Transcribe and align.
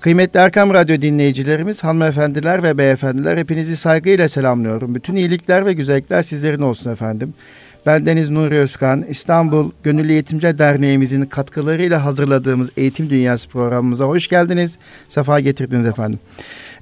Kıymetli 0.00 0.40
Erkam 0.40 0.74
Radyo 0.74 1.00
dinleyicilerimiz, 1.00 1.84
hanımefendiler 1.84 2.62
ve 2.62 2.78
beyefendiler 2.78 3.36
hepinizi 3.36 3.76
saygıyla 3.76 4.28
selamlıyorum. 4.28 4.94
Bütün 4.94 5.16
iyilikler 5.16 5.66
ve 5.66 5.72
güzellikler 5.72 6.22
sizlerin 6.22 6.60
olsun 6.60 6.90
efendim. 6.90 7.34
Ben 7.86 8.06
Deniz 8.06 8.30
Nuri 8.30 8.54
Özkan, 8.54 9.04
İstanbul 9.08 9.70
Gönüllü 9.82 10.12
Eğitimci 10.12 10.58
Derneğimizin 10.58 11.24
katkılarıyla 11.24 12.04
hazırladığımız 12.04 12.70
Eğitim 12.76 13.10
Dünyası 13.10 13.48
programımıza 13.48 14.04
hoş 14.04 14.28
geldiniz. 14.28 14.78
Sefa 15.08 15.40
getirdiniz 15.40 15.86
efendim. 15.86 16.18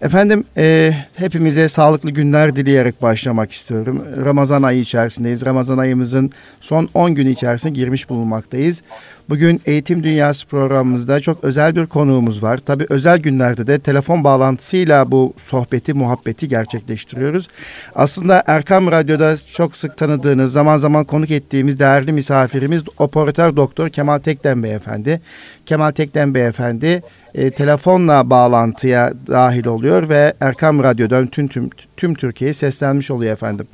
Efendim 0.05 0.45
e, 0.57 0.95
hepimize 1.17 1.69
sağlıklı 1.69 2.11
günler 2.11 2.57
dileyerek 2.57 3.03
başlamak 3.03 3.53
istiyorum. 3.53 4.05
Ramazan 4.25 4.63
ayı 4.63 4.81
içerisindeyiz. 4.81 5.47
Ramazan 5.47 5.79
ayımızın 5.79 6.31
son 6.61 6.89
10 6.95 7.15
günü 7.15 7.31
içerisine 7.31 7.73
girmiş 7.73 8.11
bulunmaktayız. 8.11 8.83
Bugün 9.29 9.61
Eğitim 9.67 10.05
Dünyası 10.05 10.47
programımızda 10.47 11.21
çok 11.21 11.45
özel 11.45 11.77
bir 11.77 11.87
konuğumuz 11.87 12.43
var. 12.43 12.59
Tabii 12.59 12.87
özel 12.89 13.19
günlerde 13.19 13.67
de 13.67 13.79
telefon 13.79 14.25
bağlantısıyla 14.25 15.11
bu 15.11 15.35
sohbeti, 15.37 15.95
muhabbeti 15.95 16.49
gerçekleştiriyoruz. 16.49 17.49
Aslında 17.95 18.43
Erkam 18.47 18.91
Radyo'da 18.91 19.37
çok 19.37 19.77
sık 19.77 19.97
tanıdığınız, 19.97 20.53
zaman 20.53 20.77
zaman 20.77 21.05
konuk 21.05 21.31
ettiğimiz 21.31 21.79
değerli 21.79 22.13
misafirimiz 22.13 22.83
operatör 22.99 23.57
doktor 23.57 23.89
Kemal 23.89 24.19
Tekden 24.19 24.63
Beyefendi. 24.63 25.21
Kemal 25.67 25.91
Tekden 25.91 26.35
Beyefendi 26.35 27.03
e, 27.35 27.51
telefonla 27.51 28.31
bağlantıya 28.31 29.13
dahil 29.27 29.67
oluyor 29.67 30.09
ve 30.09 30.35
Erkam 30.41 30.83
Radyo'dan 30.83 31.27
tüm 31.27 31.49
tüm, 31.49 31.71
tüm 31.97 32.15
Türkiye'ye 32.15 32.53
seslenmiş 32.53 33.11
oluyor 33.11 33.33
efendim. 33.33 33.67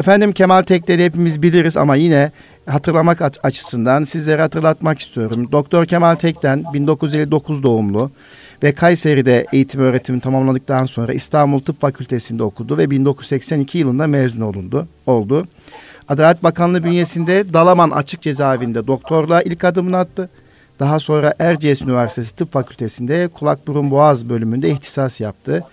Efendim 0.00 0.32
Kemal 0.32 0.62
Tekleri 0.62 1.04
hepimiz 1.04 1.42
biliriz 1.42 1.76
ama 1.76 1.96
yine 1.96 2.32
hatırlamak 2.66 3.22
açısından 3.42 4.04
sizlere 4.04 4.42
hatırlatmak 4.42 4.98
istiyorum. 4.98 5.48
Doktor 5.52 5.86
Kemal 5.86 6.14
Tekten 6.14 6.64
1959 6.74 7.62
doğumlu 7.62 8.10
ve 8.62 8.72
Kayseri'de 8.72 9.46
eğitim 9.52 9.80
öğretimi 9.80 10.20
tamamladıktan 10.20 10.84
sonra 10.84 11.12
İstanbul 11.12 11.60
Tıp 11.60 11.80
Fakültesi'nde 11.80 12.42
okudu 12.42 12.78
ve 12.78 12.90
1982 12.90 13.78
yılında 13.78 14.06
mezun 14.06 14.42
olundu, 14.42 14.88
oldu. 15.06 15.46
Adalet 16.08 16.42
Bakanlığı 16.42 16.84
bünyesinde 16.84 17.52
Dalaman 17.52 17.90
Açık 17.90 18.22
Cezaevinde 18.22 18.86
doktorluğa 18.86 19.42
ilk 19.42 19.64
adımını 19.64 19.96
attı. 19.96 20.30
Daha 20.80 21.00
sonra 21.00 21.34
Erciyes 21.38 21.82
Üniversitesi 21.82 22.36
Tıp 22.36 22.52
Fakültesi'nde 22.52 23.28
kulak 23.28 23.66
burun 23.66 23.90
boğaz 23.90 24.28
bölümünde 24.28 24.70
ihtisas 24.70 25.20
yaptı. 25.20 25.64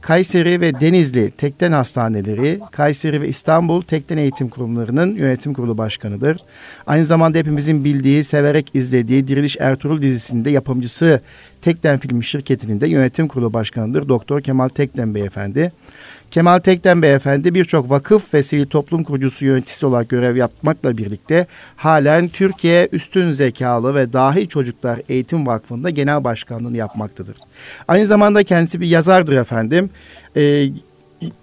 Kayseri 0.00 0.60
ve 0.60 0.80
Denizli 0.80 1.30
Tekten 1.30 1.72
Hastaneleri, 1.72 2.60
Kayseri 2.72 3.22
ve 3.22 3.28
İstanbul 3.28 3.82
Tekten 3.82 4.16
Eğitim 4.16 4.48
Kurumları'nın 4.48 5.14
yönetim 5.14 5.54
kurulu 5.54 5.78
başkanıdır. 5.78 6.36
Aynı 6.86 7.06
zamanda 7.06 7.38
hepimizin 7.38 7.84
bildiği, 7.84 8.24
severek 8.24 8.70
izlediği 8.74 9.28
Diriliş 9.28 9.56
Ertuğrul 9.60 10.02
dizisinde 10.02 10.50
yapımcısı 10.50 11.20
Tekten 11.62 11.98
Film 11.98 12.22
Şirketi'nin 12.22 12.80
de 12.80 12.88
yönetim 12.88 13.28
kurulu 13.28 13.52
başkanıdır. 13.52 14.08
Doktor 14.08 14.40
Kemal 14.40 14.68
Tekten 14.68 15.14
Beyefendi. 15.14 15.72
Kemal 16.30 16.58
Tekten 16.58 17.02
Beyefendi 17.02 17.54
birçok 17.54 17.90
vakıf 17.90 18.34
ve 18.34 18.42
sivil 18.42 18.66
toplum 18.66 19.04
kurucusu 19.04 19.44
yöneticisi 19.44 19.86
olarak 19.86 20.08
görev 20.08 20.36
yapmakla 20.36 20.98
birlikte 20.98 21.46
halen 21.76 22.28
Türkiye 22.28 22.88
Üstün 22.92 23.32
Zekalı 23.32 23.94
ve 23.94 24.12
Dahi 24.12 24.48
Çocuklar 24.48 25.00
Eğitim 25.08 25.46
Vakfı'nda 25.46 25.90
genel 25.90 26.24
başkanlığını 26.24 26.76
yapmaktadır. 26.76 27.36
Aynı 27.88 28.06
zamanda 28.06 28.44
kendisi 28.44 28.80
bir 28.80 28.86
yazardır 28.86 29.36
efendim. 29.36 29.90
Ee, 30.36 30.68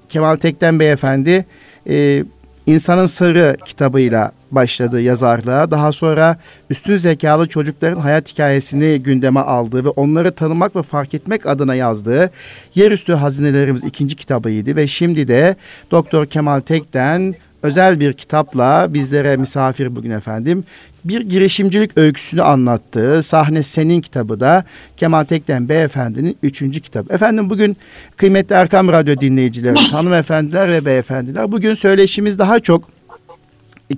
Kemal 0.09 0.35
Tekten 0.35 0.79
Beyefendi 0.79 1.45
e, 1.89 2.23
İnsanın 2.65 3.05
Sırrı 3.05 3.57
kitabıyla 3.65 4.31
başladı 4.51 5.01
yazarlığa. 5.01 5.71
Daha 5.71 5.91
sonra 5.91 6.37
üstün 6.69 6.97
zekalı 6.97 7.47
çocukların 7.47 7.99
hayat 8.01 8.31
hikayesini 8.31 9.03
gündeme 9.03 9.39
aldığı 9.39 9.85
ve 9.85 9.89
onları 9.89 10.31
tanımak 10.31 10.75
ve 10.75 10.81
fark 10.81 11.13
etmek 11.13 11.45
adına 11.45 11.75
yazdığı 11.75 12.31
Yerüstü 12.75 13.13
Hazinelerimiz 13.13 13.83
ikinci 13.83 14.15
kitabıydı 14.15 14.75
ve 14.75 14.87
şimdi 14.87 15.27
de 15.27 15.55
Doktor 15.91 16.25
Kemal 16.25 16.59
Tek'ten 16.59 17.35
özel 17.63 17.99
bir 17.99 18.13
kitapla 18.13 18.87
bizlere 18.93 19.37
misafir 19.37 19.95
bugün 19.95 20.11
efendim. 20.11 20.63
Bir 21.05 21.21
girişimcilik 21.21 21.97
öyküsünü 21.97 22.41
anlattığı 22.41 23.23
Sahne 23.23 23.63
Senin 23.63 24.01
kitabı 24.01 24.39
da 24.39 24.63
Kemal 24.97 25.23
Tekten 25.23 25.69
Beyefendi'nin 25.69 26.37
üçüncü 26.43 26.79
kitabı. 26.81 27.13
Efendim 27.13 27.49
bugün 27.49 27.77
kıymetli 28.17 28.55
Erkam 28.55 28.87
Radyo 28.87 29.15
dinleyicilerimiz, 29.17 29.93
hanımefendiler 29.93 30.71
ve 30.71 30.85
beyefendiler 30.85 31.51
bugün 31.51 31.73
söyleşimiz 31.73 32.39
daha 32.39 32.59
çok 32.59 32.83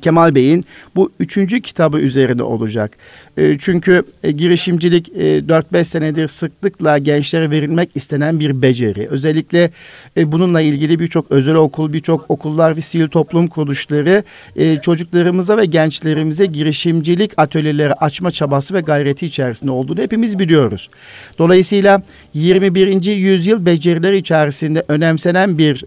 Kemal 0.01 0.35
Bey'in 0.35 0.65
bu 0.95 1.11
üçüncü 1.19 1.61
kitabı 1.61 1.99
üzerine 1.99 2.43
olacak. 2.43 2.97
E, 3.37 3.57
çünkü 3.59 4.03
e, 4.23 4.31
girişimcilik 4.31 5.09
e, 5.09 5.39
4-5 5.39 5.83
senedir 5.83 6.27
sıklıkla 6.27 6.97
gençlere 6.97 7.51
verilmek 7.51 7.89
istenen 7.95 8.39
bir 8.39 8.61
beceri. 8.61 9.07
Özellikle 9.07 9.71
e, 10.17 10.31
bununla 10.31 10.61
ilgili 10.61 10.99
birçok 10.99 11.31
özel 11.31 11.55
okul, 11.55 11.93
birçok 11.93 12.31
okullar 12.31 12.77
ve 12.77 12.81
sivil 12.81 13.07
toplum 13.07 13.47
kuruluşları 13.47 14.23
e, 14.55 14.77
çocuklarımıza 14.81 15.57
ve 15.57 15.65
gençlerimize 15.65 16.45
girişimcilik 16.45 17.31
atölyeleri 17.37 17.93
açma 17.93 18.31
çabası 18.31 18.73
ve 18.73 18.81
gayreti 18.81 19.25
içerisinde 19.25 19.71
olduğunu 19.71 20.01
hepimiz 20.01 20.39
biliyoruz. 20.39 20.89
Dolayısıyla 21.39 22.01
21. 22.33 23.05
yüzyıl 23.05 23.65
becerileri 23.65 24.17
içerisinde 24.17 24.83
önemsenen 24.87 25.57
bir 25.57 25.77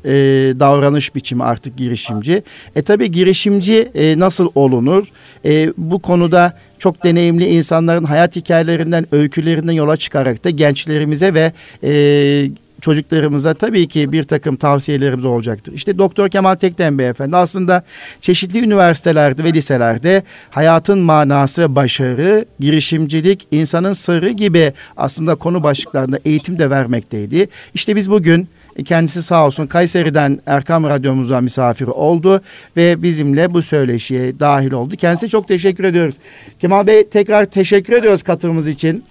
davranış 0.61 1.15
biçimi 1.15 1.45
artık 1.45 1.77
girişimci. 1.77 2.43
E 2.77 2.83
tabi 2.83 3.11
girişimci 3.11 3.90
e, 3.95 4.19
nasıl 4.19 4.49
olunur? 4.55 5.09
E, 5.45 5.73
bu 5.77 5.99
konuda 5.99 6.53
çok 6.79 7.05
deneyimli 7.05 7.47
insanların 7.47 8.05
hayat 8.05 8.37
hikayelerinden, 8.37 9.07
öykülerinden 9.13 9.73
yola 9.73 9.97
çıkarak 9.97 10.45
da 10.45 10.51
gençlerimize 10.51 11.35
ve 11.35 11.53
e, 11.85 12.51
çocuklarımıza 12.81 13.55
tabii 13.55 13.89
ki 13.89 14.13
bir 14.13 14.25
takım 14.25 14.57
tavsiyelerimiz 14.57 15.25
olacaktır. 15.25 15.73
İşte 15.73 15.99
Doktor 15.99 16.29
Kemal 16.29 16.55
Tekten 16.55 16.99
Beyefendi 16.99 17.37
aslında 17.37 17.83
çeşitli 18.21 18.65
üniversitelerde 18.65 19.45
ve 19.45 19.53
liselerde 19.53 20.23
hayatın 20.51 20.99
manası 20.99 21.63
ve 21.63 21.75
başarı, 21.75 22.45
girişimcilik, 22.61 23.47
insanın 23.51 23.93
sırrı 23.93 24.31
gibi 24.31 24.73
aslında 24.97 25.35
konu 25.35 25.63
başlıklarında 25.63 26.19
eğitim 26.25 26.59
de 26.59 26.71
vermekteydi. 26.71 27.49
İşte 27.75 27.97
biz 27.97 28.11
bugün 28.11 28.49
kendisi 28.85 29.23
sağ 29.23 29.47
olsun 29.47 29.67
Kayseri'den 29.67 30.41
Erkam 30.47 30.85
Radyomuza 30.85 31.41
misafir 31.41 31.87
oldu 31.87 32.41
ve 32.77 33.03
bizimle 33.03 33.55
bu 33.55 33.63
söyleşiye 33.63 34.41
dahil 34.41 34.73
oldu. 34.73 34.97
Kendisine 34.97 35.31
çok 35.31 35.49
teşekkür 35.49 35.85
ediyoruz. 35.85 36.15
Kemal 36.61 36.87
Bey 36.87 37.09
tekrar 37.09 37.45
teşekkür 37.45 37.93
ediyoruz 37.93 38.23
katılımınız 38.23 38.69
için. 38.69 39.05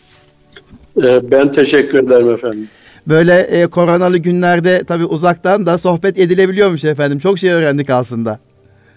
E, 0.97 1.31
ben 1.31 1.51
teşekkür 1.51 1.99
ederim 1.99 2.29
efendim. 2.29 2.67
Böyle 3.07 3.39
e, 3.39 3.67
koronalı 3.67 4.17
günlerde 4.17 4.83
tabii 4.83 5.05
uzaktan 5.05 5.65
da 5.65 5.77
sohbet 5.77 6.19
edilebiliyormuş 6.19 6.85
efendim. 6.85 7.19
Çok 7.19 7.39
şey 7.39 7.49
öğrendik 7.49 7.89
aslında. 7.89 8.39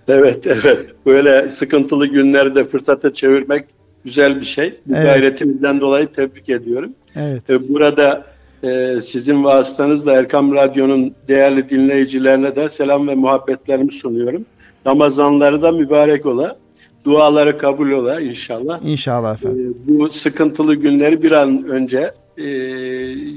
Evet, 0.08 0.46
evet. 0.46 0.86
Böyle 1.06 1.50
sıkıntılı 1.50 2.06
günlerde 2.06 2.64
fırsata 2.64 3.12
çevirmek 3.12 3.64
güzel 4.04 4.40
bir 4.40 4.44
şey. 4.44 4.74
Bu 4.86 4.96
evet. 4.96 5.04
gayretimizden 5.04 5.80
dolayı 5.80 6.06
tebrik 6.06 6.48
ediyorum. 6.48 6.92
Evet. 7.16 7.50
E, 7.50 7.68
burada 7.68 8.24
e, 8.62 9.00
sizin 9.00 9.44
vasıtanızla 9.44 10.12
Erkam 10.12 10.54
Radyo'nun 10.54 11.14
değerli 11.28 11.68
dinleyicilerine 11.68 12.56
de 12.56 12.68
selam 12.68 13.08
ve 13.08 13.14
muhabbetlerimi 13.14 13.92
sunuyorum. 13.92 14.44
Ramazanları 14.86 15.62
da 15.62 15.72
mübarek 15.72 16.26
ola. 16.26 16.56
Duaları 17.04 17.58
kabul 17.58 17.90
ola 17.90 18.20
inşallah. 18.20 18.80
İnşallah 18.84 19.34
efendim. 19.34 19.76
E, 19.86 19.88
bu 19.88 20.10
sıkıntılı 20.10 20.74
günleri 20.74 21.22
bir 21.22 21.32
an 21.32 21.64
önce 21.68 22.10
e, 22.38 22.48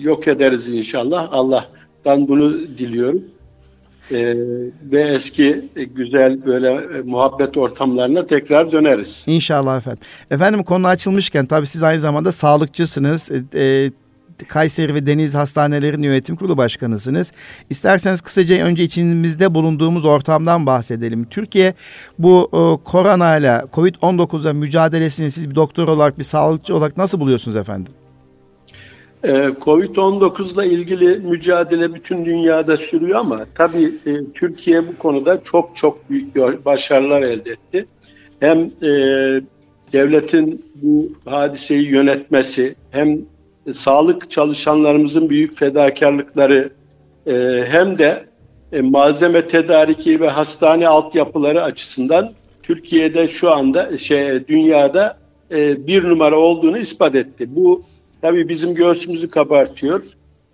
yok 0.01 0.27
ederiz 0.27 0.69
inşallah. 0.69 1.27
Allah'tan 1.31 2.27
bunu 2.27 2.53
diliyorum. 2.53 3.23
Ee, 4.11 4.35
ve 4.91 5.01
eski 5.01 5.61
e, 5.75 5.83
güzel 5.83 6.45
böyle 6.45 6.69
e, 6.69 7.01
muhabbet 7.03 7.57
ortamlarına 7.57 8.25
tekrar 8.25 8.71
döneriz. 8.71 9.25
İnşallah 9.27 9.77
efendim. 9.77 10.03
Efendim 10.31 10.63
konu 10.63 10.87
açılmışken 10.87 11.45
tabii 11.45 11.67
siz 11.67 11.83
aynı 11.83 11.99
zamanda 11.99 12.31
sağlıkçısınız. 12.31 13.31
E, 13.31 13.59
e 13.59 13.91
Kayseri 14.43 14.95
ve 14.95 15.05
Deniz 15.05 15.33
Hastanelerin 15.33 16.03
Yönetim 16.03 16.35
Kurulu 16.35 16.57
Başkanısınız. 16.57 17.31
İsterseniz 17.69 18.21
kısaca 18.21 18.65
önce 18.65 18.83
içimizde 18.83 19.53
bulunduğumuz 19.53 20.05
ortamdan 20.05 20.65
bahsedelim. 20.65 21.25
Türkiye 21.25 21.73
bu 22.19 22.49
e, 22.53 22.83
korona 22.89 23.37
ile 23.37 23.61
Covid-19'a 23.73 24.53
mücadelesini 24.53 25.31
siz 25.31 25.49
bir 25.49 25.55
doktor 25.55 25.87
olarak, 25.87 26.19
bir 26.19 26.23
sağlıkçı 26.23 26.75
olarak 26.75 26.97
nasıl 26.97 27.19
buluyorsunuz 27.19 27.57
efendim? 27.57 27.93
E, 29.23 29.29
Covid-19 29.61 30.53
ile 30.53 30.73
ilgili 30.73 31.19
mücadele 31.19 31.93
bütün 31.93 32.25
dünyada 32.25 32.77
sürüyor 32.77 33.19
ama 33.19 33.45
tabii 33.55 33.91
e, 34.05 34.11
Türkiye 34.33 34.87
bu 34.87 34.97
konuda 34.97 35.43
çok 35.43 35.75
çok 35.75 36.09
büyük 36.09 36.35
başarılar 36.65 37.21
elde 37.21 37.51
etti. 37.51 37.85
Hem 38.39 38.59
e, 38.83 38.89
devletin 39.93 40.65
bu 40.75 41.11
hadiseyi 41.25 41.87
yönetmesi 41.87 42.75
hem 42.91 43.19
sağlık 43.73 44.31
çalışanlarımızın 44.31 45.29
büyük 45.29 45.55
fedakarlıkları 45.55 46.69
e, 47.27 47.63
hem 47.67 47.97
de 47.97 48.25
e, 48.71 48.81
malzeme 48.81 49.47
tedariki 49.47 50.19
ve 50.19 50.29
hastane 50.29 50.87
altyapıları 50.87 51.63
açısından 51.63 52.29
Türkiye'de 52.63 53.27
şu 53.27 53.51
anda 53.51 53.97
şey 53.97 54.47
dünyada 54.47 55.17
e, 55.51 55.87
bir 55.87 56.03
numara 56.03 56.39
olduğunu 56.39 56.77
ispat 56.77 57.15
etti. 57.15 57.55
Bu 57.55 57.83
tabii 58.21 58.49
bizim 58.49 58.75
göğsümüzü 58.75 59.29
kabartıyor. 59.29 60.03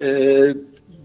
E, 0.02 0.40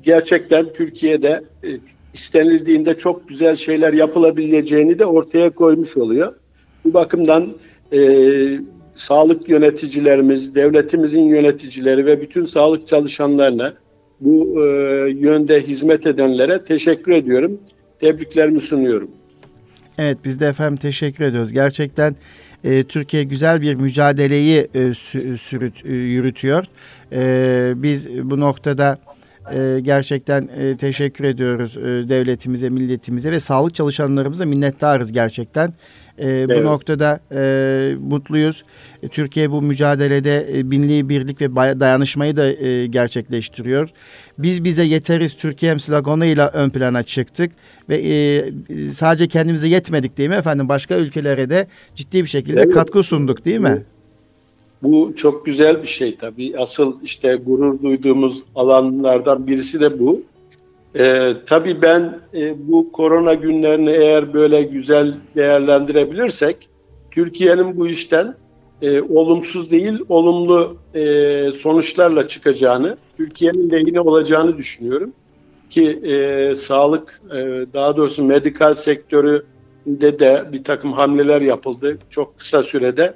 gerçekten 0.02 0.72
Türkiye'de 0.72 1.44
e, 1.64 1.68
istenildiğinde 2.14 2.96
çok 2.96 3.28
güzel 3.28 3.56
şeyler 3.56 3.92
yapılabileceğini 3.92 4.98
de 4.98 5.06
ortaya 5.06 5.50
koymuş 5.50 5.96
oluyor. 5.96 6.34
Bu 6.84 6.94
bakımdan 6.94 7.52
e, 7.92 7.98
sağlık 8.96 9.48
yöneticilerimiz, 9.48 10.54
devletimizin 10.54 11.22
yöneticileri 11.22 12.06
ve 12.06 12.20
bütün 12.20 12.44
sağlık 12.44 12.86
çalışanlarına 12.86 13.74
bu 14.20 14.64
e, 14.64 14.66
yönde 15.10 15.62
hizmet 15.62 16.06
edenlere 16.06 16.64
teşekkür 16.64 17.12
ediyorum. 17.12 17.60
Tebriklerimi 18.00 18.60
sunuyorum. 18.60 19.10
Evet 19.98 20.18
biz 20.24 20.40
de 20.40 20.46
efendim 20.46 20.76
teşekkür 20.76 21.24
ediyoruz. 21.24 21.52
Gerçekten 21.52 22.16
e, 22.64 22.84
Türkiye 22.84 23.24
güzel 23.24 23.60
bir 23.60 23.74
mücadeleyi 23.74 24.68
e, 24.74 24.94
sürüt, 25.36 25.84
e, 25.84 25.92
yürütüyor. 25.92 26.64
E, 27.12 27.72
biz 27.76 28.08
bu 28.08 28.40
noktada 28.40 28.98
e, 29.52 29.80
gerçekten 29.80 30.48
e, 30.56 30.76
teşekkür 30.76 31.24
ediyoruz 31.24 31.76
e, 31.76 31.80
devletimize, 32.08 32.70
milletimize 32.70 33.32
ve 33.32 33.40
sağlık 33.40 33.74
çalışanlarımıza 33.74 34.44
minnettarız 34.44 35.12
gerçekten. 35.12 35.72
E, 36.18 36.28
evet. 36.28 36.58
Bu 36.58 36.64
noktada 36.64 37.20
e, 37.32 37.94
mutluyuz. 38.00 38.64
E, 39.02 39.08
Türkiye 39.08 39.50
bu 39.50 39.62
mücadelede 39.62 40.58
e, 40.58 40.70
binliği 40.70 41.08
birlik 41.08 41.40
ve 41.40 41.54
dayanışmayı 41.56 42.36
da 42.36 42.46
e, 42.52 42.86
gerçekleştiriyor. 42.86 43.88
Biz 44.38 44.64
bize 44.64 44.84
yeteriz 44.84 45.36
Türkiye'm 45.36 45.80
sloganıyla 45.80 46.48
ön 46.48 46.70
plana 46.70 47.02
çıktık 47.02 47.52
ve 47.88 47.96
e, 47.96 48.44
sadece 48.92 49.28
kendimize 49.28 49.68
yetmedik 49.68 50.18
değil 50.18 50.28
mi 50.28 50.34
efendim? 50.34 50.68
Başka 50.68 50.96
ülkelere 50.96 51.50
de 51.50 51.66
ciddi 51.94 52.22
bir 52.22 52.28
şekilde 52.28 52.60
evet. 52.60 52.74
katkı 52.74 53.02
sunduk 53.02 53.44
değil 53.44 53.60
mi? 53.60 53.82
Bu 54.82 55.12
çok 55.16 55.46
güzel 55.46 55.82
bir 55.82 55.88
şey 55.88 56.16
tabii. 56.16 56.58
Asıl 56.58 57.02
işte 57.02 57.34
gurur 57.34 57.82
duyduğumuz 57.82 58.42
alanlardan 58.54 59.46
birisi 59.46 59.80
de 59.80 59.98
bu. 60.00 60.22
Ee, 60.98 61.32
tabii 61.46 61.82
ben 61.82 62.18
e, 62.34 62.68
bu 62.68 62.92
korona 62.92 63.34
günlerini 63.34 63.90
eğer 63.90 64.34
böyle 64.34 64.62
güzel 64.62 65.14
değerlendirebilirsek 65.36 66.68
Türkiye'nin 67.10 67.76
bu 67.76 67.88
işten 67.88 68.34
e, 68.82 69.02
olumsuz 69.02 69.70
değil 69.70 69.98
olumlu 70.08 70.76
e, 70.94 71.02
sonuçlarla 71.58 72.28
çıkacağını, 72.28 72.96
Türkiye'nin 73.16 73.70
lehine 73.70 74.00
olacağını 74.00 74.58
düşünüyorum. 74.58 75.12
Ki 75.70 76.00
e, 76.04 76.56
sağlık, 76.56 77.20
e, 77.30 77.36
daha 77.74 77.96
doğrusu 77.96 78.24
medikal 78.24 78.74
sektöründe 78.74 80.18
de 80.18 80.44
bir 80.52 80.64
takım 80.64 80.92
hamleler 80.92 81.40
yapıldı 81.40 81.98
çok 82.10 82.38
kısa 82.38 82.62
sürede. 82.62 83.14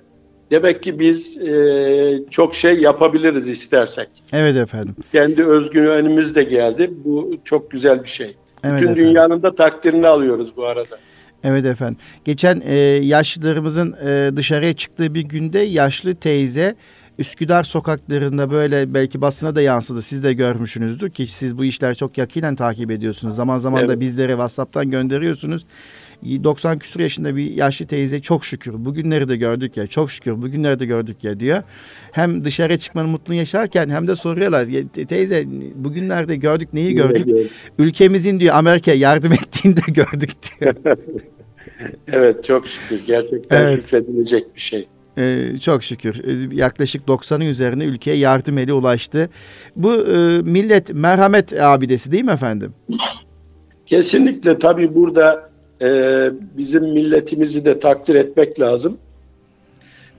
Demek 0.50 0.82
ki 0.82 0.99
biz 0.99 1.49
e, 1.49 2.23
çok 2.31 2.55
şey 2.55 2.81
yapabiliriz 2.81 3.49
istersek. 3.49 4.08
Evet 4.32 4.56
efendim. 4.56 4.94
Kendi 5.12 5.44
özgüvenimiz 5.44 6.35
de 6.35 6.43
geldi. 6.43 6.91
Bu 7.05 7.37
çok 7.44 7.70
güzel 7.70 8.02
bir 8.02 8.08
şey. 8.08 8.37
Evet 8.64 8.81
Bütün 8.81 8.93
efendim. 8.93 9.06
dünyanın 9.06 9.43
da 9.43 9.55
takdirini 9.55 10.06
alıyoruz 10.06 10.56
bu 10.56 10.67
arada. 10.67 10.99
Evet 11.44 11.64
efendim. 11.64 11.97
Geçen 12.25 12.62
e, 12.67 12.79
yaşlılarımızın 13.02 13.97
e, 14.06 14.37
dışarıya 14.37 14.73
çıktığı 14.73 15.14
bir 15.14 15.20
günde 15.20 15.58
yaşlı 15.58 16.14
teyze 16.14 16.75
Üsküdar 17.20 17.62
sokaklarında 17.62 18.50
böyle 18.50 18.94
belki 18.94 19.20
basına 19.20 19.55
da 19.55 19.61
yansıdı. 19.61 20.02
Siz 20.02 20.25
de 20.25 20.32
görmüşsünüzdür 20.32 21.11
ki 21.11 21.26
siz 21.26 21.58
bu 21.58 21.64
işler 21.64 21.94
çok 21.94 22.19
yakinen 22.19 22.55
takip 22.55 22.91
ediyorsunuz. 22.91 23.37
Zaman 23.37 23.58
zaman 23.58 23.81
evet. 23.81 23.91
da 23.91 24.00
bizlere 24.00 24.32
WhatsApp'tan 24.32 24.91
gönderiyorsunuz. 24.91 25.67
90 26.22 26.78
küsur 26.78 27.00
yaşında 27.00 27.37
bir 27.37 27.50
yaşlı 27.50 27.87
teyze 27.87 28.20
çok 28.20 28.44
şükür 28.44 28.84
bugünleri 28.84 29.28
de 29.28 29.37
gördük 29.37 29.76
ya 29.76 29.87
çok 29.87 30.11
şükür 30.11 30.43
bugünleri 30.43 30.81
de 30.81 30.87
gördük 30.87 31.25
ya 31.25 31.40
diyor. 31.40 31.62
Hem 32.12 32.44
dışarı 32.44 32.78
çıkmanın 32.78 33.11
mutluluğunu 33.11 33.38
yaşarken 33.38 33.88
hem 33.88 34.08
de 34.08 34.17
soruyorlar 34.17 34.67
teyze 35.08 35.44
bugünlerde 35.75 36.37
gördük 36.37 36.69
neyi 36.72 36.94
gördük? 36.94 37.50
Ülkemizin 37.78 38.40
diyor 38.40 38.55
Amerika 38.55 38.93
yardım 38.93 39.32
ettiğini 39.43 39.76
de 39.76 39.93
gördük 39.93 40.31
diyor. 40.61 40.75
evet 42.12 42.44
çok 42.44 42.66
şükür 42.66 43.00
gerçekten 43.06 43.62
evet. 43.62 43.84
şükredilecek 43.84 44.55
bir 44.55 44.61
şey. 44.61 44.88
Ee, 45.19 45.46
çok 45.61 45.84
şükür 45.84 46.23
ee, 46.25 46.56
yaklaşık 46.56 47.08
90'ın 47.08 47.40
üzerine 47.40 47.84
ülkeye 47.84 48.16
yardım 48.16 48.58
eli 48.58 48.73
ulaştı. 48.73 49.31
Bu 49.76 49.94
e, 49.94 50.43
millet 50.43 50.94
merhamet 50.94 51.61
abidesi 51.61 52.12
değil 52.12 52.25
mi 52.25 52.31
efendim? 52.31 52.73
Kesinlikle 53.87 54.58
tabii 54.58 54.94
burada 54.94 55.50
e, 55.82 56.29
bizim 56.59 56.85
milletimizi 56.85 57.65
de 57.65 57.79
takdir 57.79 58.15
etmek 58.15 58.61
lazım. 58.61 58.99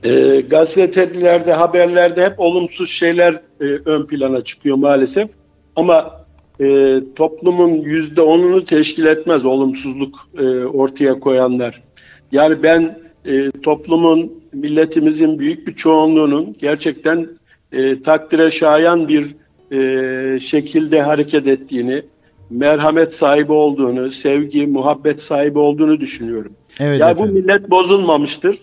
E, 0.03 0.41
gazetelerde, 0.49 1.53
haberlerde 1.53 2.25
hep 2.25 2.39
olumsuz 2.39 2.89
şeyler 2.89 3.33
e, 3.61 3.65
ön 3.65 4.05
plana 4.05 4.43
çıkıyor 4.43 4.75
maalesef. 4.75 5.29
Ama 5.75 6.25
e, 6.61 6.99
toplumun 7.15 7.69
yüzde 7.69 8.21
onunu 8.21 8.65
teşkil 8.65 9.05
etmez 9.05 9.45
olumsuzluk 9.45 10.27
e, 10.39 10.43
ortaya 10.63 11.19
koyanlar. 11.19 11.83
Yani 12.31 12.63
ben 12.63 12.99
e, 13.25 13.51
toplumun, 13.63 14.41
milletimizin 14.53 15.39
büyük 15.39 15.67
bir 15.67 15.75
çoğunluğunun 15.75 16.55
gerçekten 16.59 17.27
e, 17.71 18.01
takdire 18.01 18.51
şayan 18.51 19.07
bir 19.07 19.35
e, 19.71 20.39
şekilde 20.39 21.01
hareket 21.01 21.47
ettiğini, 21.47 22.03
merhamet 22.51 23.15
sahibi 23.15 23.51
olduğunu, 23.51 24.09
sevgi, 24.09 24.67
muhabbet 24.67 25.21
sahibi 25.21 25.59
olduğunu 25.59 25.99
düşünüyorum. 25.99 26.53
Evet 26.79 26.99
ya 26.99 27.09
efendim. 27.09 27.35
bu 27.35 27.39
millet 27.39 27.69
bozulmamıştır. 27.69 28.57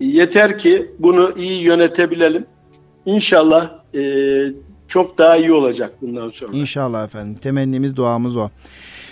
Yeter 0.00 0.58
ki 0.58 0.90
bunu 0.98 1.32
iyi 1.38 1.62
yönetebilelim. 1.62 2.44
İnşallah 3.06 3.70
e, 3.94 4.02
çok 4.88 5.18
daha 5.18 5.36
iyi 5.36 5.52
olacak 5.52 5.92
bundan 6.02 6.30
sonra. 6.30 6.56
İnşallah 6.56 7.04
efendim. 7.04 7.34
Temennimiz, 7.42 7.96
duamız 7.96 8.36
o. 8.36 8.48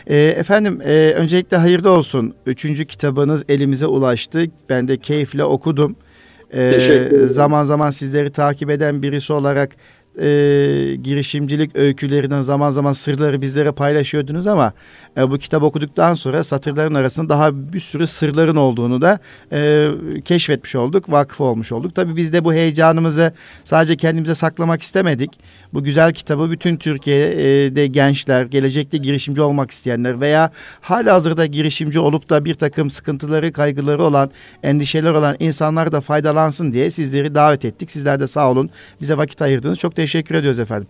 E, 0.06 0.16
efendim 0.16 0.80
e, 0.84 1.12
öncelikle 1.12 1.56
hayırlı 1.56 1.90
olsun. 1.90 2.34
Üçüncü 2.46 2.86
kitabınız 2.86 3.44
elimize 3.48 3.86
ulaştı. 3.86 4.44
Ben 4.68 4.88
de 4.88 4.96
keyifle 4.96 5.44
okudum. 5.44 5.96
E, 6.52 6.80
zaman 7.26 7.64
zaman 7.64 7.90
sizleri 7.90 8.30
takip 8.32 8.70
eden 8.70 9.02
birisi 9.02 9.32
olarak 9.32 9.76
e, 10.22 10.96
girişimcilik 10.96 11.76
öykülerinden 11.76 12.40
zaman 12.40 12.70
zaman 12.70 12.92
sırları 12.92 13.42
bizlere 13.42 13.72
paylaşıyordunuz 13.72 14.46
ama 14.46 14.72
e, 15.16 15.30
bu 15.30 15.38
kitap 15.38 15.62
okuduktan 15.62 16.14
sonra 16.14 16.44
satırların 16.44 16.94
arasında 16.94 17.28
daha 17.28 17.72
bir 17.72 17.80
sürü 17.80 18.06
sırların 18.06 18.56
olduğunu 18.56 19.02
da 19.02 19.18
e, 19.52 19.88
keşfetmiş 20.24 20.76
olduk, 20.76 21.12
vakıf 21.12 21.40
olmuş 21.40 21.72
olduk. 21.72 21.94
Tabii 21.94 22.16
biz 22.16 22.32
de 22.32 22.44
bu 22.44 22.52
heyecanımızı 22.52 23.32
sadece 23.64 23.96
kendimize 23.96 24.34
saklamak 24.34 24.82
istemedik. 24.82 25.30
Bu 25.74 25.84
güzel 25.84 26.12
kitabı 26.12 26.50
bütün 26.50 26.76
Türkiye'de 26.76 27.86
gençler, 27.86 28.46
gelecekte 28.46 28.96
girişimci 28.96 29.42
olmak 29.42 29.70
isteyenler 29.70 30.20
veya 30.20 30.50
hala 30.80 31.14
hazırda 31.14 31.46
girişimci 31.46 31.98
olup 31.98 32.30
da 32.30 32.44
bir 32.44 32.54
takım 32.54 32.90
sıkıntıları, 32.90 33.52
kaygıları 33.52 34.02
olan, 34.02 34.30
endişeler 34.62 35.12
olan 35.12 35.36
insanlar 35.40 35.92
da 35.92 36.00
faydalansın 36.00 36.72
diye 36.72 36.90
sizleri 36.90 37.34
davet 37.34 37.64
ettik. 37.64 37.90
Sizler 37.90 38.20
de 38.20 38.26
sağ 38.26 38.50
olun. 38.50 38.70
Bize 39.00 39.16
vakit 39.16 39.42
ayırdınız. 39.42 39.78
Çok 39.78 39.96
teşekkür 39.96 40.07
ediyoruz 40.14 40.58
efendim. 40.58 40.88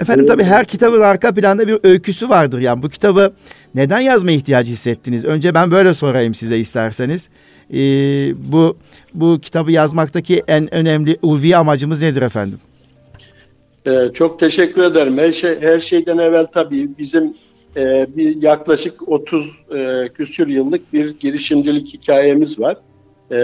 Efendim 0.00 0.26
tabii 0.26 0.44
her 0.44 0.64
kitabın 0.64 1.00
arka 1.00 1.34
planda 1.34 1.68
bir 1.68 1.78
öyküsü 1.82 2.28
vardır. 2.28 2.60
Yani 2.60 2.82
bu 2.82 2.88
kitabı 2.88 3.32
neden 3.74 4.00
yazma 4.00 4.30
ihtiyacı 4.30 4.72
hissettiniz? 4.72 5.24
Önce 5.24 5.54
ben 5.54 5.70
böyle 5.70 5.94
sorayım 5.94 6.34
size 6.34 6.58
isterseniz. 6.58 7.28
Ee, 7.70 7.76
bu 8.52 8.76
bu 9.14 9.38
kitabı 9.42 9.72
yazmaktaki 9.72 10.42
en 10.48 10.74
önemli 10.74 11.16
ulvi 11.22 11.56
amacımız 11.56 12.02
nedir 12.02 12.22
efendim? 12.22 12.58
Ee, 13.86 14.08
çok 14.14 14.38
teşekkür 14.38 14.82
ederim. 14.82 15.18
Her, 15.18 15.32
şey, 15.32 15.60
her 15.60 15.80
şeyden 15.80 16.18
evvel 16.18 16.46
tabii 16.46 16.88
bizim 16.98 17.34
e, 17.76 18.06
bir 18.16 18.42
yaklaşık 18.42 19.08
30 19.08 19.64
e, 19.74 20.08
küsür 20.08 20.48
yıllık 20.48 20.92
bir 20.92 21.18
girişimcilik 21.18 21.94
hikayemiz 21.94 22.60
var. 22.60 22.76
E, 23.32 23.36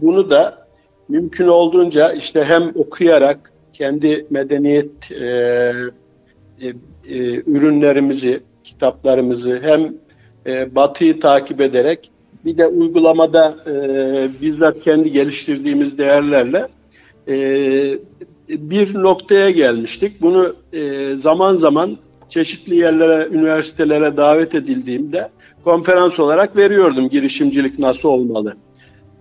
bunu 0.00 0.30
da 0.30 0.66
mümkün 1.08 1.48
olduğunca 1.48 2.12
işte 2.12 2.44
hem 2.44 2.72
okuyarak 2.74 3.52
kendi 3.74 4.26
medeniyet 4.30 5.12
e, 5.12 5.24
e, 5.24 6.68
e, 7.08 7.42
ürünlerimizi, 7.46 8.40
kitaplarımızı 8.64 9.60
hem 9.62 9.94
e, 10.46 10.74
batıyı 10.74 11.20
takip 11.20 11.60
ederek 11.60 12.10
bir 12.44 12.58
de 12.58 12.66
uygulamada 12.66 13.56
e, 13.66 13.72
bizzat 14.42 14.80
kendi 14.80 15.12
geliştirdiğimiz 15.12 15.98
değerlerle 15.98 16.68
e, 17.28 17.34
bir 18.48 18.94
noktaya 18.94 19.50
gelmiştik. 19.50 20.22
Bunu 20.22 20.56
e, 20.72 21.14
zaman 21.16 21.56
zaman 21.56 21.98
çeşitli 22.28 22.76
yerlere, 22.76 23.28
üniversitelere 23.28 24.16
davet 24.16 24.54
edildiğimde 24.54 25.28
konferans 25.64 26.20
olarak 26.20 26.56
veriyordum 26.56 27.08
girişimcilik 27.08 27.78
nasıl 27.78 28.08
olmalı. 28.08 28.56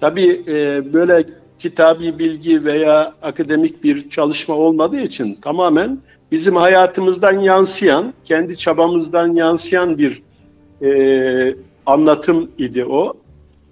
Tabii 0.02 0.42
e, 0.48 0.94
böyle 0.94 1.26
kitabi 1.64 2.20
bilgi 2.20 2.66
veya 2.66 3.14
akademik 3.22 3.84
bir 3.84 4.10
çalışma 4.10 4.56
olmadığı 4.56 5.00
için 5.00 5.36
tamamen 5.42 6.00
bizim 6.32 6.56
hayatımızdan 6.56 7.40
yansıyan, 7.40 8.14
kendi 8.26 8.58
çabamızdan 8.58 9.36
yansıyan 9.36 9.98
bir 9.98 10.22
e, 10.82 11.56
anlatım 11.86 12.52
idi 12.58 12.86
o. 12.86 13.14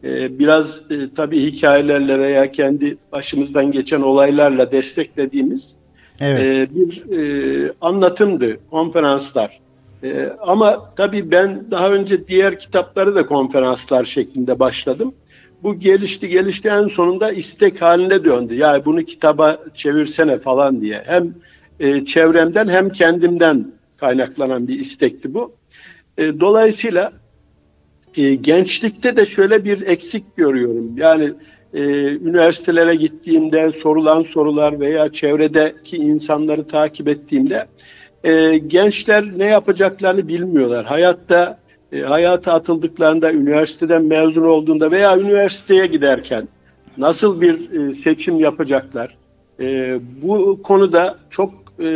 E, 0.03 0.39
biraz 0.39 0.91
e, 0.91 0.95
tabii 1.15 1.41
hikayelerle 1.41 2.19
veya 2.19 2.51
kendi 2.51 2.97
başımızdan 3.11 3.71
geçen 3.71 4.01
olaylarla 4.01 4.71
desteklediğimiz 4.71 5.75
evet. 6.19 6.41
e, 6.41 6.75
bir 6.75 7.17
e, 7.17 7.73
anlatımdı 7.81 8.57
konferanslar. 8.69 9.59
E, 10.03 10.29
ama 10.39 10.91
tabii 10.95 11.31
ben 11.31 11.71
daha 11.71 11.91
önce 11.91 12.27
diğer 12.27 12.59
kitapları 12.59 13.15
da 13.15 13.25
konferanslar 13.25 14.05
şeklinde 14.05 14.59
başladım. 14.59 15.13
Bu 15.63 15.79
gelişti 15.79 16.29
gelişti 16.29 16.67
en 16.67 16.87
sonunda 16.87 17.31
istek 17.31 17.81
haline 17.81 18.23
döndü. 18.23 18.55
Yani 18.55 18.85
bunu 18.85 19.03
kitaba 19.03 19.57
çevirsene 19.73 20.39
falan 20.39 20.81
diye. 20.81 21.03
Hem 21.05 21.33
e, 21.79 22.05
çevremden 22.05 22.67
hem 22.67 22.89
kendimden 22.89 23.71
kaynaklanan 23.97 24.67
bir 24.67 24.79
istekti 24.79 25.33
bu. 25.33 25.55
E, 26.17 26.39
dolayısıyla 26.39 27.13
e, 28.17 28.35
gençlikte 28.35 29.17
de 29.17 29.25
şöyle 29.25 29.65
bir 29.65 29.87
eksik 29.87 30.37
görüyorum. 30.37 30.97
Yani 30.97 31.33
e, 31.73 31.81
üniversitelere 32.11 32.95
gittiğimde 32.95 33.71
sorulan 33.71 34.23
sorular 34.23 34.79
veya 34.79 35.11
çevredeki 35.11 35.97
insanları 35.97 36.67
takip 36.67 37.07
ettiğimde 37.07 37.65
e, 38.23 38.57
gençler 38.57 39.25
ne 39.37 39.45
yapacaklarını 39.45 40.27
bilmiyorlar. 40.27 40.85
Hayatta 40.85 41.60
e, 41.91 41.99
hayata 41.99 42.53
atıldıklarında, 42.53 43.33
üniversiteden 43.33 44.05
mezun 44.05 44.43
olduğunda 44.43 44.91
veya 44.91 45.19
üniversiteye 45.19 45.85
giderken 45.85 46.47
nasıl 46.97 47.41
bir 47.41 47.71
e, 47.71 47.93
seçim 47.93 48.39
yapacaklar? 48.39 49.17
E, 49.59 49.99
bu 50.21 50.59
konuda 50.63 51.17
çok 51.29 51.53
e, 51.79 51.87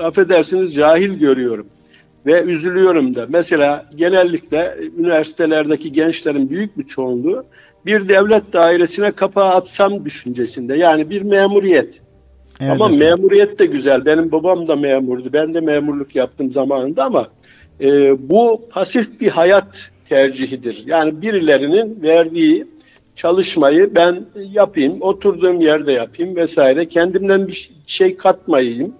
affedersiniz 0.00 0.74
cahil 0.74 1.18
görüyorum 1.18 1.66
ve 2.26 2.42
üzülüyorum 2.42 3.14
da. 3.14 3.26
Mesela 3.28 3.86
genellikle 3.96 4.76
üniversitelerdeki 4.98 5.92
gençlerin 5.92 6.50
büyük 6.50 6.78
bir 6.78 6.86
çoğunluğu 6.86 7.44
bir 7.86 8.08
devlet 8.08 8.52
dairesine 8.52 9.10
kapağı 9.10 9.48
atsam 9.48 10.04
düşüncesinde. 10.04 10.76
Yani 10.76 11.10
bir 11.10 11.22
memuriyet. 11.22 11.94
Evet, 12.60 12.72
ama 12.72 12.86
efendim. 12.86 13.06
memuriyet 13.06 13.58
de 13.58 13.66
güzel. 13.66 14.04
Benim 14.04 14.32
babam 14.32 14.68
da 14.68 14.76
memurdu. 14.76 15.32
Ben 15.32 15.54
de 15.54 15.60
memurluk 15.60 16.16
yaptım 16.16 16.52
zamanında 16.52 17.04
ama 17.04 17.28
e, 17.80 18.16
bu 18.30 18.62
pasif 18.70 19.20
bir 19.20 19.28
hayat 19.28 19.90
tercihidir. 20.08 20.82
Yani 20.86 21.22
birilerinin 21.22 22.02
verdiği 22.02 22.66
çalışmayı 23.14 23.94
ben 23.94 24.26
yapayım, 24.52 24.96
oturduğum 25.00 25.60
yerde 25.60 25.92
yapayım 25.92 26.36
vesaire. 26.36 26.88
Kendimden 26.88 27.48
bir 27.48 27.70
şey 27.86 28.16
katmayayım 28.16 28.94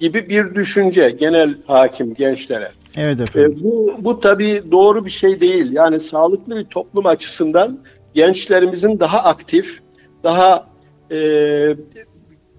gibi 0.00 0.28
bir 0.28 0.54
düşünce 0.54 1.10
genel 1.10 1.54
hakim 1.66 2.14
gençlere. 2.14 2.70
Evet 2.96 3.20
efendim. 3.20 3.58
E, 3.60 3.64
bu, 3.64 3.94
bu 3.98 4.20
tabii 4.20 4.62
doğru 4.70 5.04
bir 5.04 5.10
şey 5.10 5.40
değil. 5.40 5.72
Yani 5.72 6.00
sağlıklı 6.00 6.56
bir 6.56 6.64
toplum 6.64 7.06
açısından 7.06 7.78
gençlerimizin 8.14 9.00
daha 9.00 9.18
aktif, 9.18 9.80
daha 10.24 10.66
e, 11.10 11.16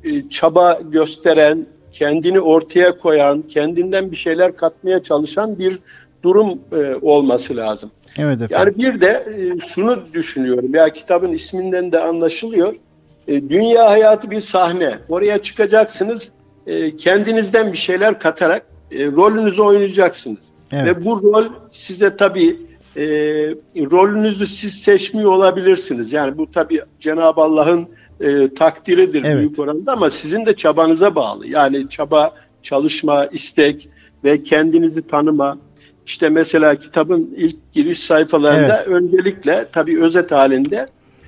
e, 0.03 0.29
çaba 0.29 0.79
gösteren, 0.91 1.65
kendini 1.95 2.39
ortaya 2.39 2.97
koyan, 2.97 3.41
kendinden 3.41 4.11
bir 4.11 4.15
şeyler 4.15 4.55
katmaya 4.55 5.03
çalışan 5.03 5.59
bir 5.59 5.79
durum 6.23 6.59
e, 6.71 6.95
olması 7.01 7.55
lazım. 7.55 7.91
Evet 8.17 8.41
efendim. 8.41 8.57
Yani 8.57 8.77
bir 8.77 9.01
de 9.01 9.25
e, 9.37 9.59
şunu 9.59 9.99
düşünüyorum. 10.13 10.75
Ya 10.75 10.89
kitabın 10.89 11.31
isminden 11.31 11.91
de 11.91 11.99
anlaşılıyor. 11.99 12.75
E, 13.27 13.49
dünya 13.49 13.89
hayatı 13.89 14.31
bir 14.31 14.41
sahne. 14.41 14.97
Oraya 15.09 15.41
çıkacaksınız. 15.41 16.31
E, 16.67 16.97
kendinizden 16.97 17.71
bir 17.71 17.77
şeyler 17.77 18.19
katarak 18.19 18.65
e, 18.91 19.05
rolünüzü 19.05 19.61
oynayacaksınız. 19.61 20.45
Evet. 20.71 20.85
Ve 20.85 21.05
bu 21.05 21.23
rol 21.23 21.47
size 21.71 22.17
tabii 22.17 22.57
e, 22.97 23.01
rolünüzü 23.91 24.47
siz 24.47 24.73
seçmiyor 24.73 25.31
olabilirsiniz. 25.31 26.13
Yani 26.13 26.37
bu 26.37 26.51
tabii 26.51 26.81
Cenab-ı 26.99 27.41
Allah'ın 27.41 27.87
e, 28.21 28.53
takdiridir 28.53 29.23
evet. 29.23 29.37
büyük 29.37 29.59
oranda 29.59 29.91
ama 29.91 30.09
sizin 30.09 30.45
de 30.45 30.55
çabanıza 30.55 31.15
bağlı. 31.15 31.47
Yani 31.47 31.89
çaba, 31.89 32.33
çalışma, 32.63 33.25
istek 33.25 33.89
ve 34.23 34.43
kendinizi 34.43 35.07
tanıma. 35.07 35.57
İşte 36.05 36.29
mesela 36.29 36.75
kitabın 36.75 37.33
ilk 37.37 37.71
giriş 37.71 37.99
sayfalarında 37.99 38.77
evet. 38.77 38.87
öncelikle 38.87 39.65
tabii 39.71 40.03
özet 40.03 40.31
halinde 40.31 40.87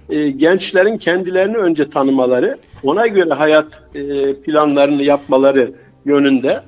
e, 0.10 0.30
gençlerin 0.30 0.98
kendilerini 0.98 1.58
önce 1.58 1.90
tanımaları, 1.90 2.58
ona 2.84 3.08
göre 3.08 3.34
hayat 3.34 3.66
e, 3.96 4.34
planlarını 4.34 5.04
yapmaları 5.04 5.72
yönünde. 6.06 6.62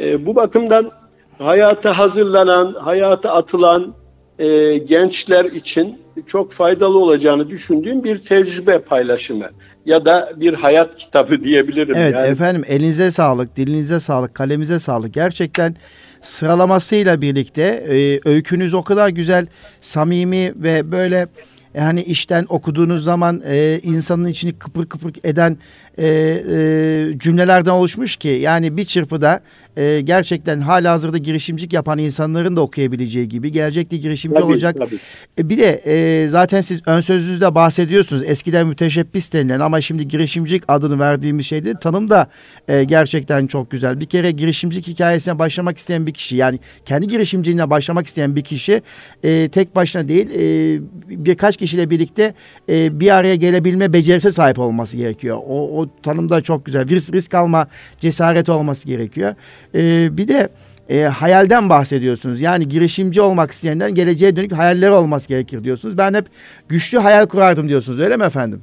E, 0.00 0.26
bu 0.26 0.36
bakımdan 0.36 0.90
hayata 1.38 1.98
hazırlanan, 1.98 2.74
hayata 2.74 3.34
atılan 3.34 3.94
e, 4.38 4.78
gençler 4.78 5.44
için 5.44 5.98
çok 6.26 6.52
faydalı 6.52 6.98
olacağını 6.98 7.48
düşündüğüm 7.48 8.04
bir 8.04 8.18
tecrübe 8.18 8.78
paylaşımı 8.78 9.50
ya 9.86 10.04
da 10.04 10.32
bir 10.36 10.54
hayat 10.54 10.96
kitabı 10.96 11.44
diyebilirim. 11.44 11.94
Evet 11.96 12.14
yani. 12.14 12.26
efendim 12.26 12.64
elinize 12.68 13.10
sağlık, 13.10 13.56
dilinize 13.56 14.00
sağlık, 14.00 14.34
kalemize 14.34 14.78
sağlık. 14.78 15.14
Gerçekten 15.14 15.76
sıralamasıyla 16.20 17.20
birlikte 17.20 17.62
e, 17.62 18.20
öykünüz 18.30 18.74
o 18.74 18.82
kadar 18.82 19.08
güzel, 19.08 19.46
samimi 19.80 20.52
ve 20.56 20.92
böyle 20.92 21.26
yani 21.74 22.02
işten 22.02 22.46
okuduğunuz 22.48 23.04
zaman 23.04 23.42
e, 23.46 23.80
insanın 23.82 24.28
içini 24.28 24.52
kıpır 24.52 24.86
kıpır 24.86 25.12
eden 25.24 25.56
e, 25.98 26.06
e, 26.06 27.18
cümlelerden 27.18 27.70
oluşmuş 27.70 28.16
ki 28.16 28.28
yani 28.28 28.76
bir 28.76 28.84
çırpıda 28.84 29.40
e, 29.78 30.00
gerçekten 30.00 30.60
hala 30.60 30.92
hazırda 30.92 31.18
girişimcilik 31.18 31.72
yapan 31.72 31.98
insanların 31.98 32.56
da 32.56 32.60
okuyabileceği 32.60 33.28
gibi 33.28 33.52
gelecekte 33.52 33.96
girişimci 33.96 34.34
tabii, 34.34 34.44
olacak. 34.44 34.76
Tabii. 34.78 34.98
E, 35.38 35.48
bir 35.48 35.58
de 35.58 35.82
e, 35.86 36.28
zaten 36.28 36.60
siz 36.60 36.82
ön 36.86 37.00
sözünüzde 37.00 37.54
bahsediyorsunuz. 37.54 38.22
Eskiden 38.26 38.66
müteşebbis 38.66 39.32
denilen 39.32 39.60
ama 39.60 39.80
şimdi 39.80 40.08
girişimcilik 40.08 40.62
adını 40.68 40.98
verdiğimiz 40.98 41.46
şeyde 41.46 41.74
tanım 41.74 42.10
da 42.10 42.28
e, 42.68 42.84
gerçekten 42.84 43.46
çok 43.46 43.70
güzel. 43.70 44.00
Bir 44.00 44.06
kere 44.06 44.30
girişimcilik 44.30 44.86
hikayesine 44.86 45.38
başlamak 45.38 45.78
isteyen 45.78 46.06
bir 46.06 46.12
kişi 46.12 46.36
yani 46.36 46.58
kendi 46.84 47.08
girişimciliğine 47.08 47.70
başlamak 47.70 48.06
isteyen 48.06 48.36
bir 48.36 48.42
kişi 48.42 48.82
e, 49.24 49.48
tek 49.48 49.76
başına 49.76 50.08
değil 50.08 50.30
e, 50.30 50.80
birkaç 51.24 51.56
kişiyle 51.56 51.90
birlikte 51.90 52.34
e, 52.68 53.00
bir 53.00 53.10
araya 53.10 53.34
gelebilme 53.34 53.92
becerisine 53.92 54.32
sahip 54.32 54.58
olması 54.58 54.96
gerekiyor. 54.96 55.38
O, 55.48 55.80
o 55.80 55.87
tanım 56.02 56.28
da 56.28 56.40
çok 56.40 56.66
güzel. 56.66 56.88
Risk, 56.88 57.14
risk 57.14 57.34
alma 57.34 57.68
cesareti 58.00 58.52
olması 58.52 58.86
gerekiyor. 58.86 59.34
E, 59.74 60.08
bir 60.16 60.28
de 60.28 60.48
e, 60.88 61.02
hayalden 61.02 61.68
bahsediyorsunuz. 61.68 62.40
Yani 62.40 62.68
girişimci 62.68 63.20
olmak 63.20 63.50
isteyenlerin 63.50 63.94
geleceğe 63.94 64.36
dönük 64.36 64.52
hayalleri 64.52 64.90
olması 64.90 65.28
gerekir 65.28 65.64
diyorsunuz. 65.64 65.98
Ben 65.98 66.14
hep 66.14 66.26
güçlü 66.68 66.98
hayal 66.98 67.26
kurardım 67.26 67.68
diyorsunuz. 67.68 67.98
Öyle 67.98 68.16
mi 68.16 68.24
efendim? 68.24 68.62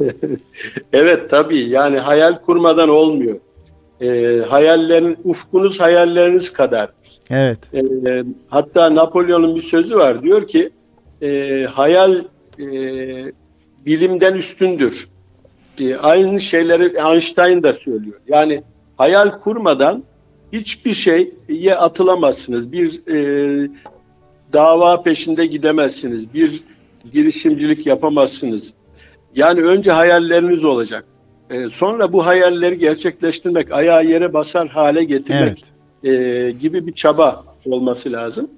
evet 0.92 1.30
tabii. 1.30 1.58
Yani 1.58 1.98
hayal 1.98 2.40
kurmadan 2.40 2.88
olmuyor. 2.88 3.36
E, 4.00 4.40
hayallerin, 4.48 5.18
ufkunuz 5.24 5.80
hayalleriniz 5.80 6.52
kadar. 6.52 6.88
Evet. 7.30 7.58
E, 7.74 7.82
hatta 8.48 8.94
Napolyon'un 8.94 9.54
bir 9.54 9.60
sözü 9.60 9.96
var. 9.96 10.22
Diyor 10.22 10.46
ki 10.46 10.70
e, 11.22 11.62
hayal 11.64 12.24
e, 12.58 12.66
bilimden 13.86 14.34
üstündür. 14.34 15.08
E, 15.80 15.96
aynı 15.96 16.40
şeyleri 16.40 17.12
Einstein 17.12 17.62
da 17.62 17.72
söylüyor. 17.72 18.20
Yani 18.28 18.62
hayal 18.96 19.30
kurmadan 19.30 20.04
hiçbir 20.52 20.92
şeye 20.92 21.74
atılamazsınız. 21.76 22.72
Bir 22.72 23.06
e, 23.06 23.70
dava 24.52 25.02
peşinde 25.02 25.46
gidemezsiniz. 25.46 26.34
Bir 26.34 26.60
girişimcilik 27.12 27.86
yapamazsınız. 27.86 28.72
Yani 29.36 29.62
önce 29.62 29.92
hayalleriniz 29.92 30.64
olacak. 30.64 31.04
E, 31.50 31.68
sonra 31.68 32.12
bu 32.12 32.26
hayalleri 32.26 32.78
gerçekleştirmek, 32.78 33.72
ayağı 33.72 34.06
yere 34.06 34.32
basar 34.32 34.68
hale 34.68 35.04
getirmek 35.04 35.64
evet. 36.04 36.48
e, 36.48 36.50
gibi 36.50 36.86
bir 36.86 36.92
çaba 36.92 37.44
olması 37.66 38.12
lazım. 38.12 38.50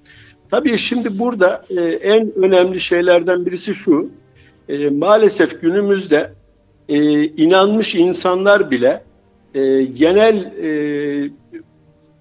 Tabii 0.50 0.78
şimdi 0.78 1.18
burada 1.18 1.62
e, 1.70 1.80
en 1.80 2.32
önemli 2.36 2.80
şeylerden 2.80 3.46
birisi 3.46 3.74
şu. 3.74 4.10
E, 4.68 4.90
maalesef 4.90 5.60
günümüzde 5.60 6.32
e, 6.88 7.24
inanmış 7.24 7.94
insanlar 7.94 8.70
bile 8.70 9.02
e, 9.54 9.82
genel 9.82 10.52
e, 10.62 10.68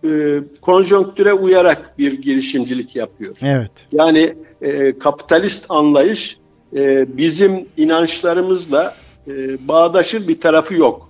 e, 0.04 0.40
konjonktüre 0.62 1.34
uyarak 1.34 1.98
bir 1.98 2.22
girişimcilik 2.22 2.96
yapıyor. 2.96 3.36
Evet. 3.44 3.72
Yani 3.92 4.36
e, 4.62 4.98
kapitalist 4.98 5.66
anlayış 5.70 6.38
e, 6.76 7.18
bizim 7.18 7.66
inançlarımızla 7.78 8.96
e, 9.28 9.68
bağdaşır 9.68 10.28
bir 10.28 10.40
tarafı 10.40 10.74
yok. 10.74 11.10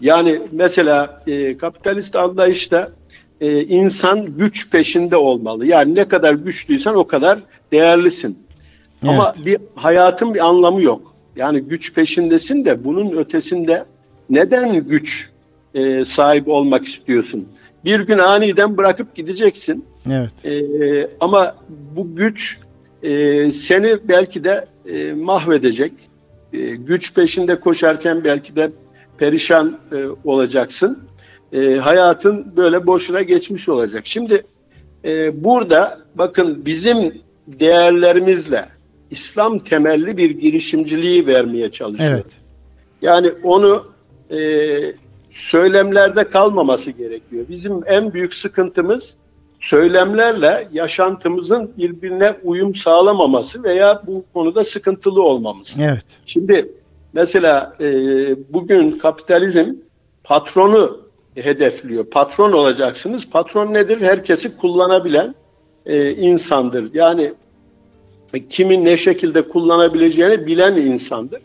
Yani 0.00 0.40
mesela 0.52 1.20
e, 1.26 1.56
kapitalist 1.56 2.16
anlayışta 2.16 2.92
e, 3.40 3.62
insan 3.62 4.36
güç 4.36 4.70
peşinde 4.70 5.16
olmalı. 5.16 5.66
Yani 5.66 5.94
ne 5.94 6.08
kadar 6.08 6.34
güçlüysen 6.34 6.94
o 6.94 7.06
kadar 7.06 7.38
değerlisin. 7.72 8.38
Evet. 9.04 9.14
Ama 9.14 9.34
bir 9.46 9.58
hayatın 9.74 10.34
bir 10.34 10.46
anlamı 10.46 10.82
yok. 10.82 11.13
Yani 11.36 11.60
güç 11.60 11.94
peşindesin 11.94 12.64
de 12.64 12.84
bunun 12.84 13.16
ötesinde 13.16 13.84
neden 14.30 14.88
güç 14.88 15.30
e, 15.74 16.04
sahibi 16.04 16.50
olmak 16.50 16.84
istiyorsun? 16.84 17.48
Bir 17.84 18.00
gün 18.00 18.18
aniden 18.18 18.76
bırakıp 18.76 19.14
gideceksin. 19.14 19.84
Evet. 20.10 20.44
E, 20.44 21.10
ama 21.20 21.56
bu 21.96 22.16
güç 22.16 22.58
e, 23.02 23.50
seni 23.50 24.08
belki 24.08 24.44
de 24.44 24.66
e, 24.92 25.12
mahvedecek. 25.12 25.92
E, 26.52 26.58
güç 26.58 27.14
peşinde 27.14 27.60
koşarken 27.60 28.24
belki 28.24 28.56
de 28.56 28.70
perişan 29.18 29.78
e, 29.92 29.96
olacaksın. 30.24 30.98
e, 31.52 31.74
hayatın 31.74 32.56
böyle 32.56 32.86
boşuna 32.86 33.22
geçmiş 33.22 33.68
olacak. 33.68 34.02
Şimdi 34.06 34.42
e, 35.04 35.44
burada 35.44 35.98
bakın 36.14 36.66
bizim 36.66 37.12
değerlerimizle 37.46 38.64
İslam 39.14 39.58
temelli 39.58 40.16
bir 40.16 40.30
girişimciliği 40.30 41.26
vermeye 41.26 41.70
çalışıyor. 41.70 42.12
Evet. 42.12 42.26
Yani 43.02 43.30
onu 43.42 43.86
e, 44.30 44.38
söylemlerde 45.30 46.24
kalmaması 46.30 46.90
gerekiyor. 46.90 47.44
Bizim 47.48 47.80
en 47.86 48.12
büyük 48.12 48.34
sıkıntımız 48.34 49.16
söylemlerle 49.60 50.68
yaşantımızın 50.72 51.72
birbirine 51.78 52.34
uyum 52.42 52.74
sağlamaması 52.74 53.62
veya 53.62 54.02
bu 54.06 54.24
konuda 54.34 54.64
sıkıntılı 54.64 55.22
olmamız. 55.22 55.76
Evet. 55.80 56.06
Şimdi 56.26 56.72
mesela 57.12 57.76
e, 57.80 57.86
bugün 58.52 58.98
kapitalizm 58.98 59.74
patronu 60.24 61.00
hedefliyor. 61.34 62.04
Patron 62.04 62.52
olacaksınız. 62.52 63.30
Patron 63.30 63.74
nedir? 63.74 64.00
Herkesi 64.00 64.56
kullanabilen 64.56 65.34
e, 65.86 66.10
insandır. 66.10 66.94
Yani 66.94 67.32
kimin 68.40 68.84
ne 68.84 68.96
şekilde 68.96 69.48
kullanabileceğini 69.48 70.46
bilen 70.46 70.76
insandır. 70.76 71.42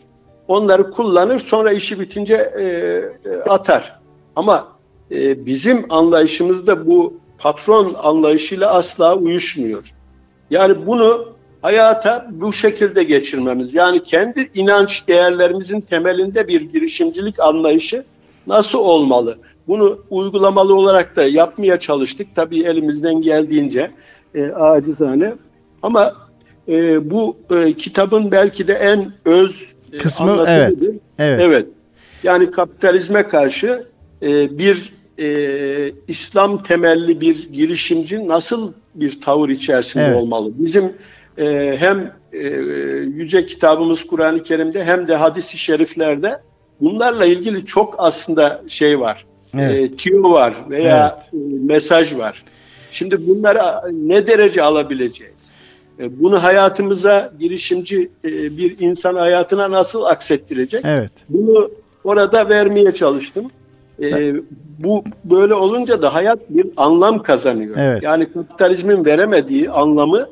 Onları 0.48 0.90
kullanır 0.90 1.38
sonra 1.38 1.72
işi 1.72 2.00
bitince 2.00 2.34
e, 2.34 2.64
e, 2.64 3.36
atar. 3.48 4.00
Ama 4.36 4.68
e, 5.10 5.46
bizim 5.46 5.92
anlayışımızda 5.92 6.86
bu 6.86 7.14
patron 7.38 7.94
anlayışıyla 8.02 8.70
asla 8.70 9.16
uyuşmuyor. 9.16 9.92
Yani 10.50 10.86
bunu 10.86 11.28
hayata 11.62 12.28
bu 12.30 12.52
şekilde 12.52 13.02
geçirmemiz. 13.02 13.74
Yani 13.74 14.02
kendi 14.02 14.50
inanç 14.54 15.08
değerlerimizin 15.08 15.80
temelinde 15.80 16.48
bir 16.48 16.60
girişimcilik 16.60 17.40
anlayışı 17.40 18.04
nasıl 18.46 18.78
olmalı? 18.78 19.38
Bunu 19.68 19.98
uygulamalı 20.10 20.74
olarak 20.74 21.16
da 21.16 21.24
yapmaya 21.24 21.78
çalıştık. 21.78 22.26
Tabii 22.34 22.62
elimizden 22.62 23.22
geldiğince 23.22 23.90
e, 24.34 24.46
acizane. 24.46 25.34
Ama 25.82 26.16
e, 26.70 27.10
bu 27.10 27.36
e, 27.50 27.72
kitabın 27.72 28.30
belki 28.30 28.68
de 28.68 28.72
en 28.72 29.12
öz 29.24 29.62
e, 29.92 29.98
kısmı 29.98 30.44
evet. 30.48 30.74
Evet. 31.18 31.40
Evet. 31.42 31.66
Yani 32.22 32.50
kapitalizme 32.50 33.28
karşı 33.28 33.86
e, 34.22 34.58
bir 34.58 34.92
e, 35.18 35.92
İslam 36.08 36.62
temelli 36.62 37.20
bir 37.20 37.52
girişimci 37.52 38.28
nasıl 38.28 38.72
bir 38.94 39.20
tavır 39.20 39.48
içerisinde 39.48 40.04
evet. 40.04 40.16
olmalı? 40.16 40.50
Bizim 40.54 40.92
e, 41.38 41.76
hem 41.78 42.12
e, 42.32 42.48
yüce 43.14 43.46
kitabımız 43.46 44.06
Kur'an-ı 44.06 44.42
Kerim'de 44.42 44.84
hem 44.84 45.08
de 45.08 45.14
hadis-i 45.14 45.58
şeriflerde 45.58 46.40
bunlarla 46.80 47.26
ilgili 47.26 47.64
çok 47.64 47.94
aslında 47.98 48.62
şey 48.68 49.00
var. 49.00 49.26
Evet. 49.58 49.92
E, 49.92 49.96
tüyo 49.96 50.30
var 50.30 50.54
veya 50.70 51.18
evet. 51.18 51.44
e, 51.52 51.64
mesaj 51.66 52.16
var. 52.16 52.44
Şimdi 52.90 53.26
bunları 53.26 53.60
ne 53.92 54.26
derece 54.26 54.62
alabileceğiz? 54.62 55.52
E, 56.00 56.20
bunu 56.20 56.42
hayatımıza 56.42 57.32
girişimci 57.40 58.10
e, 58.24 58.30
bir 58.32 58.78
insan 58.78 59.14
hayatına 59.14 59.70
nasıl 59.70 60.02
aksettirecek? 60.02 60.84
Evet. 60.84 61.12
Bunu 61.28 61.70
orada 62.04 62.48
vermeye 62.48 62.94
çalıştım. 62.94 63.50
Ee, 64.02 64.34
bu 64.78 65.04
böyle 65.24 65.54
olunca 65.54 66.02
da 66.02 66.14
hayat 66.14 66.38
bir 66.50 66.66
anlam 66.76 67.22
kazanıyor. 67.22 67.74
Evet. 67.78 68.02
Yani 68.02 68.32
kapitalizmin 68.32 69.04
veremediği 69.04 69.70
anlamı 69.70 70.28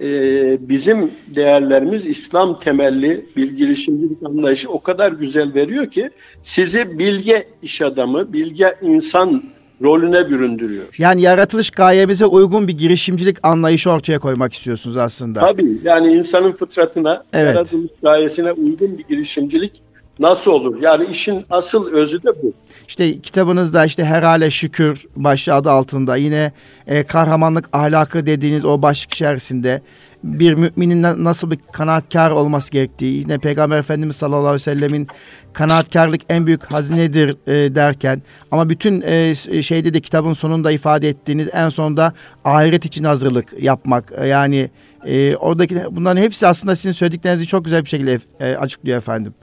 e, 0.00 0.68
bizim 0.68 1.10
değerlerimiz 1.34 2.06
İslam 2.06 2.60
temelli 2.60 3.26
bir 3.36 3.56
girişimcilik 3.56 4.22
anlayışı 4.22 4.70
o 4.70 4.80
kadar 4.80 5.12
güzel 5.12 5.54
veriyor 5.54 5.86
ki 5.86 6.10
sizi 6.42 6.98
bilge 6.98 7.44
iş 7.62 7.82
adamı, 7.82 8.32
bilge 8.32 8.74
insan 8.82 9.42
rolüne 9.82 10.30
büründürüyor. 10.30 10.84
Yani 10.98 11.22
yaratılış 11.22 11.70
gayemize 11.70 12.26
uygun 12.26 12.68
bir 12.68 12.78
girişimcilik 12.78 13.36
anlayışı 13.42 13.90
ortaya 13.90 14.18
koymak 14.18 14.52
istiyorsunuz 14.52 14.96
aslında. 14.96 15.40
Tabii 15.40 15.80
yani 15.84 16.12
insanın 16.12 16.52
fıtratına, 16.52 17.24
evet. 17.32 17.54
yaratılış 17.54 17.90
gayesine 18.02 18.52
uygun 18.52 18.98
bir 18.98 19.04
girişimcilik 19.04 19.82
nasıl 20.18 20.50
olur? 20.50 20.82
Yani 20.82 21.04
işin 21.10 21.44
asıl 21.50 21.92
özü 21.92 22.22
de 22.22 22.42
bu. 22.42 22.52
İşte 22.88 23.20
kitabınızda 23.20 23.84
işte 23.84 24.04
herhale 24.04 24.50
şükür 24.50 25.04
başlığı 25.16 25.54
adı 25.54 25.70
altında 25.70 26.16
yine 26.16 26.52
e, 26.86 27.02
kahramanlık 27.02 27.68
ahlakı 27.72 28.26
dediğiniz 28.26 28.64
o 28.64 28.82
başlık 28.82 29.14
içerisinde 29.14 29.82
bir 30.24 30.54
müminin 30.54 31.02
nasıl 31.02 31.50
bir 31.50 31.58
kanaatkar 31.72 32.30
olması 32.30 32.72
gerektiği, 32.72 33.18
yine 33.18 33.38
Peygamber 33.38 33.78
Efendimiz 33.78 34.16
sallallahu 34.16 34.40
aleyhi 34.40 34.54
ve 34.54 34.58
sellemin 34.58 35.06
kanaatkarlık 35.52 36.20
en 36.28 36.46
büyük 36.46 36.64
hazinedir 36.64 37.36
e, 37.46 37.74
derken 37.74 38.22
ama 38.50 38.68
bütün 38.68 39.00
e, 39.00 39.34
şeyde 39.62 39.94
de 39.94 40.00
kitabın 40.00 40.32
sonunda 40.32 40.72
ifade 40.72 41.08
ettiğiniz 41.08 41.48
en 41.52 41.68
sonunda 41.68 42.12
ahiret 42.44 42.84
için 42.84 43.04
hazırlık 43.04 43.62
yapmak 43.62 44.12
e, 44.16 44.26
yani 44.26 44.70
e, 45.06 45.36
oradaki 45.36 45.76
bunların 45.90 46.22
hepsi 46.22 46.46
aslında 46.46 46.76
sizin 46.76 46.92
söylediklerinizi 46.92 47.46
çok 47.46 47.64
güzel 47.64 47.84
bir 47.84 47.88
şekilde 47.88 48.18
e, 48.40 48.56
açıklıyor 48.56 48.98
efendim. 48.98 49.34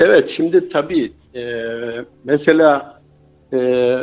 Evet 0.00 0.30
şimdi 0.30 0.68
tabii 0.68 1.12
e, 1.36 1.42
mesela 2.24 3.00
e, 3.52 3.96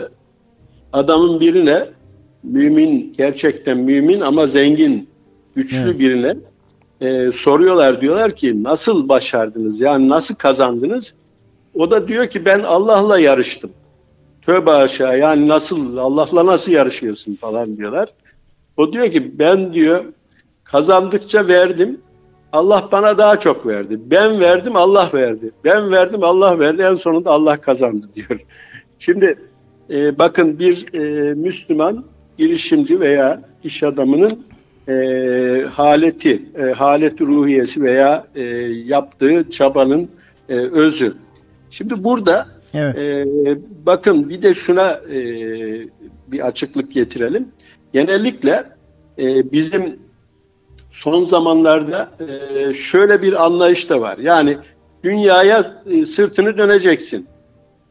adamın 0.93 1.39
birine 1.39 1.87
mümin 2.43 3.13
gerçekten 3.17 3.77
mümin 3.77 4.21
ama 4.21 4.47
zengin 4.47 5.09
güçlü 5.55 5.89
evet. 5.89 5.99
birine 5.99 6.35
e, 7.01 7.31
soruyorlar 7.31 8.01
diyorlar 8.01 8.35
ki 8.35 8.63
nasıl 8.63 9.09
başardınız 9.09 9.81
yani 9.81 10.09
nasıl 10.09 10.35
kazandınız? 10.35 11.15
O 11.75 11.91
da 11.91 12.07
diyor 12.07 12.27
ki 12.27 12.45
ben 12.45 12.59
Allah'la 12.59 13.19
yarıştım. 13.19 13.71
Tövbe 14.41 14.71
aşağı 14.71 15.19
yani 15.19 15.47
nasıl 15.47 15.97
Allah'la 15.97 16.45
nasıl 16.45 16.71
yarışıyorsun 16.71 17.35
falan 17.35 17.77
diyorlar. 17.77 18.09
O 18.77 18.93
diyor 18.93 19.11
ki 19.11 19.39
ben 19.39 19.73
diyor 19.73 20.05
kazandıkça 20.63 21.47
verdim 21.47 22.01
Allah 22.53 22.89
bana 22.91 23.17
daha 23.17 23.39
çok 23.39 23.67
verdi. 23.67 23.99
Ben 24.05 24.39
verdim 24.39 24.75
Allah 24.75 25.09
verdi. 25.13 25.51
Ben 25.63 25.91
verdim 25.91 26.23
Allah 26.23 26.59
verdi. 26.59 26.81
En 26.81 26.95
sonunda 26.95 27.31
Allah 27.31 27.61
kazandı 27.61 28.09
diyor. 28.15 28.39
Şimdi 28.99 29.35
e, 29.89 30.19
bakın 30.19 30.59
bir 30.59 30.85
e, 30.93 31.33
Müslüman 31.33 32.05
girişimci 32.37 32.99
veya 32.99 33.41
iş 33.63 33.83
adamının 33.83 34.45
e, 34.87 35.65
haleti, 35.71 36.41
e, 36.57 36.63
haleti 36.63 37.25
ruhiyesi 37.25 37.81
veya 37.81 38.27
e, 38.35 38.43
yaptığı 38.85 39.49
çabanın 39.51 40.09
e, 40.49 40.53
özü. 40.55 41.13
Şimdi 41.69 42.03
burada 42.03 42.47
evet. 42.73 42.97
e, 42.97 43.25
bakın 43.85 44.29
bir 44.29 44.41
de 44.41 44.53
şuna 44.53 44.91
e, 44.91 45.17
bir 46.27 46.47
açıklık 46.47 46.91
getirelim. 46.91 47.47
Genellikle 47.93 48.63
e, 49.19 49.51
bizim 49.51 50.02
son 50.93 51.23
zamanlarda 51.23 52.09
e, 52.19 52.73
şöyle 52.73 53.21
bir 53.21 53.45
anlayış 53.45 53.89
da 53.89 54.01
var. 54.01 54.17
Yani 54.17 54.57
dünyaya 55.03 55.81
e, 55.91 56.05
sırtını 56.05 56.57
döneceksin. 56.57 57.27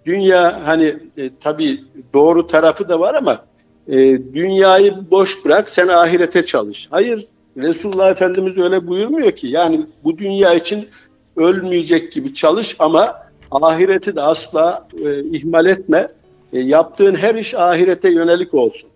Dünya 0.07 0.61
hani 0.65 0.97
e, 1.17 1.31
tabii 1.41 1.81
doğru 2.15 2.47
tarafı 2.47 2.89
da 2.89 3.01
var 3.01 3.15
ama 3.15 3.45
e, 3.89 3.97
dünyayı 4.35 4.95
boş 5.11 5.45
bırak 5.45 5.69
sen 5.69 5.89
ahirete 5.89 6.45
çalış. 6.45 6.89
Hayır 6.91 7.27
Resulullah 7.57 8.11
Efendimiz 8.11 8.59
öyle 8.59 8.87
buyurmuyor 8.87 9.33
ki. 9.33 9.47
Yani 9.49 9.87
bu 10.05 10.19
dünya 10.19 10.55
için 10.55 10.89
ölmeyecek 11.37 12.13
gibi 12.13 12.35
çalış 12.35 12.77
ama 12.79 13.23
ahireti 13.51 14.17
de 14.17 14.21
asla 14.21 14.89
ihmal 15.33 15.67
etme. 15.67 16.09
Yaptığın 16.53 17.15
her 17.15 17.35
iş 17.35 17.55
ahirete 17.55 18.11
yönelik 18.11 18.55
olsun. 18.55 18.89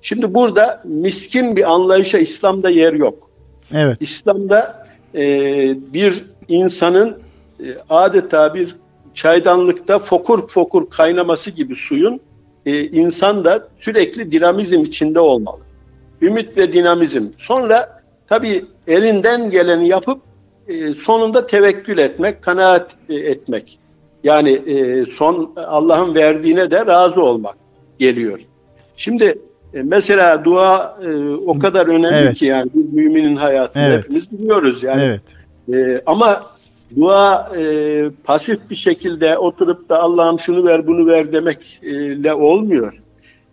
Şimdi 0.00 0.34
burada 0.34 0.82
miskin 0.84 1.56
bir 1.56 1.72
anlayışa 1.72 2.18
İslam'da 2.18 2.70
yer 2.70 2.92
yok. 2.92 3.31
Evet. 3.74 3.96
İslam'da 4.00 4.86
e, 5.14 5.22
bir 5.92 6.24
insanın 6.48 7.18
e, 7.60 7.66
adeta 7.90 8.54
bir 8.54 8.76
çaydanlıkta 9.14 9.98
fokur 9.98 10.48
fokur 10.48 10.90
kaynaması 10.90 11.50
gibi 11.50 11.74
suyun 11.74 12.20
e, 12.66 12.84
insan 12.84 13.44
da 13.44 13.68
sürekli 13.78 14.32
dinamizm 14.32 14.80
içinde 14.80 15.20
olmalı. 15.20 15.60
Ümit 16.22 16.58
ve 16.58 16.72
dinamizm. 16.72 17.26
Sonra 17.36 18.02
tabii 18.28 18.64
elinden 18.86 19.50
geleni 19.50 19.88
yapıp 19.88 20.20
e, 20.68 20.94
sonunda 20.94 21.46
tevekkül 21.46 21.98
etmek, 21.98 22.42
kanaat 22.42 22.96
e, 23.08 23.14
etmek. 23.14 23.78
Yani 24.24 24.50
e, 24.50 25.06
son 25.06 25.52
Allah'ın 25.56 26.14
verdiğine 26.14 26.70
de 26.70 26.86
razı 26.86 27.22
olmak 27.22 27.56
geliyor. 27.98 28.40
Şimdi 28.96 29.38
e, 29.74 29.82
mesela 29.82 30.44
dua 30.44 30.98
e, 31.06 31.28
o 31.46 31.58
kadar 31.58 31.86
önemli 31.86 32.16
evet. 32.16 32.36
ki 32.36 32.46
yani 32.46 32.70
bir 32.74 33.02
müminin 33.02 33.36
hayatında 33.36 33.84
evet. 33.84 34.04
hepimiz 34.04 34.32
biliyoruz 34.32 34.82
yani. 34.82 35.02
Evet. 35.02 35.22
E, 35.72 36.02
ama 36.06 36.42
dua 36.96 37.52
e, 37.56 38.10
pasif 38.24 38.70
bir 38.70 38.74
şekilde 38.74 39.38
oturup 39.38 39.88
da 39.88 39.98
Allah'ım 39.98 40.38
şunu 40.38 40.64
ver 40.64 40.86
bunu 40.86 41.06
ver 41.06 41.32
demekle 41.32 42.34
olmuyor. 42.34 42.94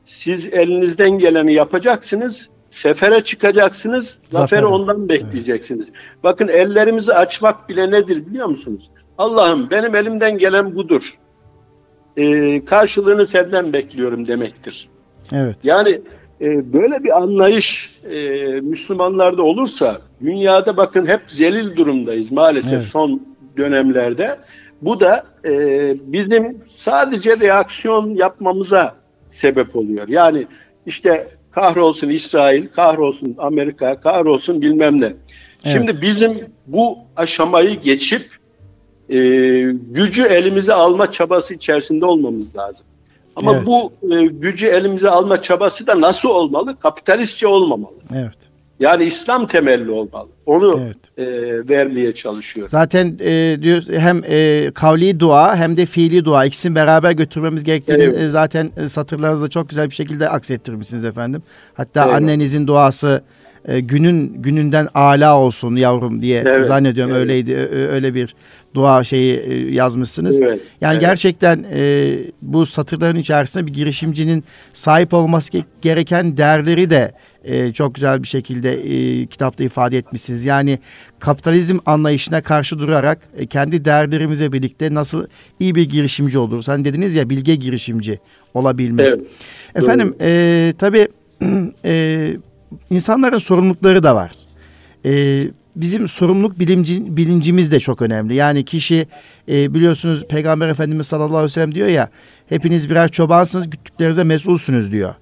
Siz 0.03 0.53
elinizden 0.53 1.19
geleni 1.19 1.53
yapacaksınız, 1.53 2.49
sefere 2.69 3.23
çıkacaksınız, 3.23 4.05
Zafer. 4.07 4.21
zaferi 4.31 4.65
ondan 4.65 5.09
bekleyeceksiniz. 5.09 5.85
Evet. 5.89 6.23
Bakın 6.23 6.47
ellerimizi 6.47 7.13
açmak 7.13 7.69
bile 7.69 7.91
nedir 7.91 8.25
biliyor 8.25 8.47
musunuz? 8.47 8.91
Allah'ım 9.17 9.69
benim 9.71 9.95
elimden 9.95 10.37
gelen 10.37 10.75
budur. 10.75 11.17
e, 12.17 12.65
karşılığını 12.65 13.27
senden 13.27 13.73
bekliyorum 13.73 14.27
demektir. 14.27 14.89
Evet. 15.33 15.57
Yani 15.63 16.01
e, 16.41 16.73
böyle 16.73 17.03
bir 17.03 17.17
anlayış 17.17 17.99
e, 18.11 18.45
Müslümanlarda 18.61 19.43
olursa 19.43 20.01
dünyada 20.21 20.77
bakın 20.77 21.05
hep 21.05 21.21
zelil 21.27 21.75
durumdayız 21.75 22.31
maalesef 22.31 22.73
Evet. 22.73 22.87
son 22.87 23.21
dönemlerde. 23.57 24.39
Bu 24.81 24.99
da 24.99 25.23
e, 25.45 25.51
bizim 26.13 26.57
sadece 26.69 27.39
reaksiyon 27.39 28.15
yapmamıza 28.15 28.95
sebep 29.29 29.75
oluyor. 29.75 30.07
Yani 30.07 30.47
işte 30.85 31.27
kahrolsun 31.51 32.09
İsrail, 32.09 32.67
kahrolsun 32.67 33.35
Amerika, 33.37 33.99
kahrolsun 34.01 34.61
bilmem 34.61 35.01
ne. 35.01 35.13
Şimdi 35.63 36.01
bizim 36.01 36.45
bu 36.67 36.97
aşamayı 37.15 37.81
geçip 37.81 38.21
e, 39.09 39.17
gücü 39.71 40.23
elimize 40.23 40.73
alma 40.73 41.11
çabası 41.11 41.53
içerisinde 41.53 42.05
olmamız 42.05 42.55
lazım. 42.55 42.87
Ama 43.39 43.53
Evet. 43.55 43.65
bu 43.67 43.91
e, 44.15 44.25
gücü 44.25 44.67
elimize 44.67 45.09
alma 45.09 45.41
çabası 45.41 45.87
da 45.87 46.01
nasıl 46.01 46.29
olmalı? 46.29 46.75
Kapitalistçe 46.79 47.47
olmamalı. 47.47 47.93
Evet. 48.15 48.37
Yani 48.79 49.03
İslam 49.03 49.47
temelli 49.47 49.91
olmalı. 49.91 50.27
Onu 50.45 50.79
Evet. 50.85 50.97
e, 51.17 51.25
vermeye 51.69 52.13
çalışıyor. 52.13 52.69
Zaten 52.69 53.17
e, 53.21 53.57
diyor 53.61 53.83
hem 53.91 54.21
e, 54.29 54.67
kavli 54.75 55.19
dua 55.19 55.55
hem 55.55 55.77
de 55.77 55.85
fiili 55.85 56.25
dua 56.25 56.45
ikisini 56.45 56.75
beraber 56.75 57.11
götürmemiz 57.11 57.63
gerektiğini 57.63 58.03
Evet. 58.03 58.21
e, 58.21 58.29
zaten 58.29 58.71
e, 58.77 58.89
satırlarınızda 58.89 59.47
çok 59.47 59.69
güzel 59.69 59.89
bir 59.89 59.95
şekilde 59.95 60.29
aksettirmişsiniz 60.29 61.05
efendim. 61.05 61.43
Hatta 61.73 62.03
Evet. 62.05 62.15
annenizin 62.15 62.67
duası 62.67 63.21
e, 63.67 63.79
günün 63.79 64.33
gününden 64.41 64.87
ala 64.93 65.37
olsun 65.39 65.75
yavrum 65.75 66.21
diye 66.21 66.43
Evet, 66.47 66.65
zannediyorum 66.65 67.13
evet. 67.13 67.21
öyleydi. 67.21 67.55
Öyle 67.91 68.13
bir 68.15 68.35
dua 68.75 69.03
şeyi 69.03 69.37
e, 69.39 69.71
yazmışsınız. 69.73 70.41
Evet, 70.41 70.61
Yani 70.81 70.93
evet. 70.93 71.01
gerçekten 71.01 71.65
e, 71.73 72.17
bu 72.41 72.65
satırların 72.65 73.19
içerisinde 73.19 73.65
bir 73.67 73.73
girişimcinin 73.73 74.43
sahip 74.73 75.13
olması 75.13 75.51
ge- 75.57 75.63
gereken 75.81 76.37
değerleri 76.37 76.89
de 76.89 77.11
e, 77.43 77.73
çok 77.73 77.95
güzel 77.95 78.23
bir 78.23 78.27
şekilde 78.27 78.73
e, 78.73 79.25
kitapta 79.25 79.63
ifade 79.63 79.97
etmişsiniz. 79.97 80.45
Yani 80.45 80.79
kapitalizm 81.19 81.77
anlayışına 81.85 82.41
karşı 82.41 82.79
durarak 82.79 83.19
e, 83.37 83.45
kendi 83.45 83.85
değerlerimize 83.85 84.51
birlikte 84.53 84.93
nasıl 84.93 85.27
iyi 85.59 85.75
bir 85.75 85.89
girişimci 85.89 86.37
oluruz. 86.37 86.67
Hani 86.67 86.85
dediniz 86.85 87.15
ya 87.15 87.29
bilge 87.29 87.55
girişimci 87.55 88.19
olabilmek. 88.53 89.07
Evet, 89.07 89.19
Efendim 89.75 90.15
e, 90.21 90.73
tabii 90.77 91.07
e, 91.85 92.33
insanların 92.89 93.37
sorumlulukları 93.37 94.03
da 94.03 94.15
var. 94.15 94.31
E, 95.05 95.43
bizim 95.75 96.07
sorumluluk 96.07 96.59
bilimci, 96.59 97.17
bilincimiz 97.17 97.71
de 97.71 97.79
çok 97.79 98.01
önemli. 98.01 98.35
Yani 98.35 98.65
kişi 98.65 99.07
e, 99.49 99.73
biliyorsunuz 99.73 100.25
Peygamber 100.27 100.67
Efendimiz 100.67 101.07
sallallahu 101.07 101.37
aleyhi 101.37 101.45
ve 101.45 101.53
sellem 101.53 101.75
diyor 101.75 101.87
ya 101.87 102.09
hepiniz 102.49 102.89
birer 102.89 103.11
çobansınız 103.11 103.69
güttüklerinize 103.69 104.23
mesulsünüz 104.23 104.91
diyor. 104.91 105.13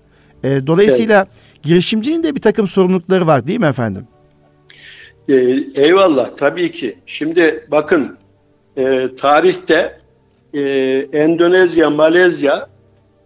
E, 0.44 0.68
dolayısıyla 0.68 1.28
girişimcinin 1.64 2.24
de 2.24 2.36
bir 2.36 2.42
takım 2.42 2.68
sorumlulukları 2.68 3.28
var 3.28 3.48
değil 3.48 3.60
mi 3.60 3.66
efendim? 3.66 4.08
E, 5.30 5.36
eyvallah 5.76 6.30
tabii 6.38 6.72
ki. 6.72 6.96
Şimdi 7.06 7.68
bakın 7.72 8.18
e, 8.78 9.10
tarihte 9.18 10.00
e, 10.54 10.62
Endonezya, 11.14 11.90
Malezya 11.90 12.68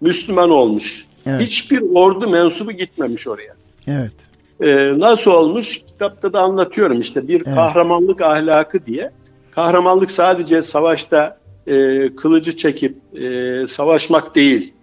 Müslüman 0.02 0.50
olmuş. 0.50 1.06
Evet. 1.26 1.42
Hiçbir 1.42 1.82
ordu 1.96 2.30
mensubu 2.30 2.72
gitmemiş 2.72 3.28
oraya. 3.28 3.61
Evet. 3.88 4.14
Ee, 4.62 5.00
nasıl 5.00 5.32
olmuş? 5.32 5.82
Kitapta 5.88 6.34
da 6.34 6.42
anlatıyorum 6.42 7.00
işte 7.00 7.28
bir 7.28 7.42
Evet. 7.46 7.56
kahramanlık 7.56 8.22
ahlakı 8.22 8.86
diye. 8.86 9.12
Kahramanlık 9.52 10.12
sadece 10.12 10.62
savaşta 10.62 11.38
e, 11.68 12.10
kılıcı 12.16 12.58
çekip 12.58 12.98
e, 13.22 13.68
savaşmak 13.68 14.36
değil. 14.36 14.74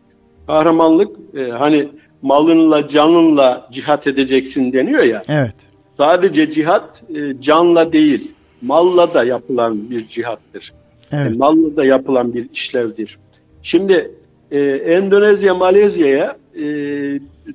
Kahramanlık 0.47 1.17
e, 1.39 1.51
hani 1.51 1.89
malınla 2.23 2.89
canınla 2.89 3.69
cihat 3.73 4.07
edeceksin 4.07 4.73
deniyor 4.73 5.03
ya. 5.03 5.23
Evet. 5.29 5.55
Sadece 5.97 6.51
cihat 6.51 7.03
e, 7.15 7.41
canla 7.41 7.93
değil, 7.93 8.33
malla 8.63 9.15
da 9.15 9.25
yapılan 9.25 9.91
bir 9.91 10.07
cihattır. 10.07 10.73
Evet. 11.13 11.33
E, 11.35 11.39
malla 11.39 11.77
da 11.77 11.85
yapılan 11.85 12.35
bir 12.35 12.49
işlevdir. 12.53 13.19
Şimdi 13.63 14.11
e, 14.51 14.61
Endonezya, 14.61 15.55
Malezya'ya 15.55 16.37
e, 16.61 16.65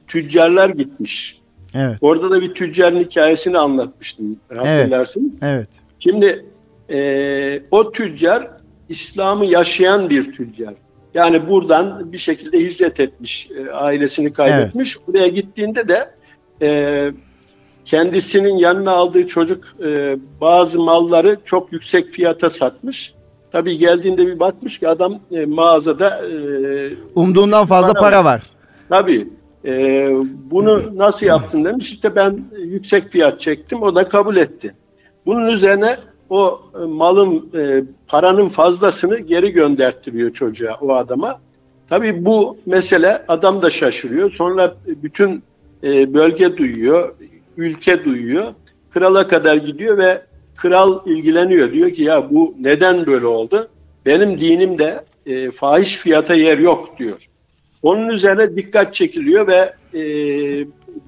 tüccarlar 0.08 0.70
gitmiş. 0.70 1.40
Evet. 1.76 1.98
Orada 2.02 2.32
da 2.32 2.42
bir 2.42 2.54
tüccarın 2.54 3.00
hikayesini 3.00 3.58
anlatmıştım. 3.58 4.40
Hatırlarsın. 4.56 5.40
Evet. 5.42 5.70
Şimdi 6.00 6.46
e, 6.90 7.64
o 7.72 7.92
tüccar 7.92 8.48
İslam'ı 8.90 9.46
yaşayan 9.46 10.10
bir 10.10 10.34
tüccar. 10.34 10.74
Yani 11.14 11.50
buradan 11.50 12.12
bir 12.12 12.18
şekilde 12.18 12.60
hicret 12.60 13.00
etmiş, 13.00 13.50
e, 13.52 13.72
ailesini 13.72 14.34
kaybetmiş. 14.34 15.08
Buraya 15.08 15.28
gittiğinde 15.28 15.88
de 15.88 16.12
e, 16.62 17.12
kendisinin 17.86 18.58
yanına 18.58 18.92
aldığı 18.92 19.28
çocuk 19.28 19.64
e, 19.86 20.18
bazı 20.42 20.80
malları 20.80 21.38
çok 21.46 21.74
yüksek 21.74 22.08
fiyata 22.08 22.50
satmış. 22.50 23.14
Tabii 23.52 23.78
geldiğinde 23.78 24.28
bir 24.28 24.40
bakmış 24.40 24.80
ki 24.80 24.88
adam 24.88 25.20
e, 25.32 25.46
mağazada 25.46 26.28
e, 26.28 26.90
Umduğundan 27.16 27.66
fazla 27.66 27.94
Para 27.94 28.02
para 28.02 28.26
var. 28.26 28.44
Tabii. 28.90 29.30
Ee, 29.66 30.10
bunu 30.52 30.98
nasıl 30.98 31.26
yaptın 31.26 31.66
demiş. 31.66 31.92
İşte 31.92 32.16
ben 32.16 32.40
yüksek 32.58 33.10
fiyat 33.10 33.42
çektim. 33.42 33.82
O 33.82 33.96
da 33.96 34.08
kabul 34.08 34.36
etti. 34.36 34.76
Bunun 35.26 35.48
üzerine 35.48 35.98
o 36.30 36.62
e, 36.76 36.86
malın, 36.86 37.50
e, 37.56 37.84
paranın 38.08 38.50
fazlasını 38.50 39.20
geri 39.20 39.52
gönderttiriyor 39.52 40.34
çocuğa, 40.34 40.78
o 40.82 40.94
adama. 40.94 41.40
Tabii 41.90 42.26
bu 42.26 42.58
mesele 42.66 43.26
adam 43.28 43.62
da 43.62 43.70
şaşırıyor. 43.70 44.32
Sonra 44.32 44.76
bütün 44.88 45.44
e, 45.84 46.14
bölge 46.14 46.58
duyuyor, 46.58 47.16
ülke 47.58 48.06
duyuyor. 48.06 48.46
Krala 48.92 49.28
kadar 49.28 49.56
gidiyor 49.56 49.98
ve 49.98 50.22
kral 50.56 51.00
ilgileniyor. 51.06 51.72
Diyor 51.72 51.92
ki 51.92 52.04
ya 52.04 52.32
bu 52.32 52.56
neden 52.60 53.06
böyle 53.06 53.26
oldu? 53.26 53.68
Benim 54.06 54.38
dinimde 54.38 55.06
e, 55.26 55.52
fahiş 55.52 55.98
fiyata 55.98 56.34
yer 56.34 56.58
yok 56.58 57.00
diyor. 57.00 57.30
Onun 57.84 58.10
üzerine 58.10 58.56
dikkat 58.56 58.94
çekiliyor 58.94 59.48
ve 59.48 59.74
e, 60.00 60.04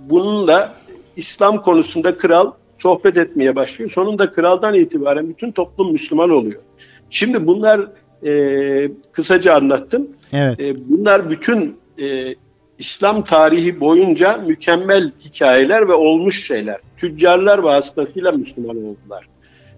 bununla 0.10 0.76
İslam 1.16 1.62
konusunda 1.62 2.18
kral 2.18 2.52
sohbet 2.78 3.18
etmeye 3.18 3.56
başlıyor. 3.56 3.92
Sonunda 3.92 4.32
kraldan 4.32 4.74
itibaren 4.74 5.30
bütün 5.30 5.52
toplum 5.52 5.92
Müslüman 5.92 6.30
oluyor. 6.30 6.62
Şimdi 7.10 7.48
bunlar 7.48 7.82
e, 8.26 8.92
kısaca 9.12 9.56
anlattım. 9.56 10.08
Evet. 10.34 10.60
E, 10.60 10.90
bunlar 10.90 11.30
bütün 11.30 11.78
e, 12.02 12.36
İslam 12.80 13.24
tarihi 13.24 13.80
boyunca 13.80 14.38
mükemmel 14.38 15.12
hikayeler 15.26 15.88
ve 15.88 15.94
olmuş 15.94 16.48
şeyler. 16.48 16.78
Tüccarlar 16.98 17.58
vasıtasıyla 17.58 18.32
Müslüman 18.32 18.78
oldular. 18.78 19.28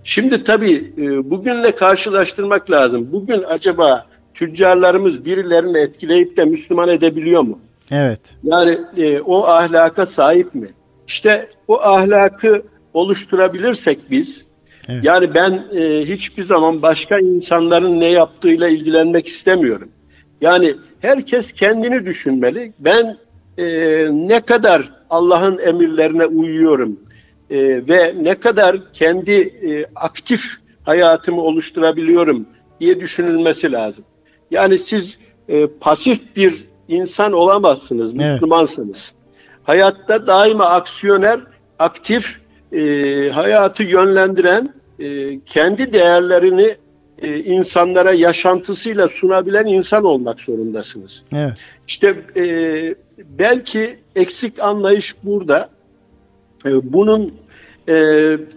Şimdi 0.04 0.44
tabii 0.44 0.94
e, 0.98 1.30
bugünle 1.30 1.76
karşılaştırmak 1.76 2.72
lazım. 2.72 3.10
Bugün 3.12 3.44
acaba 3.44 4.06
tüccarlarımız 4.38 5.26
birilerini 5.26 5.78
etkileyip 5.78 6.38
de 6.38 6.46
Müslüman 6.46 6.90
edebiliyor 6.90 7.42
mu? 7.42 7.60
Evet. 7.92 8.22
Yani 8.44 8.80
e, 8.98 9.22
o 9.22 9.44
ahlaka 9.46 10.06
sahip 10.06 10.56
mi? 10.56 10.68
İşte 11.08 11.50
o 11.68 11.82
ahlakı 11.82 12.64
oluşturabilirsek 12.94 14.00
biz, 14.12 14.46
Evet. 14.90 15.04
yani 15.04 15.34
ben 15.34 15.64
e, 15.76 16.06
hiçbir 16.06 16.44
zaman 16.44 16.82
başka 16.82 17.20
insanların 17.20 18.00
ne 18.00 18.08
yaptığıyla 18.08 18.68
ilgilenmek 18.68 19.28
istemiyorum. 19.28 19.90
Yani 20.42 20.76
herkes 21.00 21.52
kendini 21.52 22.06
düşünmeli. 22.06 22.74
Ben 22.80 23.18
e, 23.58 23.66
ne 24.12 24.40
kadar 24.40 24.94
Allah'ın 25.10 25.60
emirlerine 25.60 26.26
uyuyorum 26.26 27.00
e, 27.50 27.58
ve 27.90 28.16
ne 28.22 28.36
kadar 28.36 28.92
kendi 28.94 29.32
e, 29.32 29.86
aktif 29.96 30.58
hayatımı 30.84 31.42
oluşturabiliyorum 31.42 32.46
diye 32.80 33.00
düşünülmesi 33.00 33.72
lazım. 33.72 34.06
Yani 34.52 34.80
siz 34.80 35.20
e, 35.50 35.68
pasif 35.68 36.36
bir 36.36 36.68
insan 36.88 37.34
olamazsınız, 37.34 38.14
Evet. 38.14 38.34
Müslümansınız. 38.34 39.14
Hayatta 39.64 40.28
daima 40.28 40.66
aksiyoner, 40.66 41.40
aktif, 41.80 42.42
e, 42.72 42.82
hayatı 43.34 43.84
yönlendiren, 43.84 44.74
e, 45.00 45.40
kendi 45.46 45.94
değerlerini 45.94 46.76
e, 47.22 47.40
insanlara 47.40 48.14
yaşantısıyla 48.14 49.10
sunabilen 49.10 49.66
insan 49.66 50.04
olmak 50.04 50.40
zorundasınız. 50.40 51.24
Evet. 51.34 51.58
İşte 51.88 52.16
e, 52.38 52.46
belki 53.40 54.00
eksik 54.16 54.60
anlayış 54.60 55.16
burada. 55.24 55.70
E, 56.66 56.94
bunun 56.94 57.34
e, 57.90 57.94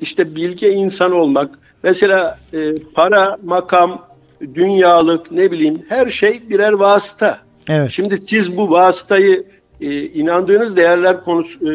işte 0.01 0.37
bilge 0.37 0.71
insan 0.71 1.13
olmak, 1.13 1.59
mesela 1.83 2.39
e, 2.53 2.75
para, 2.95 3.39
makam, 3.45 4.09
dünyalık 4.55 5.31
ne 5.33 5.51
bileyim 5.51 5.83
her 5.89 6.09
şey 6.09 6.41
birer 6.51 6.73
vasıta. 6.73 7.39
Evet. 7.69 7.91
Şimdi 7.91 8.23
siz 8.27 8.57
bu 8.57 8.71
vasıtayı 8.71 9.45
e, 9.81 10.03
inandığınız 10.03 10.77
değerler 10.77 11.25
konusu 11.25 11.59
e, 11.59 11.73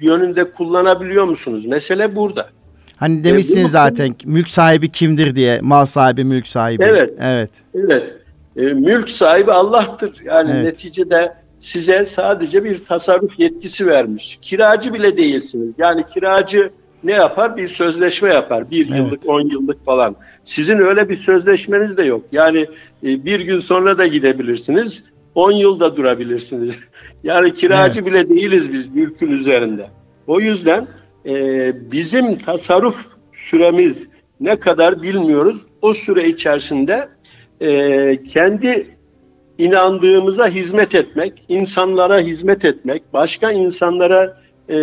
yönünde 0.00 0.50
kullanabiliyor 0.50 1.24
musunuz? 1.24 1.66
Mesele 1.66 2.16
burada. 2.16 2.46
Hani 2.96 3.24
demişsiniz 3.24 3.62
bunu- 3.62 3.68
zaten 3.68 4.14
mülk 4.24 4.48
sahibi 4.48 4.88
kimdir 4.92 5.34
diye. 5.36 5.60
Mal 5.62 5.86
sahibi, 5.86 6.24
mülk 6.24 6.46
sahibi. 6.46 6.82
Evet. 6.84 7.10
Evet. 7.20 7.50
Evet. 7.74 8.12
E, 8.56 8.62
mülk 8.62 9.10
sahibi 9.10 9.52
Allah'tır. 9.52 10.16
Yani 10.24 10.50
Evet. 10.54 10.64
neticede 10.64 11.34
size 11.58 12.06
sadece 12.06 12.64
bir 12.64 12.84
tasarruf 12.84 13.38
yetkisi 13.38 13.86
vermiş. 13.86 14.38
Kiracı 14.42 14.94
bile 14.94 15.16
değilsiniz. 15.16 15.68
Yani 15.78 16.06
kiracı 16.14 16.70
ne 17.04 17.12
yapar? 17.12 17.56
Bir 17.56 17.68
sözleşme 17.68 18.28
yapar. 18.28 18.70
Bir 18.70 18.88
Evet. 18.90 18.98
yıllık, 18.98 19.28
on 19.28 19.50
yıllık 19.50 19.84
falan. 19.84 20.16
Sizin 20.44 20.78
öyle 20.78 21.08
bir 21.08 21.16
sözleşmeniz 21.16 21.96
de 21.96 22.02
yok. 22.02 22.24
Yani 22.32 22.66
e, 23.02 23.24
bir 23.24 23.40
gün 23.40 23.60
sonra 23.60 23.98
da 23.98 24.06
gidebilirsiniz. 24.06 25.04
On 25.34 25.52
yılda 25.52 25.96
durabilirsiniz. 25.96 26.78
Yani 27.24 27.54
kiracı 27.54 28.06
bile 28.06 28.28
değiliz 28.28 28.72
biz 28.72 28.94
mülkün 28.94 29.30
üzerinde. 29.30 29.90
O 30.26 30.40
yüzden 30.40 30.86
e, 31.26 31.72
bizim 31.92 32.38
tasarruf 32.38 33.06
süremiz 33.32 34.08
ne 34.40 34.56
kadar 34.56 35.02
bilmiyoruz. 35.02 35.66
O 35.82 35.94
süre 35.94 36.28
içerisinde 36.28 37.08
e, 37.60 38.22
kendi 38.22 38.86
inandığımıza 39.58 40.48
hizmet 40.48 40.94
etmek, 40.94 41.44
insanlara 41.48 42.18
hizmet 42.18 42.64
etmek, 42.64 43.02
başka 43.12 43.50
insanlara 43.50 44.40
e, 44.68 44.76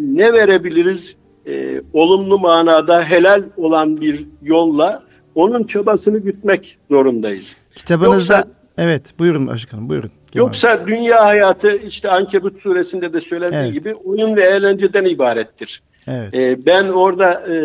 ne 0.00 0.32
verebiliriz 0.32 1.16
e, 1.48 1.82
olumlu 1.92 2.38
manada 2.38 3.02
helal 3.02 3.42
olan 3.56 4.00
bir 4.00 4.26
yolla 4.42 5.02
onun 5.34 5.64
çabasını 5.64 6.18
gütmek 6.18 6.78
zorundayız. 6.90 7.56
Kitabınızda 7.76 8.34
Yoksa- 8.36 8.48
evet 8.78 9.18
buyurun 9.18 9.46
başkanım 9.46 9.88
buyurun. 9.88 10.10
Kemal. 10.32 10.46
Yoksa 10.46 10.86
dünya 10.86 11.24
hayatı 11.24 11.76
işte 11.76 12.10
Ankebut 12.10 12.60
suresinde 12.60 13.12
de 13.12 13.20
söylendiği 13.20 13.60
Evet. 13.62 13.74
gibi 13.74 13.94
oyun 13.94 14.36
ve 14.36 14.42
eğlenceden 14.44 15.04
ibarettir. 15.04 15.82
Evet. 16.08 16.34
E, 16.34 16.66
ben 16.66 16.88
orada 16.88 17.32
e, 17.32 17.56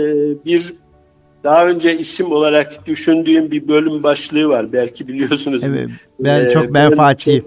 bir 0.46 0.74
daha 1.44 1.68
önce 1.68 1.98
isim 1.98 2.32
olarak 2.32 2.86
düşündüğüm 2.88 3.52
bir 3.52 3.68
bölüm 3.68 4.04
başlığı 4.04 4.48
var. 4.50 4.74
Belki 4.74 5.08
biliyorsunuz. 5.08 5.64
Evet. 5.64 5.90
Ben 6.20 6.46
Ee, 6.46 6.50
çok 6.50 6.72
menfaatçiyim. 6.72 7.46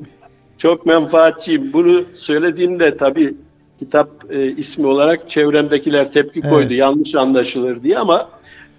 Çok 0.58 0.86
menfaatçiyim. 0.86 1.72
Bunu 1.72 2.04
söylediğimde 2.14 2.96
tabii 2.96 3.34
kitap 3.78 4.08
e, 4.30 4.46
ismi 4.46 4.86
olarak 4.86 5.28
çevremdekiler 5.28 6.12
tepki 6.12 6.40
Evet. 6.40 6.50
koydu. 6.50 6.74
Yanlış 6.74 7.14
anlaşılır 7.14 7.82
diye 7.82 7.98
ama 7.98 8.28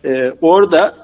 e, 0.05 0.33
orada 0.41 0.95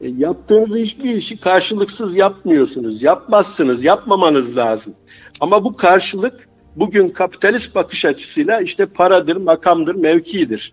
e, 0.00 0.08
yaptığınız 0.08 0.76
hiçbir 0.76 1.14
işi 1.14 1.40
karşılıksız 1.40 2.16
yapmıyorsunuz. 2.16 3.02
Yapmazsınız. 3.02 3.84
Yapmamanız 3.84 4.56
lazım. 4.56 4.94
Ama 5.40 5.64
bu 5.64 5.76
karşılık 5.76 6.48
bugün 6.76 7.08
kapitalist 7.08 7.74
bakış 7.74 8.04
açısıyla 8.04 8.60
işte 8.60 8.86
paradır, 8.86 9.36
makamdır, 9.36 9.94
mevkidir. 9.94 10.72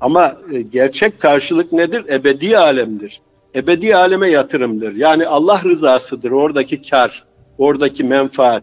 Ama 0.00 0.36
e, 0.52 0.62
gerçek 0.62 1.20
karşılık 1.20 1.72
nedir? 1.72 2.04
Ebedi 2.10 2.58
alemdir. 2.58 3.20
Ebedi 3.54 3.96
aleme 3.96 4.30
yatırımdır. 4.30 4.96
Yani 4.96 5.26
Allah 5.26 5.60
rızasıdır 5.64 6.30
oradaki 6.30 6.82
kar, 6.82 7.24
oradaki 7.58 8.04
menfaat. 8.04 8.62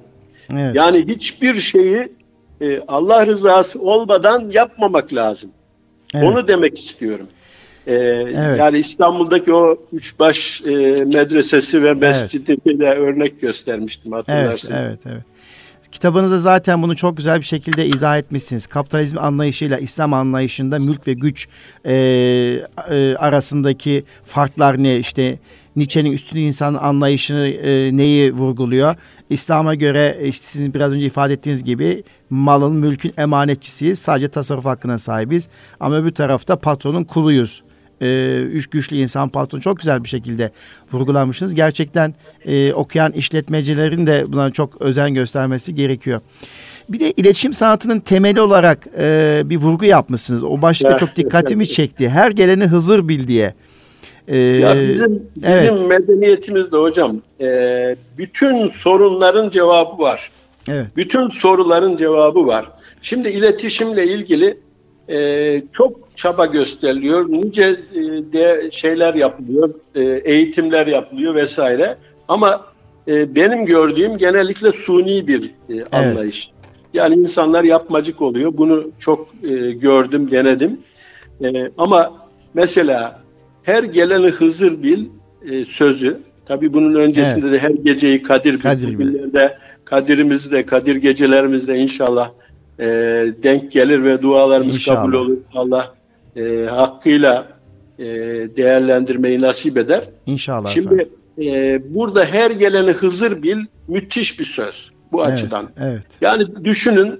Evet. 0.53 0.75
Yani 0.75 1.05
hiçbir 1.07 1.55
şeyi 1.55 2.11
e, 2.63 2.81
Allah 2.87 3.27
rızası 3.27 3.79
olmadan 3.81 4.49
yapmamak 4.49 5.13
lazım. 5.13 5.49
evet. 6.15 6.23
Onu 6.23 6.47
demek 6.47 6.77
istiyorum. 6.77 7.27
E, 7.87 7.93
Yani 8.57 8.77
İstanbul'daki 8.77 9.53
o 9.53 9.77
Üçbaş 9.93 10.61
e, 10.61 10.69
Medresesi 11.13 11.83
ve 11.83 11.93
Mescidinde 11.93 12.89
örnek 12.89 13.41
göstermiştim 13.41 14.13
Evet, 14.13 14.27
hatırlarsın. 14.27 14.73
evet, 14.75 14.99
evet. 15.05 15.23
Kitabınızda 15.91 16.39
zaten 16.39 16.81
bunu 16.81 16.95
çok 16.95 17.17
güzel 17.17 17.39
bir 17.39 17.45
şekilde 17.45 17.85
izah 17.85 18.17
etmişsiniz. 18.17 18.67
Kapitalizm 18.67 19.17
anlayışıyla 19.17 19.77
İslam 19.77 20.13
anlayışında 20.13 20.79
mülk 20.79 21.07
ve 21.07 21.13
güç 21.13 21.47
e, 21.85 21.93
e, 22.89 23.15
arasındaki 23.19 24.03
farklar 24.25 24.83
ne? 24.83 24.97
İşte 24.97 25.39
Nietzsche'nin 25.75 26.11
üstün 26.11 26.39
insan 26.39 26.73
anlayışı 26.73 27.33
e, 27.33 27.97
neyi 27.97 28.33
vurguluyor? 28.33 28.95
İslam'a 29.29 29.75
göre 29.75 30.17
e, 30.19 30.27
işte 30.27 30.45
sizin 30.45 30.73
biraz 30.73 30.91
önce 30.91 31.05
ifade 31.05 31.33
ettiğiniz 31.33 31.63
gibi 31.63 32.03
malın, 32.29 32.75
mülkün 32.75 33.13
emanetçisiyiz. 33.17 33.99
Sadece 33.99 34.27
tasarruf 34.27 34.65
hakkına 34.65 34.97
sahibiz. 34.99 35.49
Ama 35.79 35.95
öbür 35.95 36.11
tarafta 36.11 36.55
patronun 36.55 37.03
kuluyuz 37.03 37.63
e, 38.03 38.39
üç 38.51 38.67
güçlü 38.67 38.97
insan 38.97 39.29
patronu 39.29 39.61
çok 39.61 39.77
güzel 39.79 40.03
bir 40.03 40.09
şekilde 40.09 40.51
vurgulamışsınız. 40.91 41.55
Gerçekten 41.55 42.13
e, 42.45 42.73
okuyan 42.73 43.11
işletmecilerin 43.11 44.07
de 44.07 44.25
buna 44.27 44.51
çok 44.51 44.81
özen 44.81 45.13
göstermesi 45.13 45.75
gerekiyor. 45.75 46.21
Bir 46.89 46.99
de 46.99 47.11
iletişim 47.11 47.53
sanatının 47.53 47.99
temeli 47.99 48.41
olarak 48.41 48.87
e, 48.97 49.41
bir 49.45 49.57
vurgu 49.57 49.85
yapmışsınız. 49.85 50.43
O 50.43 50.61
başta 50.61 50.97
çok 50.97 51.15
dikkatimi 51.15 51.67
çekti. 51.67 52.09
Her 52.09 52.31
geleni 52.31 52.65
Hızır 52.65 53.07
bil 53.07 53.27
diye. 53.27 53.53
E, 54.27 54.37
Ya 54.37 54.75
bizim, 54.75 55.23
bizim 55.35 55.75
evet. 55.75 55.87
medeniyetimizde 55.87 56.77
hocam 56.77 57.21
e, 57.41 57.47
bütün 58.17 58.69
sorunların 58.69 59.49
cevabı 59.49 60.01
var. 60.01 60.31
evet, 60.69 60.85
Bütün 60.95 61.27
soruların 61.29 61.97
cevabı 61.97 62.45
var. 62.47 62.71
Şimdi 63.01 63.29
iletişimle 63.29 64.07
ilgili 64.07 64.57
e, 65.09 65.61
çok 65.73 65.99
çaba 66.15 66.45
gösteriliyor. 66.45 67.29
Nice 67.29 67.63
e, 67.63 67.99
de 68.33 68.69
şeyler 68.71 69.13
yapılıyor, 69.13 69.73
e, 69.95 70.01
eğitimler 70.03 70.87
yapılıyor 70.87 71.35
vesaire. 71.35 71.95
Ama 72.27 72.65
e, 73.07 73.35
benim 73.35 73.65
gördüğüm 73.65 74.17
genellikle 74.17 74.71
suni 74.71 75.27
bir 75.27 75.43
e, 75.69 75.83
anlayış. 75.91 76.49
Yani 76.93 77.15
insanlar 77.15 77.63
yapmacık 77.63 78.21
oluyor. 78.21 78.53
Bunu 78.57 78.91
çok 78.99 79.27
e, 79.43 79.71
gördüm, 79.71 80.31
denedim. 80.31 80.77
E, 81.43 81.47
ama 81.77 82.13
mesela 82.53 83.22
her 83.63 83.83
geleni 83.83 84.27
Hızır 84.27 84.83
bil 84.83 85.05
e, 85.51 85.65
sözü. 85.65 86.17
Tabii 86.45 86.73
bunun 86.73 86.95
öncesinde 86.95 87.51
de 87.51 87.59
her 87.59 87.69
geceyi 87.69 88.23
Kadir. 88.23 88.59
Kadir 88.59 88.99
bil. 88.99 89.07
Bugünlerde 89.07 89.57
Kadir'imizde, 89.85 90.65
Kadir 90.65 90.95
gecelerimizde 90.95 91.77
inşallah 91.77 92.31
e, 92.79 92.85
denk 93.43 93.71
gelir 93.71 94.03
ve 94.03 94.21
dualarımız 94.21 94.75
İnşallah. 94.75 95.01
kabul 95.05 95.13
olur. 95.13 95.37
Allah 95.53 95.95
e, 96.35 96.65
hakkıyla 96.69 97.47
e, 97.99 98.05
değerlendirmeyi 98.57 99.41
nasip 99.41 99.77
eder. 99.77 100.03
inşallah. 100.25 100.67
Şimdi 100.69 100.93
efendim. 100.93 101.11
e, 101.55 101.81
burada 101.95 102.25
her 102.25 102.51
geleni 102.51 102.91
Hızır 102.91 103.43
bil 103.43 103.57
müthiş 103.87 104.39
bir 104.39 104.45
söz 104.45 104.91
bu 105.11 105.21
Evet, 105.23 105.33
açıdan. 105.33 105.65
Evet, 105.81 106.03
Yani 106.21 106.43
düşünün 106.65 107.19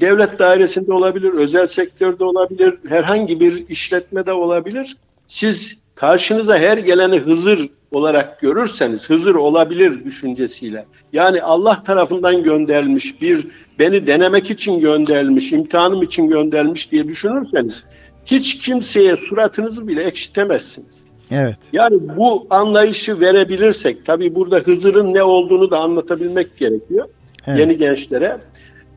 devlet 0.00 0.38
dairesinde 0.38 0.92
olabilir, 0.92 1.32
özel 1.32 1.66
sektörde 1.66 2.24
olabilir, 2.24 2.74
herhangi 2.88 3.40
bir 3.40 3.68
işletmede 3.68 4.32
olabilir. 4.32 4.96
Siz 5.26 5.78
karşınıza 5.94 6.58
her 6.58 6.78
geleni 6.78 7.18
Hızır 7.18 7.68
olarak 7.92 8.40
görürseniz, 8.40 9.10
Hızır 9.10 9.34
olabilir 9.34 10.04
düşüncesiyle. 10.04 10.86
Yani 11.12 11.42
Allah 11.42 11.82
tarafından 11.82 12.42
gönderilmiş 12.42 13.22
bir, 13.22 13.48
beni 13.78 14.06
denemek 14.06 14.50
için 14.50 14.80
gönderilmiş, 14.80 15.52
imtihanım 15.52 16.02
için 16.02 16.28
gönderilmiş 16.28 16.92
diye 16.92 17.08
düşünürseniz 17.08 17.84
hiç 18.26 18.58
kimseye 18.58 19.16
suratınızı 19.16 19.88
bile 19.88 20.02
ekşitemezsiniz. 20.02 21.04
evet, 21.30 21.58
Yani 21.72 22.16
bu 22.16 22.46
anlayışı 22.50 23.20
verebilirsek, 23.20 24.06
tabii 24.06 24.34
burada 24.34 24.58
Hızır'ın 24.58 25.14
ne 25.14 25.22
olduğunu 25.22 25.70
da 25.70 25.78
anlatabilmek 25.78 26.56
gerekiyor 26.56 27.08
evet. 27.46 27.58
yeni 27.60 27.78
gençlere. 27.78 28.38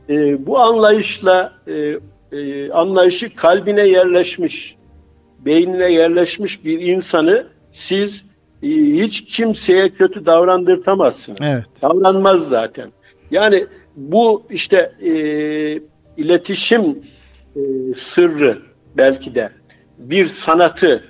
Ee, 0.09 0.45
bu 0.45 0.59
anlayışla 0.59 1.53
e, 1.67 1.99
e, 2.37 2.71
anlayışı 2.71 3.35
kalbine 3.35 3.87
yerleşmiş, 3.87 4.75
beynine 5.45 5.91
yerleşmiş 5.91 6.65
bir 6.65 6.79
insanı 6.79 7.47
siz 7.71 8.25
e, 8.63 8.67
hiç 8.67 9.25
kimseye 9.25 9.89
kötü 9.89 10.25
davrandırtamazsınız. 10.25 11.39
Evet. 11.41 11.65
Davranmaz 11.81 12.47
zaten. 12.47 12.89
Yani 13.31 13.65
bu 13.95 14.43
işte 14.49 14.91
e, 15.01 15.11
iletişim 16.17 16.97
e, 17.55 17.61
sırrı 17.95 18.57
belki 18.97 19.35
de 19.35 19.49
bir 19.97 20.25
sanatı. 20.25 21.03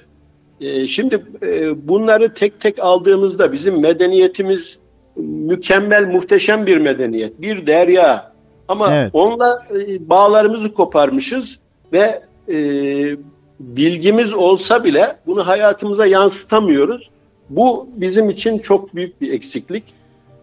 E, 0.62 0.88
şimdi 0.88 1.24
e, 1.44 1.88
bunları 1.88 2.34
tek 2.34 2.60
tek 2.60 2.80
aldığımızda 2.80 3.52
bizim 3.52 3.82
medeniyetimiz 3.82 4.80
mükemmel, 5.16 6.06
muhteşem 6.06 6.66
bir 6.66 6.78
medeniyet. 6.78 7.42
Bir 7.42 7.68
derya. 7.68 8.34
Ama 8.68 8.96
Evet. 8.96 9.10
onunla 9.14 9.68
e, 9.72 10.10
bağlarımızı 10.10 10.74
koparmışız 10.74 11.60
ve 11.94 12.24
e, 12.50 12.58
bilgimiz 13.60 14.34
olsa 14.34 14.84
bile 14.84 15.16
bunu 15.28 15.48
hayatımıza 15.48 16.06
yansıtamıyoruz. 16.06 17.10
Bu 17.50 17.90
bizim 17.96 18.30
için 18.30 18.60
çok 18.60 18.96
büyük 18.96 19.22
bir 19.22 19.34
eksiklik. 19.34 19.84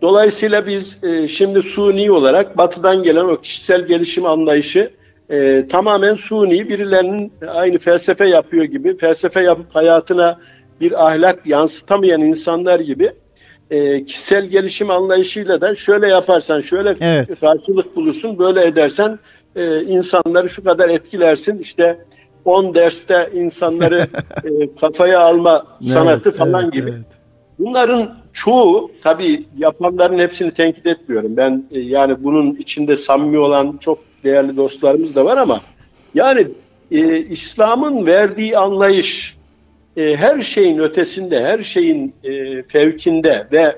Dolayısıyla 0.02 0.66
biz 0.66 1.04
e, 1.04 1.28
şimdi 1.28 1.62
suni 1.62 2.10
olarak 2.10 2.58
batıdan 2.58 3.02
gelen 3.02 3.24
o 3.24 3.40
kişisel 3.40 3.86
gelişim 3.86 4.26
anlayışı 4.26 4.90
e, 5.30 5.66
tamamen 5.68 6.14
suni 6.14 6.68
birilerinin 6.68 7.32
aynı 7.48 7.78
felsefe 7.78 8.28
yapıyor 8.28 8.64
gibi 8.64 8.96
felsefe 8.96 9.42
yapıp 9.42 9.74
hayatına 9.74 10.38
bir 10.80 11.06
ahlak 11.06 11.46
yansıtamayan 11.46 12.20
insanlar 12.20 12.80
gibi 12.80 13.12
e, 13.70 14.04
kişisel 14.04 14.46
gelişim 14.46 14.90
anlayışıyla 14.90 15.60
da 15.60 15.74
şöyle 15.74 16.08
yaparsan 16.08 16.60
şöyle 16.60 16.96
Evet. 17.00 17.40
karşılık 17.40 17.96
bulursun 17.96 18.38
böyle 18.38 18.66
edersen 18.66 19.18
e, 19.56 19.82
insanları 19.82 20.48
şu 20.48 20.64
kadar 20.64 20.88
etkilersin 20.88 21.58
işte 21.58 21.98
10 22.46 22.74
derste 22.74 23.30
insanları 23.34 24.06
e, 24.44 24.76
kafaya 24.80 25.20
alma 25.20 25.66
sanatı 25.92 26.28
Evet, 26.28 26.38
falan 26.38 26.64
evet, 26.64 26.72
gibi. 26.72 26.90
evet. 26.90 27.06
Bunların 27.58 28.14
çoğu 28.32 28.90
tabii 29.02 29.44
yapanların 29.58 30.18
hepsini 30.18 30.50
tenkit 30.50 30.86
etmiyorum. 30.86 31.36
Ben 31.36 31.64
e, 31.70 31.80
yani 31.80 32.24
bunun 32.24 32.54
içinde 32.54 32.96
samimi 32.96 33.38
olan 33.38 33.76
çok 33.80 33.98
değerli 34.24 34.56
dostlarımız 34.56 35.14
da 35.14 35.24
var 35.24 35.36
ama 35.36 35.60
yani 36.14 36.48
e, 36.90 37.18
İslam'ın 37.18 38.06
verdiği 38.06 38.58
anlayış 38.58 39.36
e, 39.96 40.16
her 40.16 40.40
şeyin 40.40 40.78
ötesinde, 40.78 41.44
her 41.44 41.58
şeyin 41.58 42.14
e, 42.24 42.62
fevkinde 42.62 43.46
ve 43.52 43.76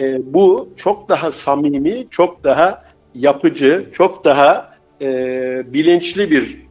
e, 0.00 0.34
bu 0.34 0.68
çok 0.76 1.08
daha 1.08 1.30
samimi, 1.30 2.06
çok 2.10 2.44
daha 2.44 2.84
yapıcı, 3.14 3.86
çok 3.92 4.24
daha 4.24 4.74
e, 5.00 5.62
bilinçli 5.72 6.30
bir 6.30 6.62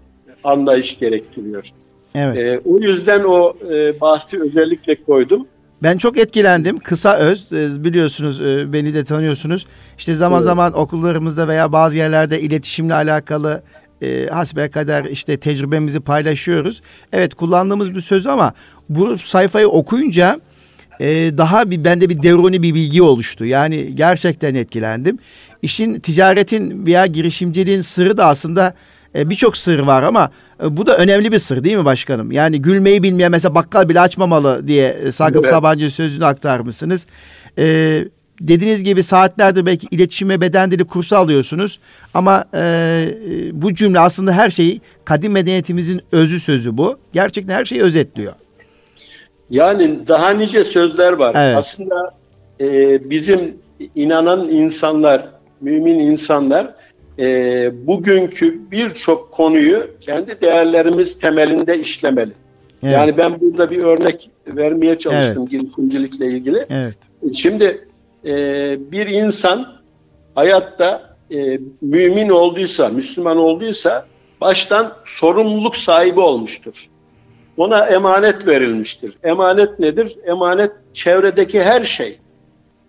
anlayış 0.44 1.00
gerektiriyor. 1.00 1.70
Evet. 2.16 2.38
E, 2.38 2.60
o 2.66 2.80
yüzden 2.80 3.24
o 3.24 3.54
e, 3.72 4.02
bahsi 4.02 4.42
özellikle 4.42 5.04
koydum. 5.04 5.48
Ben 5.84 5.98
çok 5.98 6.18
etkilendim. 6.18 6.80
Kısa 6.80 7.18
öz 7.18 7.54
e, 7.54 7.84
biliyorsunuz 7.84 8.42
e, 8.42 8.74
beni 8.74 8.94
de 8.94 9.04
tanıyorsunuz. 9.04 9.66
İşte 9.98 10.16
zaman 10.16 10.40
evet. 10.40 10.46
zaman 10.46 10.74
okullarımızda 10.74 11.48
veya 11.48 11.72
bazı 11.72 11.98
yerlerde 11.98 12.42
iletişimle 12.42 12.94
alakalı 12.94 13.64
e, 14.02 14.28
hasbelkader 14.28 15.06
işte 15.06 15.38
tecrübemizi 15.38 16.00
paylaşıyoruz. 16.00 16.82
Evet 17.14 17.36
kullandığımız 17.36 17.96
bir 17.96 18.02
söz 18.02 18.28
ama 18.28 18.54
bu 18.90 19.18
sayfayı 19.18 19.68
okuyunca 19.68 20.40
e, 21.00 21.38
daha 21.38 21.72
bir 21.72 21.84
bende 21.84 22.10
bir 22.10 22.24
devroni 22.24 22.64
bir 22.64 22.76
bilgi 22.76 23.02
oluştu. 23.02 23.46
Yani 23.46 23.96
gerçekten 23.96 24.56
etkilendim. 24.56 25.20
İşin 25.62 26.00
ticaretin 26.00 26.86
veya 26.86 27.06
girişimciliğin 27.06 27.82
sırrı 27.82 28.18
da 28.18 28.26
aslında 28.26 28.74
e, 29.16 29.30
birçok 29.30 29.58
sır 29.58 29.80
var 29.80 30.04
ama 30.04 30.32
e, 30.64 30.78
bu 30.78 30.88
da 30.88 30.98
önemli 30.98 31.32
bir 31.32 31.40
sır 31.40 31.64
değil 31.64 31.78
mi 31.78 31.86
başkanım? 31.86 32.32
Yani 32.32 32.62
gülmeyi 32.62 33.04
bilmeyen 33.04 33.32
mesela 33.32 33.56
bakkal 33.56 33.90
bile 33.90 34.00
açmamalı 34.00 34.68
diye 34.68 34.90
e, 34.90 35.12
Sakıp 35.12 35.44
evet. 35.44 35.50
Sabancı 35.50 35.92
sözünü 35.92 36.26
aktarmışsınız. 36.26 37.06
E, 37.58 38.06
dediğiniz 38.42 38.84
gibi 38.84 39.04
saatlerdir 39.04 39.66
belki 39.66 39.88
iletişime 39.92 40.42
beden 40.42 40.72
dili 40.72 40.84
kursu 40.84 41.16
alıyorsunuz. 41.16 41.80
Ama 42.14 42.46
e, 42.54 43.06
bu 43.54 43.74
cümle 43.74 44.00
aslında 44.00 44.34
her 44.34 44.50
şeyi 44.50 44.82
kadim 45.06 45.32
medeniyetimizin 45.32 46.02
özü 46.12 46.40
sözü 46.40 46.78
bu. 46.78 46.98
Gerçekten 47.14 47.54
her 47.54 47.66
şeyi 47.66 47.82
özetliyor. 47.82 48.34
Yani 49.50 50.08
daha 50.08 50.30
nice 50.30 50.64
sözler 50.64 51.14
var. 51.14 51.34
Evet. 51.36 51.58
Aslında 51.58 52.14
e, 52.62 53.00
bizim 53.10 53.58
inanan 53.96 54.50
insanlar, 54.50 55.30
mümin 55.62 56.00
insanlar 56.00 56.74
e, 57.22 57.70
bugünkü 57.88 58.72
birçok 58.72 59.32
konuyu 59.32 59.92
kendi 60.00 60.42
değerlerimiz 60.42 61.20
temelinde 61.20 61.80
işlemeli. 61.80 62.32
Evet. 62.84 62.94
Yani 62.94 63.18
ben 63.18 63.42
burada 63.42 63.72
bir 63.72 63.84
örnek 63.84 64.30
vermeye 64.48 65.00
çalıştım 65.00 65.48
evet. 65.50 65.52
girişimcilikle 65.52 66.26
ilgili. 66.26 66.66
Evet. 66.70 66.98
Şimdi 67.34 67.88
e, 68.26 68.32
bir 68.92 69.08
insan 69.08 69.68
hayatta 70.36 71.16
e, 71.34 71.60
mümin 71.82 72.30
olduysa, 72.30 72.90
Müslüman 72.90 73.38
olduysa 73.38 74.06
baştan 74.42 74.94
sorumluluk 75.06 75.76
sahibi 75.76 76.20
olmuştur. 76.20 76.88
Ona 77.58 77.86
emanet 77.86 78.48
verilmiştir. 78.48 79.18
Emanet 79.24 79.80
nedir? 79.80 80.18
Emanet 80.26 80.72
çevredeki 80.94 81.64
her 81.64 81.86
şey. 81.86 82.20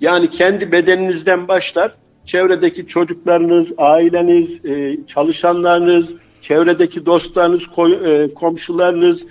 Yani 0.01 0.31
kendi 0.31 0.73
bedeninizden 0.73 1.49
başlar, 1.49 1.95
çevredeki 2.25 2.87
çocuklarınız, 2.87 3.73
aileniz, 3.79 4.65
e, 4.65 4.99
çalışanlarınız, 5.07 6.15
çevredeki 6.41 7.07
dostlarınız, 7.07 7.63
e, 8.07 8.35
komşularınız, 8.35 9.27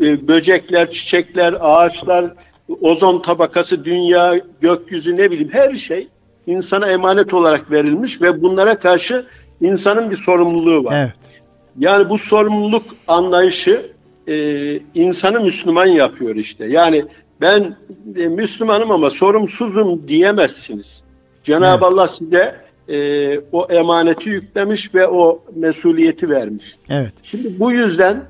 e, 0.00 0.28
böcekler, 0.28 0.90
çiçekler, 0.90 1.54
ağaçlar, 1.60 2.34
ozon 2.80 3.22
tabakası, 3.22 3.84
dünya, 3.84 4.40
gökyüzü 4.60 5.16
ne 5.16 5.30
bileyim 5.30 5.52
her 5.52 5.72
şey 5.74 6.08
insana 6.46 6.90
emanet 6.90 7.34
olarak 7.34 7.70
verilmiş 7.70 8.22
ve 8.22 8.42
bunlara 8.42 8.78
karşı 8.78 9.26
insanın 9.60 10.10
bir 10.10 10.16
sorumluluğu 10.16 10.84
var. 10.84 11.04
Evet. 11.04 11.42
Yani 11.78 12.08
bu 12.08 12.18
sorumluluk 12.18 12.84
anlayışı 13.08 13.86
e, 14.28 14.78
insanı 14.94 15.40
Müslüman 15.40 15.86
yapıyor 15.86 16.36
işte. 16.36 16.66
Yani 16.66 17.04
ben 17.40 17.76
e, 18.16 18.28
Müslümanım 18.28 18.90
ama 18.90 19.10
sorumsuzum 19.10 20.08
diyemezsiniz. 20.08 21.04
Cenab-ı 21.44 21.66
evet. 21.66 21.82
Allah 21.82 22.08
size 22.08 22.54
e, 22.88 23.40
o 23.52 23.66
emaneti 23.70 24.28
yüklemiş 24.30 24.94
ve 24.94 25.06
o 25.06 25.42
mesuliyeti 25.56 26.30
vermiş. 26.30 26.76
Evet. 26.90 27.14
Şimdi 27.22 27.60
bu 27.60 27.72
yüzden 27.72 28.22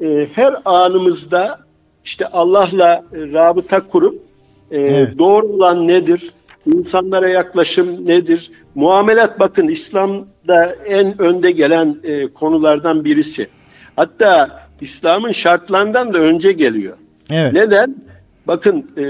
e, 0.00 0.26
her 0.34 0.54
anımızda 0.64 1.58
işte 2.04 2.26
Allah'la 2.26 3.04
rabıta 3.12 3.80
kurup 3.80 4.22
e, 4.70 4.80
evet. 4.80 5.18
doğru 5.18 5.46
olan 5.46 5.88
nedir? 5.88 6.30
İnsanlara 6.66 7.28
yaklaşım 7.28 8.06
nedir? 8.06 8.50
Muamelat 8.74 9.40
bakın 9.40 9.68
İslam'da 9.68 10.76
en 10.86 11.22
önde 11.22 11.50
gelen 11.50 11.96
e, 12.04 12.26
konulardan 12.26 13.04
birisi. 13.04 13.48
Hatta 13.96 14.60
İslam'ın 14.80 15.32
şartlarından 15.32 16.14
da 16.14 16.18
önce 16.18 16.52
geliyor. 16.52 16.96
Evet. 17.30 17.52
Neden? 17.52 17.96
Bakın 18.46 18.90
e, 18.96 19.02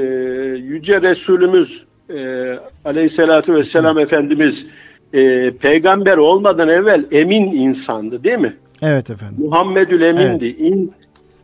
Yüce 0.57 1.03
Resulümüz 1.03 1.85
e, 2.15 2.59
Aleyhisselatü 2.85 3.55
Vesselam 3.55 3.99
Efendimiz 3.99 4.67
e, 5.13 5.51
peygamber 5.61 6.17
olmadan 6.17 6.69
evvel 6.69 7.05
emin 7.13 7.53
insandı 7.53 8.25
değil 8.25 8.39
mi? 8.39 8.57
Evet 8.83 9.11
efendim. 9.11 9.37
Muhammedül 9.39 10.01
Emin'di. 10.01 10.47
Evet. 10.47 10.75
İn, 10.75 10.93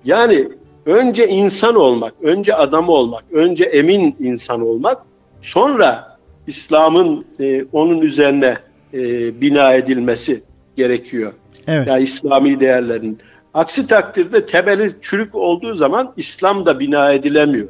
yani 0.04 0.48
önce 0.86 1.28
insan 1.28 1.74
olmak, 1.74 2.14
önce 2.22 2.54
adam 2.54 2.88
olmak, 2.88 3.24
önce 3.32 3.64
emin 3.64 4.16
insan 4.20 4.60
olmak, 4.60 4.98
sonra 5.42 6.18
İslam'ın 6.46 7.24
e, 7.40 7.64
onun 7.72 8.00
üzerine 8.00 8.56
e, 8.94 9.00
bina 9.40 9.72
edilmesi 9.72 10.42
gerekiyor. 10.76 11.32
Evet. 11.66 11.88
Yani 11.88 12.02
İslami 12.02 12.60
değerlerin. 12.60 13.18
Aksi 13.54 13.86
takdirde 13.86 14.46
temeli 14.46 14.90
çürük 15.00 15.34
olduğu 15.34 15.74
zaman 15.74 16.12
İslam 16.16 16.66
da 16.66 16.80
bina 16.80 17.12
edilemiyor. 17.12 17.68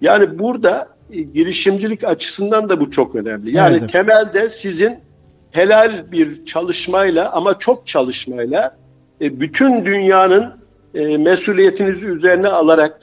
Yani 0.00 0.38
burada 0.38 0.95
girişimcilik 1.10 2.04
açısından 2.04 2.68
da 2.68 2.80
bu 2.80 2.90
çok 2.90 3.14
önemli. 3.14 3.56
Yani 3.56 3.76
evet. 3.80 3.92
temelde 3.92 4.48
sizin 4.48 4.98
helal 5.50 6.12
bir 6.12 6.44
çalışmayla 6.44 7.32
ama 7.32 7.58
çok 7.58 7.86
çalışmayla 7.86 8.76
e, 9.20 9.40
bütün 9.40 9.84
dünyanın 9.84 10.54
e, 10.94 11.16
mesuliyetinizi 11.16 12.06
üzerine 12.06 12.48
alarak 12.48 13.00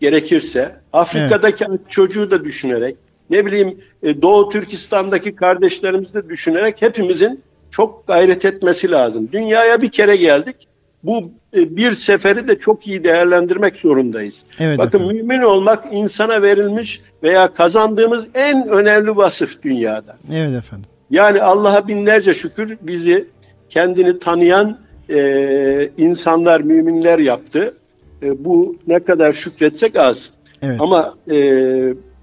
gerekirse 0.00 0.76
Afrika'daki 0.92 1.64
evet. 1.68 1.80
çocuğu 1.88 2.30
da 2.30 2.44
düşünerek 2.44 2.96
ne 3.30 3.46
bileyim 3.46 3.80
Doğu 4.22 4.48
Türkistan'daki 4.50 5.34
kardeşlerimizi 5.34 6.14
de 6.14 6.28
düşünerek 6.28 6.82
hepimizin 6.82 7.42
çok 7.70 8.06
gayret 8.06 8.44
etmesi 8.44 8.90
lazım. 8.90 9.28
Dünyaya 9.32 9.82
bir 9.82 9.90
kere 9.90 10.16
geldik 10.16 10.56
bu 11.02 11.30
e, 11.56 11.76
bir 11.76 11.92
seferi 11.92 12.48
de 12.48 12.58
çok 12.58 12.88
iyi 12.88 13.04
değerlendirmek 13.04 13.76
zorundayız. 13.76 14.44
Evet, 14.60 14.78
Bakın 14.78 14.98
efendim. 14.98 15.16
mümin 15.16 15.42
olmak 15.42 15.84
insana 15.92 16.42
verilmiş 16.42 17.00
veya 17.22 17.54
kazandığımız 17.54 18.26
en 18.34 18.68
önemli 18.68 19.16
vasıf 19.16 19.62
dünyada. 19.62 20.16
Evet 20.32 20.58
efendim. 20.58 20.86
Yani 21.10 21.42
Allah'a 21.42 21.88
binlerce 21.88 22.34
şükür 22.34 22.78
bizi 22.82 23.28
kendini 23.68 24.18
tanıyan 24.18 24.78
e, 25.10 25.90
insanlar, 25.96 26.60
müminler 26.60 27.18
yaptı. 27.18 27.74
E, 28.22 28.44
bu 28.44 28.76
ne 28.86 28.98
kadar 28.98 29.32
şükretsek 29.32 29.96
az. 29.96 30.30
Evet. 30.62 30.80
Ama 30.80 31.14
e, 31.30 31.36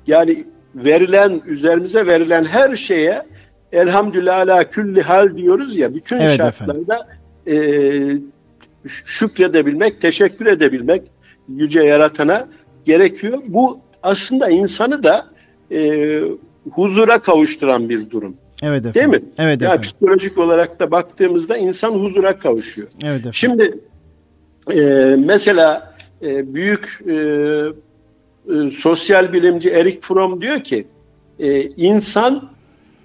yani 0.07 0.43
verilen, 0.75 1.41
üzerimize 1.45 2.07
verilen 2.07 2.45
her 2.45 2.75
şeye 2.75 3.23
elhamdülillah 3.71 4.37
ala 4.37 4.69
külli 4.69 5.01
hal 5.01 5.37
diyoruz 5.37 5.77
ya 5.77 5.95
bütün 5.95 6.19
evet, 6.19 6.37
şartlarda 6.37 7.07
e, 7.47 7.55
şükredebilmek, 8.87 10.01
teşekkür 10.01 10.45
edebilmek 10.45 11.03
yüce 11.49 11.83
yaratana 11.83 12.47
gerekiyor. 12.85 13.41
Bu 13.47 13.79
aslında 14.03 14.49
insanı 14.49 15.03
da 15.03 15.25
e, 15.71 16.21
huzura 16.71 17.19
kavuşturan 17.19 17.89
bir 17.89 18.09
durum. 18.09 18.37
Evet 18.63 18.85
efendim. 18.85 19.11
Değil 19.11 19.23
mi? 19.23 19.29
Evet 19.37 19.61
ya 19.61 19.67
efendim. 19.67 19.81
psikolojik 19.81 20.37
olarak 20.37 20.79
da 20.79 20.91
baktığımızda 20.91 21.57
insan 21.57 21.91
huzura 21.91 22.39
kavuşuyor. 22.39 22.87
Evet 23.03 23.25
efendim. 23.25 23.33
Şimdi 23.33 23.79
e, 24.71 25.15
mesela 25.15 25.93
e, 26.21 26.53
büyük 26.53 26.99
e, 27.07 27.13
e, 27.13 28.71
sosyal 28.71 29.33
bilimci 29.33 29.69
Erik 29.69 30.01
Fromm 30.01 30.41
diyor 30.41 30.59
ki 30.59 30.87
e, 31.39 31.61
insan 31.61 32.49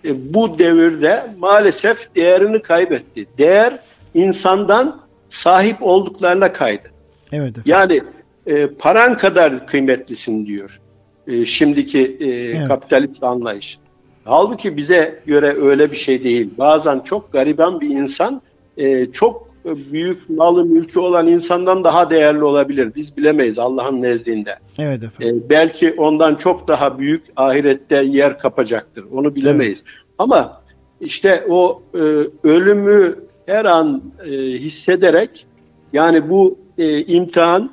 e, 0.05 0.34
bu 0.34 0.59
devirde 0.59 1.26
maalesef 1.38 2.14
değerini 2.16 2.62
kaybetti. 2.62 3.26
Değer 3.38 3.78
insandan 4.14 5.00
sahip 5.28 5.76
olduklarına 5.80 6.52
kaydı. 6.52 6.88
Evet. 7.32 7.58
Efendim. 7.58 7.62
Yani 7.66 8.02
e, 8.46 8.66
paran 8.66 9.16
kadar 9.16 9.66
kıymetlisin 9.66 10.46
diyor 10.46 10.80
e, 11.26 11.44
şimdiki 11.44 12.16
e, 12.20 12.26
evet. 12.26 12.68
kapitalist 12.68 13.24
anlayış. 13.24 13.78
Halbuki 14.24 14.76
bize 14.76 15.22
göre 15.26 15.56
öyle 15.62 15.90
bir 15.92 15.96
şey 15.96 16.24
değil. 16.24 16.50
Bazen 16.58 17.00
çok 17.00 17.32
gariban 17.32 17.80
bir 17.80 17.88
insan 17.88 18.42
e, 18.76 19.06
çok 19.12 19.48
büyük 19.64 20.30
malı 20.30 20.64
mülkü 20.64 20.98
olan 20.98 21.26
insandan 21.26 21.84
daha 21.84 22.10
değerli 22.10 22.44
olabilir. 22.44 22.92
Biz 22.96 23.16
bilemeyiz 23.16 23.58
Allah'ın 23.58 24.02
nezdinde. 24.02 24.54
Evet 24.78 25.02
efendim. 25.02 25.42
Ee, 25.46 25.50
belki 25.50 25.92
ondan 25.92 26.34
çok 26.34 26.68
daha 26.68 26.98
büyük 26.98 27.24
ahirette 27.36 27.96
yer 27.96 28.38
kapacaktır. 28.38 29.04
Onu 29.12 29.34
bilemeyiz. 29.34 29.84
Evet. 29.86 30.04
Ama 30.18 30.62
işte 31.00 31.44
o 31.48 31.82
e, 31.94 32.00
ölümü 32.42 33.16
her 33.49 33.64
an 33.64 34.03
e, 34.24 34.30
hissederek 34.36 35.46
yani 35.92 36.30
bu 36.30 36.59
e, 36.78 37.03
imtihan 37.03 37.70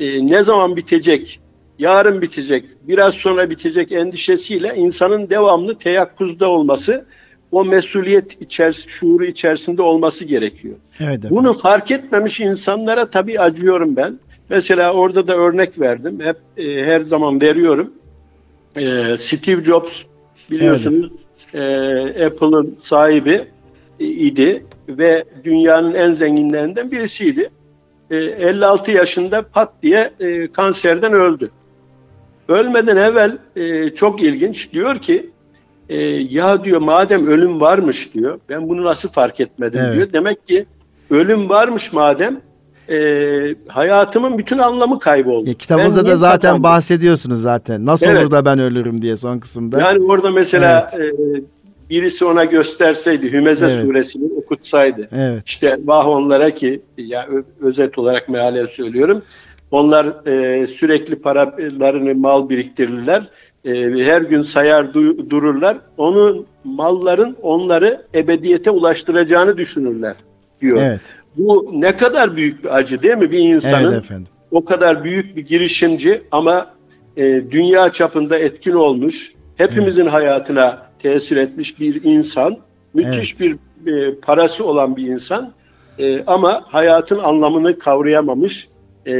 e, 0.00 0.26
ne 0.26 0.42
zaman 0.42 0.76
bitecek, 0.76 1.40
yarın 1.78 2.22
bitecek, 2.22 2.64
biraz 2.82 3.14
sonra 3.14 3.50
bitecek 3.50 3.92
endişesiyle 3.92 4.74
insanın 4.76 5.30
devamlı 5.30 5.78
teyakkuzda 5.78 6.48
olması, 6.48 7.06
o 7.52 7.64
mesuliyet 7.64 8.42
içerisinde, 8.42 8.92
şuuru 8.92 9.24
içerisinde 9.24 9.82
olması 9.82 10.24
gerekiyor. 10.24 10.74
Evet, 11.00 11.18
efendim. 11.18 11.30
Bunu 11.30 11.58
fark 11.58 11.90
etmemiş 11.90 12.40
insanlara 12.40 13.10
tabii 13.10 13.40
acıyorum 13.40 13.96
ben. 13.96 14.18
Mesela 14.48 14.92
orada 14.92 15.26
da 15.26 15.36
örnek 15.36 15.80
verdim. 15.80 16.20
Hep 16.20 16.36
e, 16.56 16.84
her 16.84 17.00
zaman 17.00 17.40
veriyorum. 17.40 17.92
E, 18.76 19.16
Steve 19.18 19.64
Jobs 19.64 20.02
biliyorsunuz 20.50 21.12
evet. 21.54 22.16
e, 22.16 22.26
Apple'ın 22.26 22.76
sahibi 22.80 23.40
idi 23.98 24.64
ve 24.98 25.24
dünyanın 25.44 25.94
en 25.94 26.12
zenginlerinden 26.12 26.90
birisiydi. 26.90 27.50
56 28.10 28.90
e, 28.90 28.94
yaşında 28.94 29.42
pat 29.42 29.72
diye 29.82 30.10
e, 30.20 30.52
kanserden 30.52 31.12
öldü. 31.12 31.50
Ölmeden 32.48 32.96
evvel 32.96 33.38
e, 33.56 33.94
çok 33.94 34.22
ilginç 34.22 34.72
diyor 34.72 34.98
ki 34.98 35.30
ya 36.28 36.64
diyor 36.64 36.80
madem 36.80 37.26
ölüm 37.26 37.60
varmış 37.60 38.14
diyor 38.14 38.40
ben 38.48 38.68
bunu 38.68 38.84
nasıl 38.84 39.08
fark 39.08 39.40
etmedim 39.40 39.80
evet. 39.80 39.96
diyor. 39.96 40.12
Demek 40.12 40.46
ki 40.46 40.66
ölüm 41.10 41.48
varmış 41.48 41.92
madem 41.92 42.40
e, 42.90 43.54
hayatımın 43.68 44.38
bütün 44.38 44.58
anlamı 44.58 44.98
kayboldu. 44.98 45.48
Ya, 45.48 45.54
kitabınızda 45.54 46.06
da 46.06 46.16
zaten 46.16 46.40
kazandım? 46.40 46.62
bahsediyorsunuz 46.62 47.40
zaten. 47.40 47.86
Nasıl 47.86 48.06
evet. 48.06 48.22
olur 48.22 48.30
da 48.30 48.44
ben 48.44 48.58
ölürüm 48.58 49.02
diye 49.02 49.16
son 49.16 49.38
kısımda. 49.38 49.80
Yani 49.80 50.04
orada 50.04 50.30
mesela 50.30 50.90
evet. 50.94 51.14
e, 51.20 51.42
birisi 51.90 52.24
ona 52.24 52.44
gösterseydi, 52.44 53.32
Hümeze 53.32 53.66
evet. 53.66 53.84
suresini 53.84 54.32
okutsaydı. 54.32 55.08
Evet. 55.16 55.42
İşte 55.46 55.78
vah 55.84 56.06
onlara 56.06 56.50
ki, 56.50 56.80
ya 56.98 57.28
özet 57.60 57.98
olarak 57.98 58.28
mealen 58.28 58.66
söylüyorum. 58.66 59.22
Onlar 59.70 60.26
e, 60.26 60.66
sürekli 60.66 61.16
paralarını 61.16 62.14
mal 62.14 62.48
biriktirirler. 62.48 63.22
E, 63.64 63.72
her 64.04 64.22
gün 64.22 64.42
sayar 64.42 64.84
du- 64.84 65.30
dururlar. 65.30 65.78
Onun 65.96 66.46
malların 66.64 67.36
onları 67.42 68.06
ebediyete 68.14 68.70
ulaştıracağını 68.70 69.56
düşünürler 69.56 70.16
diyor. 70.60 70.82
Evet. 70.82 71.00
Bu 71.36 71.70
ne 71.72 71.96
kadar 71.96 72.36
büyük 72.36 72.64
bir 72.64 72.76
acı 72.76 73.02
değil 73.02 73.16
mi 73.16 73.30
bir 73.30 73.38
insanın? 73.38 73.92
Evet 73.92 74.04
efendim. 74.04 74.26
O 74.50 74.64
kadar 74.64 75.04
büyük 75.04 75.36
bir 75.36 75.46
girişimci 75.46 76.22
ama 76.30 76.66
e, 77.16 77.42
dünya 77.50 77.92
çapında 77.92 78.38
etkin 78.38 78.72
olmuş, 78.72 79.32
hepimizin 79.56 80.02
evet. 80.02 80.12
hayatına 80.12 80.89
tesir 81.02 81.36
etmiş 81.36 81.80
bir 81.80 82.02
insan, 82.04 82.56
müthiş 82.94 83.36
evet. 83.40 83.58
bir 83.86 83.92
e, 83.92 84.14
parası 84.14 84.66
olan 84.66 84.96
bir 84.96 85.06
insan 85.06 85.52
e, 85.98 86.24
ama 86.26 86.64
hayatın 86.66 87.18
anlamını 87.18 87.78
kavrayamamış, 87.78 88.68
e, 89.06 89.12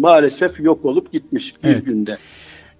maalesef 0.00 0.60
yok 0.60 0.84
olup 0.84 1.12
gitmiş 1.12 1.54
bir 1.64 1.68
evet. 1.68 1.86
günde. 1.86 2.18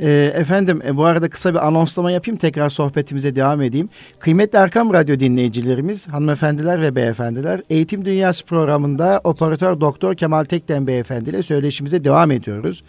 E, 0.01 0.33
efendim 0.35 0.83
e, 0.87 0.97
bu 0.97 1.05
arada 1.05 1.31
kısa 1.31 1.55
bir 1.55 1.67
anonslama 1.67 2.11
yapayım 2.11 2.39
tekrar 2.39 2.69
sohbetimize 2.69 3.37
devam 3.37 3.63
edeyim. 3.63 3.89
Kıymetli 4.19 4.59
Erkam 4.59 4.95
Radyo 4.95 5.21
dinleyicilerimiz, 5.21 6.09
hanımefendiler 6.09 6.83
ve 6.83 6.97
beyefendiler 6.97 7.61
Eğitim 7.71 8.05
Dünyası 8.05 8.45
programında 8.45 9.21
operatör 9.25 9.81
doktor 9.81 10.15
Kemal 10.15 10.45
Tekten 10.45 10.87
beyefendi 10.87 11.31
ile 11.31 11.43
söyleşimize 11.43 12.05
devam 12.05 12.31
ediyoruz. 12.31 12.85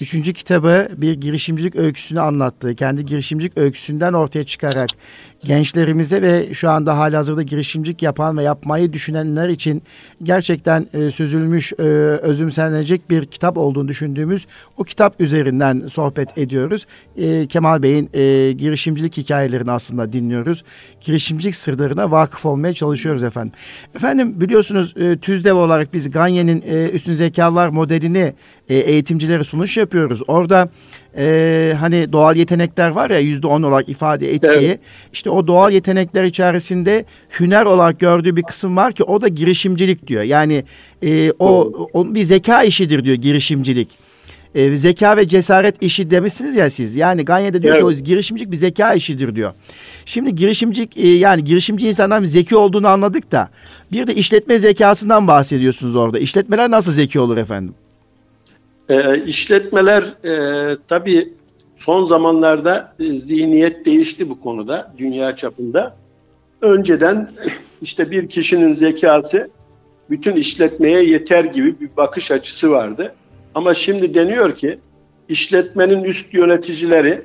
Üçüncü 0.00 0.32
kitabı 0.32 0.88
bir 0.96 1.12
girişimcilik 1.12 1.76
öyküsünü 1.76 2.20
anlattığı, 2.20 2.74
kendi 2.74 3.06
girişimcilik 3.06 3.58
öyküsünden 3.58 4.12
ortaya 4.12 4.44
çıkarak 4.44 4.90
gençlerimize 5.44 6.22
ve 6.22 6.54
şu 6.54 6.70
anda 6.70 6.98
hali 6.98 7.16
hazırda 7.16 7.42
girişimcilik 7.42 8.02
yapan 8.02 8.38
ve 8.38 8.42
yapmayı 8.42 8.92
düşünenler 8.92 9.48
için 9.48 9.82
gerçekten 10.22 10.86
e, 10.94 11.10
süzülmüş, 11.10 11.72
e, 11.72 11.82
özümsenecek 12.22 13.10
bir 13.10 13.26
kitap 13.26 13.56
olduğunu 13.56 13.88
düşündüğümüz 13.88 14.46
o 14.76 14.84
kitap 14.84 15.20
üzerinden 15.20 15.86
sohbet 15.86 16.28
ediyoruz. 16.38 16.43
E, 17.16 17.46
Kemal 17.46 17.82
Bey'in 17.82 18.10
e, 18.14 18.52
girişimcilik 18.52 19.16
hikayelerini 19.16 19.70
aslında 19.70 20.12
dinliyoruz. 20.12 20.64
Girişimcilik 21.00 21.54
sırlarına 21.54 22.10
vakıf 22.10 22.46
olmaya 22.46 22.74
çalışıyoruz 22.74 23.22
efendim. 23.22 23.52
Efendim 23.96 24.40
biliyorsunuz 24.40 24.94
e, 24.96 25.18
TÜZDEV 25.18 25.54
olarak 25.54 25.94
biz 25.94 26.10
Ganye'nin 26.10 26.64
e, 26.66 26.88
üstün 26.88 27.12
zekalar 27.12 27.68
modelini 27.68 28.32
e, 28.68 28.76
eğitimcilere 28.76 29.44
sunuş 29.44 29.76
yapıyoruz. 29.76 30.22
Orada 30.28 30.68
e, 31.16 31.74
hani 31.80 32.12
doğal 32.12 32.36
yetenekler 32.36 32.88
var 32.88 33.10
ya 33.10 33.18
yüzde 33.18 33.46
on 33.46 33.62
olarak 33.62 33.88
ifade 33.88 34.34
ettiği 34.34 34.68
evet. 34.68 34.80
işte 35.12 35.30
o 35.30 35.46
doğal 35.46 35.72
yetenekler 35.72 36.24
içerisinde 36.24 37.04
hüner 37.40 37.64
olarak 37.64 38.00
gördüğü 38.00 38.36
bir 38.36 38.42
kısım 38.42 38.76
var 38.76 38.92
ki 38.92 39.04
o 39.04 39.20
da 39.20 39.28
girişimcilik 39.28 40.06
diyor. 40.06 40.22
Yani 40.22 40.64
e, 41.02 41.32
o, 41.38 41.72
o 41.92 42.14
bir 42.14 42.22
zeka 42.22 42.62
işidir 42.62 43.04
diyor 43.04 43.16
girişimcilik. 43.16 43.88
E, 44.54 44.76
zeka 44.76 45.16
ve 45.16 45.28
cesaret 45.28 45.82
işi 45.82 46.10
demişsiniz 46.10 46.54
ya 46.54 46.70
siz. 46.70 46.96
Yani 46.96 47.24
Ganye'de 47.24 47.62
diyor 47.62 47.74
evet. 47.74 47.98
ki 47.98 48.02
o 48.02 48.04
girişimcilik 48.04 48.50
bir 48.50 48.56
zeka 48.56 48.94
işidir 48.94 49.34
diyor. 49.34 49.52
Şimdi 50.04 50.34
girişimcilik 50.34 50.96
e, 50.96 51.08
yani 51.08 51.44
girişimci 51.44 51.88
insandan 51.88 52.22
bir 52.22 52.26
zeki 52.26 52.56
olduğunu 52.56 52.88
anladık 52.88 53.32
da 53.32 53.48
bir 53.92 54.06
de 54.06 54.14
işletme 54.14 54.58
zekasından 54.58 55.28
bahsediyorsunuz 55.28 55.96
orada. 55.96 56.18
İşletmeler 56.18 56.70
nasıl 56.70 56.92
zeki 56.92 57.20
olur 57.20 57.36
efendim? 57.36 57.74
E, 58.88 59.24
işletmeler 59.24 60.02
e, 60.02 60.34
tabii 60.88 61.32
son 61.76 62.06
zamanlarda 62.06 62.94
e, 63.00 63.18
zihniyet 63.18 63.86
değişti 63.86 64.28
bu 64.28 64.40
konuda 64.40 64.94
dünya 64.98 65.36
çapında. 65.36 65.96
Önceden 66.62 67.30
işte 67.82 68.10
bir 68.10 68.28
kişinin 68.28 68.74
zekası 68.74 69.50
bütün 70.10 70.36
işletmeye 70.36 71.04
yeter 71.04 71.44
gibi 71.44 71.80
bir 71.80 71.88
bakış 71.96 72.30
açısı 72.30 72.70
vardı. 72.70 73.14
Ama 73.54 73.74
şimdi 73.74 74.14
deniyor 74.14 74.56
ki 74.56 74.78
işletmenin 75.28 76.04
üst 76.04 76.34
yöneticileri 76.34 77.22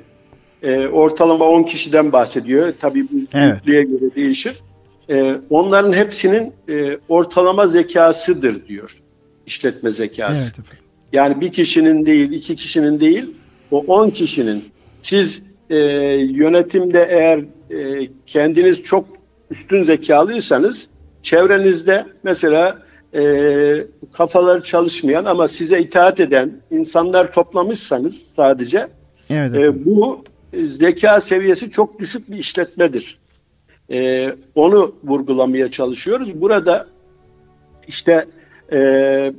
e, 0.62 0.86
ortalama 0.86 1.44
10 1.44 1.62
kişiden 1.62 2.12
bahsediyor. 2.12 2.72
Tabii 2.80 3.06
bu 3.12 3.16
evet. 3.34 3.66
göre 3.66 4.14
değişir. 4.16 4.60
E, 5.10 5.36
onların 5.50 5.92
hepsinin 5.92 6.52
e, 6.68 6.98
ortalama 7.08 7.66
zekasıdır 7.66 8.66
diyor 8.66 8.96
işletme 9.50 9.90
zekası. 9.90 10.42
Evet 10.42 10.58
efendim. 10.58 10.84
Yani 11.12 11.40
bir 11.40 11.52
kişinin 11.52 12.06
değil, 12.06 12.32
iki 12.32 12.56
kişinin 12.56 13.00
değil, 13.00 13.34
o 13.70 13.78
on 13.78 14.10
kişinin. 14.10 14.64
Siz 15.02 15.42
e, 15.70 15.76
yönetimde 16.16 17.08
eğer 17.10 17.38
e, 17.70 18.08
kendiniz 18.26 18.82
çok 18.82 19.04
üstün 19.50 19.84
zekalıysanız, 19.84 20.88
çevrenizde 21.22 22.06
mesela 22.22 22.78
e, 23.14 23.86
kafaları 24.12 24.62
çalışmayan 24.62 25.24
ama 25.24 25.48
size 25.48 25.80
itaat 25.80 26.20
eden 26.20 26.52
insanlar 26.70 27.32
toplamışsanız 27.32 28.14
sadece, 28.36 28.88
evet, 29.30 29.54
e, 29.54 29.84
bu 29.84 30.24
zeka 30.66 31.20
seviyesi 31.20 31.70
çok 31.70 31.98
düşük 31.98 32.30
bir 32.30 32.36
işletmedir. 32.36 33.18
E, 33.90 34.30
onu 34.54 34.94
vurgulamaya 35.04 35.70
çalışıyoruz. 35.70 36.40
Burada 36.40 36.86
işte 37.88 38.26
e, 38.72 39.32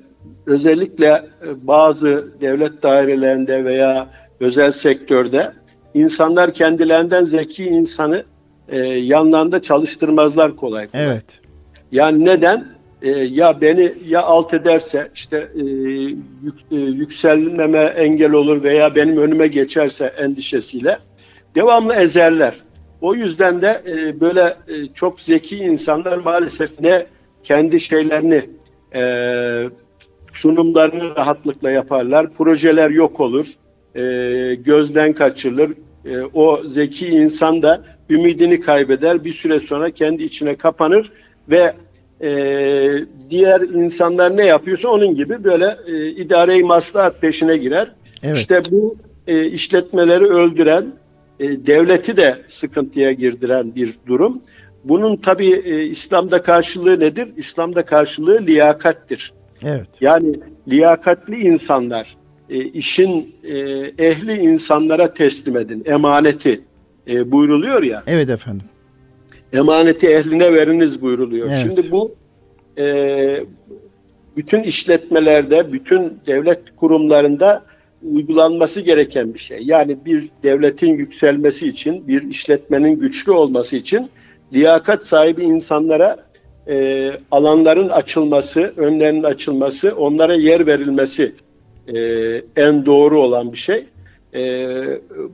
özellikle 0.46 1.08
e, 1.08 1.68
bazı 1.68 2.28
devlet 2.42 2.84
dairelerinde 2.84 3.66
veya 3.66 4.08
özel 4.40 4.72
sektörde 4.72 5.52
insanlar 5.94 6.54
kendilerinden 6.54 7.26
zeki 7.26 7.66
insanı 7.66 8.24
e, 8.70 8.80
yanlarında 8.80 9.62
çalıştırmazlar 9.62 10.56
kolay 10.56 10.88
kolay. 10.88 11.06
Evet. 11.06 11.26
Yani 11.92 12.26
neden? 12.26 12.66
E, 13.02 13.10
ya 13.10 13.62
beni 13.62 13.94
ya 14.08 14.22
alt 14.24 14.54
ederse 14.54 15.10
işte 15.16 15.48
e, 15.56 15.62
yük, 16.44 16.60
e, 16.72 16.76
yükselmeme 16.76 17.80
engel 17.80 18.32
olur 18.32 18.64
veya 18.64 18.96
benim 18.96 19.18
önüme 19.18 19.48
geçerse 19.48 20.06
endişesiyle 20.06 21.00
devamlı 21.56 21.94
ezerler. 21.96 22.56
O 23.02 23.16
yüzden 23.16 23.62
de 23.62 23.82
e, 23.92 24.20
böyle 24.20 24.42
e, 24.42 24.94
çok 24.94 25.22
zeki 25.22 25.58
insanlar 25.58 26.18
maalesef 26.18 26.80
ne 26.80 27.06
kendi 27.44 27.80
şeylerini 27.80 28.42
e, 28.96 29.04
sunumlarını 30.34 31.16
rahatlıkla 31.16 31.72
yaparlar. 31.72 32.34
Projeler 32.34 32.90
yok 32.90 33.20
olur, 33.20 33.48
e, 33.96 34.56
gözden 34.56 35.14
kaçırılır. 35.14 35.72
E, 36.06 36.22
o 36.34 36.62
zeki 36.66 37.08
insan 37.08 37.62
da 37.62 37.84
ümidini 38.10 38.60
kaybeder. 38.60 39.26
Bir 39.26 39.32
süre 39.32 39.60
sonra 39.60 39.92
kendi 39.92 40.24
içine 40.24 40.56
kapanır 40.56 41.12
ve 41.50 41.74
e, 42.24 43.06
diğer 43.30 43.62
insanlar 43.62 44.38
ne 44.38 44.46
yapıyorsa 44.46 44.90
onun 44.90 45.16
gibi 45.16 45.44
böyle 45.44 45.78
e, 45.88 46.08
idare-i 46.08 46.64
maslahat 46.64 47.22
peşine 47.22 47.58
girer. 47.58 47.92
Evet. 48.24 48.38
İşte 48.38 48.62
bu 48.72 48.96
e, 49.28 49.46
işletmeleri 49.46 50.26
öldüren, 50.26 50.86
e, 51.40 51.66
devleti 51.66 52.18
de 52.18 52.38
sıkıntıya 52.48 53.12
girdiren 53.12 53.76
bir 53.76 53.94
durum. 54.08 54.42
Bunun 54.84 55.18
tabi 55.18 55.46
e, 55.46 55.84
İslam'da 55.84 56.44
karşılığı 56.44 57.00
nedir? 57.00 57.28
İslam'da 57.38 57.86
karşılığı 57.86 58.42
liyakattir. 58.48 59.34
Evet. 59.64 59.90
Yani 60.02 60.40
liyakatli 60.68 61.36
insanlar 61.36 62.18
e, 62.50 62.60
işin 62.60 63.36
e, 63.44 63.58
ehli 63.98 64.34
insanlara 64.34 65.14
teslim 65.14 65.58
edin. 65.58 65.84
Emaneti 65.86 66.62
e, 67.08 67.32
buyruluyor 67.32 67.84
ya. 67.84 68.04
Evet 68.08 68.30
efendim. 68.30 68.66
Emaneti 69.54 70.08
ehline 70.08 70.54
veriniz 70.54 71.02
buyruluyor. 71.02 71.48
Evet. 71.48 71.58
Şimdi 71.62 71.92
bu 71.92 72.16
e, 72.78 73.46
bütün 74.38 74.64
işletmelerde, 74.64 75.74
bütün 75.74 76.20
devlet 76.28 76.76
kurumlarında 76.76 77.64
uygulanması 78.04 78.82
gereken 78.82 79.34
bir 79.34 79.40
şey. 79.40 79.60
Yani 79.64 79.98
bir 80.06 80.30
devletin 80.44 80.94
yükselmesi 80.98 81.68
için, 81.68 82.08
bir 82.08 82.30
işletmenin 82.30 83.00
güçlü 83.00 83.32
olması 83.32 83.76
için 83.76 84.10
liyakat 84.54 85.06
sahibi 85.06 85.44
insanlara 85.44 86.18
e, 86.68 87.12
alanların 87.32 87.90
açılması, 87.90 88.74
önlerinin 88.78 89.24
açılması, 89.24 89.96
onlara 89.96 90.36
yer 90.36 90.68
verilmesi 90.68 91.36
e, 91.88 91.98
en 92.56 92.86
doğru 92.86 93.20
olan 93.20 93.52
bir 93.52 93.58
şey. 93.58 93.86
E, 94.34 94.74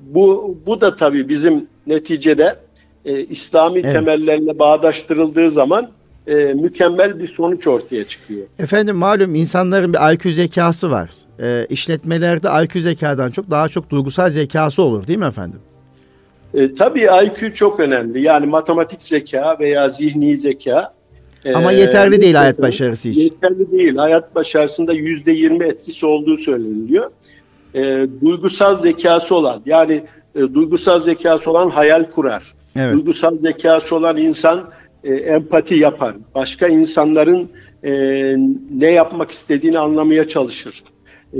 bu 0.01 0.57
bu 0.65 0.81
da 0.81 0.95
tabii 0.95 1.29
bizim 1.29 1.67
neticede 1.87 2.55
e, 3.07 3.23
İslami 3.23 3.79
Evet. 3.79 3.91
temellerine 3.93 4.59
bağdaştırıldığı 4.59 5.49
zaman 5.49 5.89
e, 6.27 6.35
mükemmel 6.35 7.19
bir 7.19 7.27
sonuç 7.27 7.67
ortaya 7.67 8.07
çıkıyor. 8.07 8.47
Efendim 8.59 8.95
malum 8.95 9.35
insanların 9.35 9.93
bir 9.93 10.13
IQ 10.13 10.31
zekası 10.31 10.91
var. 10.91 11.09
Ee, 11.41 11.65
işletmelerde 11.69 12.47
IQ 12.63 12.81
zekadan 12.81 13.31
çok 13.31 13.51
daha 13.51 13.69
çok 13.69 13.89
duygusal 13.89 14.29
zekası 14.29 14.81
olur 14.81 15.07
değil 15.07 15.19
mi 15.19 15.25
efendim? 15.25 15.59
E, 16.53 16.73
tabii 16.73 17.07
IQ 17.25 17.53
çok 17.53 17.79
önemli. 17.79 18.21
Yani 18.21 18.45
matematik 18.45 19.03
zeka 19.03 19.57
veya 19.59 19.89
zihni 19.89 20.37
zeka. 20.37 20.93
e, 21.45 21.53
Ama 21.53 21.71
yeterli 21.71 22.21
değil 22.21 22.35
hayat 22.35 22.61
başarısı 22.61 23.09
için. 23.09 23.21
Yeterli 23.21 23.71
değil. 23.71 23.95
Hayat 23.95 24.35
başarısında 24.35 24.93
yüzde 24.93 25.31
yirmi 25.31 25.65
etkisi 25.65 26.05
olduğu 26.05 26.37
söyleniliyor. 26.37 27.11
E, 27.75 28.07
duygusal 28.21 28.77
zekası 28.77 29.35
olan 29.35 29.61
yani 29.65 30.03
e, 30.35 30.39
duygusal 30.39 30.99
zekası 30.99 31.51
olan 31.51 31.69
hayal 31.69 32.03
kurar. 32.11 32.56
Evet. 32.77 32.93
Duygusal 32.93 33.37
zekası 33.37 33.95
olan 33.95 34.17
insan 34.17 34.69
e, 35.03 35.13
empati 35.13 35.75
yapar. 35.75 36.15
Başka 36.35 36.67
insanların 36.67 37.49
e, 37.83 37.91
ne 38.71 38.91
yapmak 38.91 39.31
istediğini 39.31 39.79
anlamaya 39.79 40.27
çalışır. 40.27 40.83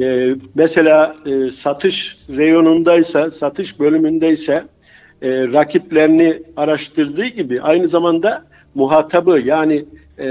E, 0.01 0.35
mesela 0.55 1.15
e, 1.25 1.51
satış 1.51 2.17
reyonundaysa, 2.29 3.31
satış 3.31 3.79
bölümündeyse 3.79 4.63
e, 5.21 5.47
rakiplerini 5.47 6.43
araştırdığı 6.57 7.25
gibi 7.25 7.61
aynı 7.61 7.88
zamanda 7.88 8.43
muhatabı 8.75 9.39
yani 9.45 9.85
e, 10.19 10.25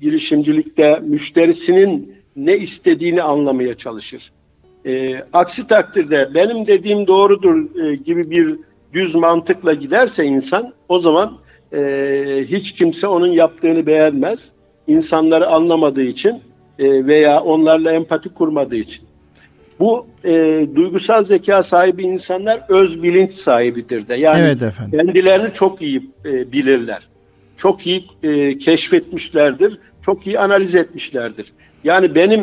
girişimcilikte 0.00 1.00
müşterisinin 1.02 2.16
ne 2.36 2.56
istediğini 2.56 3.22
anlamaya 3.22 3.74
çalışır. 3.74 4.32
E, 4.86 5.22
aksi 5.32 5.66
takdirde 5.66 6.30
benim 6.34 6.66
dediğim 6.66 7.06
doğrudur 7.06 7.80
e, 7.84 7.94
gibi 7.94 8.30
bir 8.30 8.58
düz 8.96 9.14
mantıkla 9.14 9.74
giderse 9.74 10.24
insan 10.24 10.72
o 10.88 10.98
zaman 10.98 11.38
e, 11.72 12.44
hiç 12.48 12.72
kimse 12.72 13.06
onun 13.06 13.26
yaptığını 13.32 13.86
beğenmez. 13.86 14.52
İnsanları 14.86 15.48
anlamadığı 15.48 16.02
için 16.02 16.40
e, 16.78 17.06
veya 17.06 17.40
onlarla 17.40 17.92
empati 17.92 18.28
kurmadığı 18.28 18.76
için. 18.76 19.04
Bu 19.80 20.06
e, 20.24 20.66
duygusal 20.74 21.24
zeka 21.24 21.62
sahibi 21.62 22.02
insanlar 22.02 22.62
öz 22.68 23.02
bilinç 23.02 23.32
sahibidir 23.32 24.08
de. 24.08 24.14
Yani 24.14 24.40
Evet 24.40 24.62
efendim. 24.62 24.98
kendilerini 24.98 25.52
çok 25.52 25.82
iyi 25.82 26.10
e, 26.24 26.52
bilirler. 26.52 27.08
Çok 27.56 27.86
iyi 27.86 28.04
e, 28.22 28.58
keşfetmişlerdir. 28.58 29.78
Çok 30.02 30.26
iyi 30.26 30.38
analiz 30.38 30.74
etmişlerdir. 30.74 31.52
Yani 31.84 32.14
benim 32.14 32.40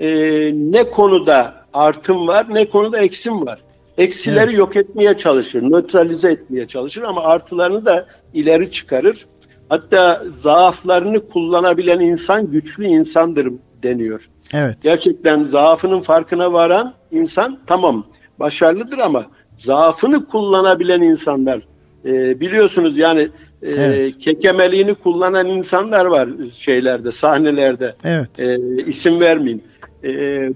e, 0.00 0.08
ne 0.54 0.90
konuda 0.90 1.54
artım 1.72 2.28
var 2.28 2.46
ne 2.50 2.70
konuda 2.70 2.98
eksim 2.98 3.46
var. 3.46 3.58
Eksileri 3.98 4.44
Evet. 4.50 4.58
yok 4.58 4.76
etmeye 4.76 5.16
çalışır, 5.16 5.62
nötralize 5.62 6.30
etmeye 6.32 6.66
çalışır 6.66 7.02
ama 7.02 7.22
artılarını 7.22 7.84
da 7.86 8.06
ileri 8.34 8.70
çıkarır. 8.70 9.26
Hatta 9.68 10.22
zaaflarını 10.34 11.28
kullanabilen 11.28 12.00
insan 12.00 12.50
güçlü 12.50 12.84
insandır 12.84 13.52
deniyor. 13.82 14.28
Evet. 14.54 14.78
Gerçekten 14.82 15.42
zaafının 15.42 16.00
farkına 16.00 16.52
varan 16.52 16.94
insan 17.10 17.58
tamam 17.66 18.06
başarılıdır 18.38 18.98
ama 18.98 19.26
zaafını 19.56 20.26
kullanabilen 20.26 21.00
insanlar 21.00 21.60
e, 22.04 22.40
biliyorsunuz 22.40 22.98
yani 22.98 23.28
e, 23.62 23.70
Evet. 23.70 24.18
kekemeliğini 24.18 24.94
kullanan 24.94 25.46
insanlar 25.46 26.04
var 26.04 26.28
şeylerde 26.52 27.12
sahnelerde 27.12 27.94
Evet. 28.04 28.40
e, 28.40 28.56
isim 28.86 29.20
vermeyeyim. 29.20 29.62
E, 30.04 30.10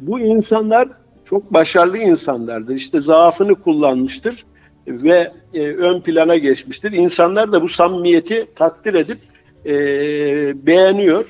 bu 0.06 0.20
insanlar 0.20 0.88
çok 1.30 1.54
başarılı 1.54 1.98
insanlardır. 1.98 2.74
İşte 2.74 3.00
zaafını 3.00 3.54
kullanmıştır 3.54 4.44
ve 4.86 5.32
e, 5.54 5.60
ön 5.60 6.00
plana 6.00 6.36
geçmiştir. 6.36 6.92
İnsanlar 6.92 7.52
da 7.52 7.62
bu 7.62 7.68
samimiyeti 7.68 8.46
takdir 8.56 8.94
edip 8.94 9.18
e, 9.66 9.76
beğeniyor. 10.66 11.24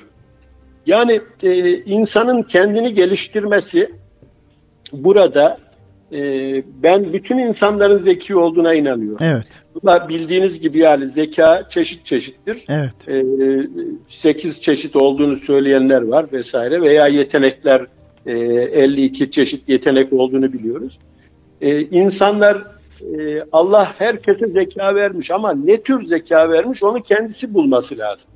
Yani 0.85 1.21
e, 1.43 1.77
insanın 1.83 2.43
kendini 2.43 2.93
geliştirmesi 2.93 3.91
burada 4.93 5.57
e, 6.11 6.19
ben 6.83 7.13
bütün 7.13 7.37
insanların 7.37 7.97
zeki 7.97 8.35
olduğuna 8.35 8.73
inanıyorum. 8.73 9.25
Evet. 9.25 9.47
Bunlar 9.75 10.09
bildiğiniz 10.09 10.59
gibi 10.59 10.79
yani 10.79 11.09
zeka 11.09 11.69
çeşit 11.69 12.05
çeşittir. 12.05 12.65
Evet. 12.69 13.07
E, 13.07 13.23
8 14.07 14.61
çeşit 14.61 14.95
olduğunu 14.95 15.35
söyleyenler 15.35 16.01
var 16.01 16.25
vesaire 16.31 16.81
veya 16.81 17.07
yetenekler 17.07 17.87
e, 18.29 18.33
52 18.83 19.31
çeşit 19.31 19.69
yetenek 19.69 20.13
olduğunu 20.13 20.53
biliyoruz. 20.53 20.99
E, 21.61 21.81
insanlar 21.81 22.57
e, 23.01 23.43
Allah 23.51 23.93
herkese 23.97 24.47
zeka 24.47 24.95
vermiş 24.95 25.31
ama 25.31 25.53
ne 25.53 25.81
tür 25.81 26.01
zeka 26.01 26.49
vermiş 26.49 26.83
onu 26.83 27.03
kendisi 27.03 27.53
bulması 27.53 27.97
lazım. 27.97 28.31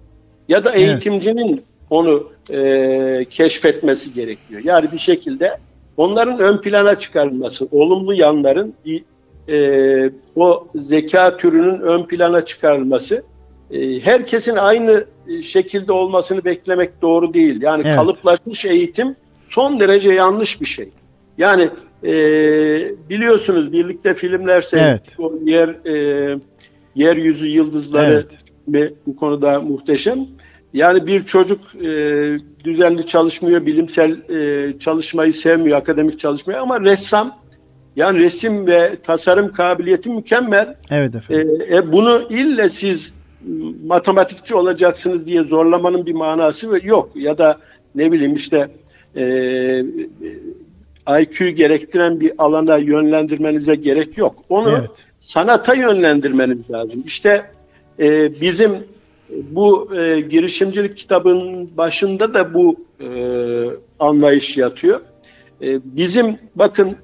Ya 0.49 0.65
da 0.65 0.71
Evet. 0.71 0.81
eğitimcinin 0.81 1.61
onu 1.89 2.29
e, 2.51 3.25
keşfetmesi 3.29 4.13
gerekiyor. 4.13 4.61
Yani 4.63 4.91
bir 4.91 4.97
şekilde 4.97 5.57
onların 5.97 6.39
ön 6.39 6.57
plana 6.57 6.99
çıkarılması, 6.99 7.67
olumlu 7.71 8.13
yanların 8.13 8.73
e, 9.49 10.09
o 10.35 10.67
zeka 10.75 11.37
türünün 11.37 11.79
ön 11.79 12.03
plana 12.03 12.45
çıkarılması 12.45 13.23
e, 13.71 13.99
herkesin 13.99 14.55
aynı 14.55 15.05
e, 15.27 15.41
şekilde 15.41 15.91
olmasını 15.91 16.45
beklemek 16.45 17.01
doğru 17.01 17.33
değil. 17.33 17.61
Yani 17.61 17.81
Evet. 17.85 17.95
kalıplaşmış 17.95 18.65
eğitim 18.65 19.15
son 19.53 19.79
derece 19.79 20.11
yanlış 20.13 20.61
bir 20.61 20.65
şey. 20.65 20.89
Yani 21.37 21.69
e, 22.03 22.11
biliyorsunuz 23.09 23.71
birlikte 23.71 24.13
filmler 24.13 24.61
seyrettik. 24.61 25.19
O 25.19 25.33
yer 25.45 25.67
e, 25.87 26.39
yeryüzü 26.95 27.47
yıldızları 27.47 28.13
Evet. 28.13 28.37
ve 28.67 28.93
bu 29.07 29.15
konuda 29.15 29.61
muhteşem. 29.61 30.19
Yani 30.73 31.07
bir 31.07 31.25
çocuk 31.25 31.59
e, 31.85 31.87
düzenli 32.63 33.05
çalışmıyor, 33.05 33.65
bilimsel 33.65 34.11
e, 34.11 34.79
çalışmayı 34.79 35.33
sevmiyor, 35.33 35.77
akademik 35.77 36.19
çalışmayı 36.19 36.59
ama 36.61 36.81
ressam 36.81 37.37
yani 37.95 38.19
resim 38.19 38.67
ve 38.67 38.95
tasarım 39.03 39.51
kabiliyeti 39.53 40.09
mükemmel. 40.09 40.75
Evet 40.91 41.15
E, 41.15 41.17
efendim. 41.17 41.61
e, 41.71 41.91
bunu 41.91 42.21
ille 42.29 42.69
siz 42.69 43.13
matematikçi 43.85 44.55
olacaksınız 44.55 45.25
diye 45.27 45.43
zorlamanın 45.43 46.05
bir 46.05 46.13
manası 46.13 46.79
yok. 46.83 47.11
Ya 47.15 47.37
da 47.37 47.57
ne 47.95 48.11
bileyim 48.11 48.33
işte 48.35 48.67
e, 49.15 49.85
IQ 51.21 51.49
gerektiren 51.49 52.19
bir 52.19 52.31
alana 52.37 52.77
yönlendirmenize 52.77 53.75
gerek 53.75 54.17
yok. 54.17 54.35
Onu 54.49 54.69
Evet. 54.69 55.05
sanata 55.19 55.73
yönlendirmeniz 55.73 56.71
lazım. 56.71 57.03
İşte 57.05 57.45
e, 57.99 58.41
bizim 58.41 58.71
bu 59.29 59.95
e, 59.95 60.19
girişimcilik 60.19 60.97
kitabının 60.97 61.77
başında 61.77 62.33
da 62.33 62.53
bu 62.53 62.75
e, 63.01 63.07
anlayış 63.99 64.57
yatıyor. 64.57 65.01
E, 65.61 65.79
bizim 65.83 66.37
bakın 66.55 66.95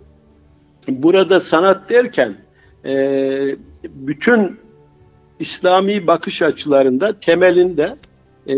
burada 0.88 1.40
sanat 1.40 1.90
derken 1.90 2.36
e, 2.86 3.56
bütün 3.84 4.60
İslami 5.40 6.08
bakış 6.08 6.42
açılarında 6.42 7.20
temelinde 7.20 7.96
e, 8.50 8.56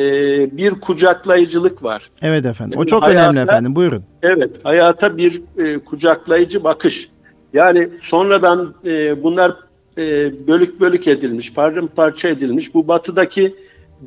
bir 0.57 0.71
kucaklayıcılık 0.71 1.83
var. 1.83 2.09
Evet 2.21 2.45
efendim. 2.45 2.79
O 2.79 2.85
çok 2.85 3.03
hayata- 3.03 3.21
önemli 3.21 3.39
efendim. 3.39 3.75
Buyurun. 3.75 4.03
Evet, 4.23 4.51
hayata 4.63 5.17
bir 5.17 5.41
e, 5.57 5.77
kucaklayıcı 5.77 6.63
bakış. 6.63 7.09
Yani 7.53 7.89
sonradan 8.01 8.73
e, 8.85 9.23
bunlar 9.23 9.55
e, 9.97 10.31
bölük 10.47 10.79
bölük 10.79 11.07
edilmiş, 11.07 11.53
paramparça 11.53 12.29
edilmiş. 12.29 12.73
Bu 12.73 12.87
batıdaki 12.87 13.55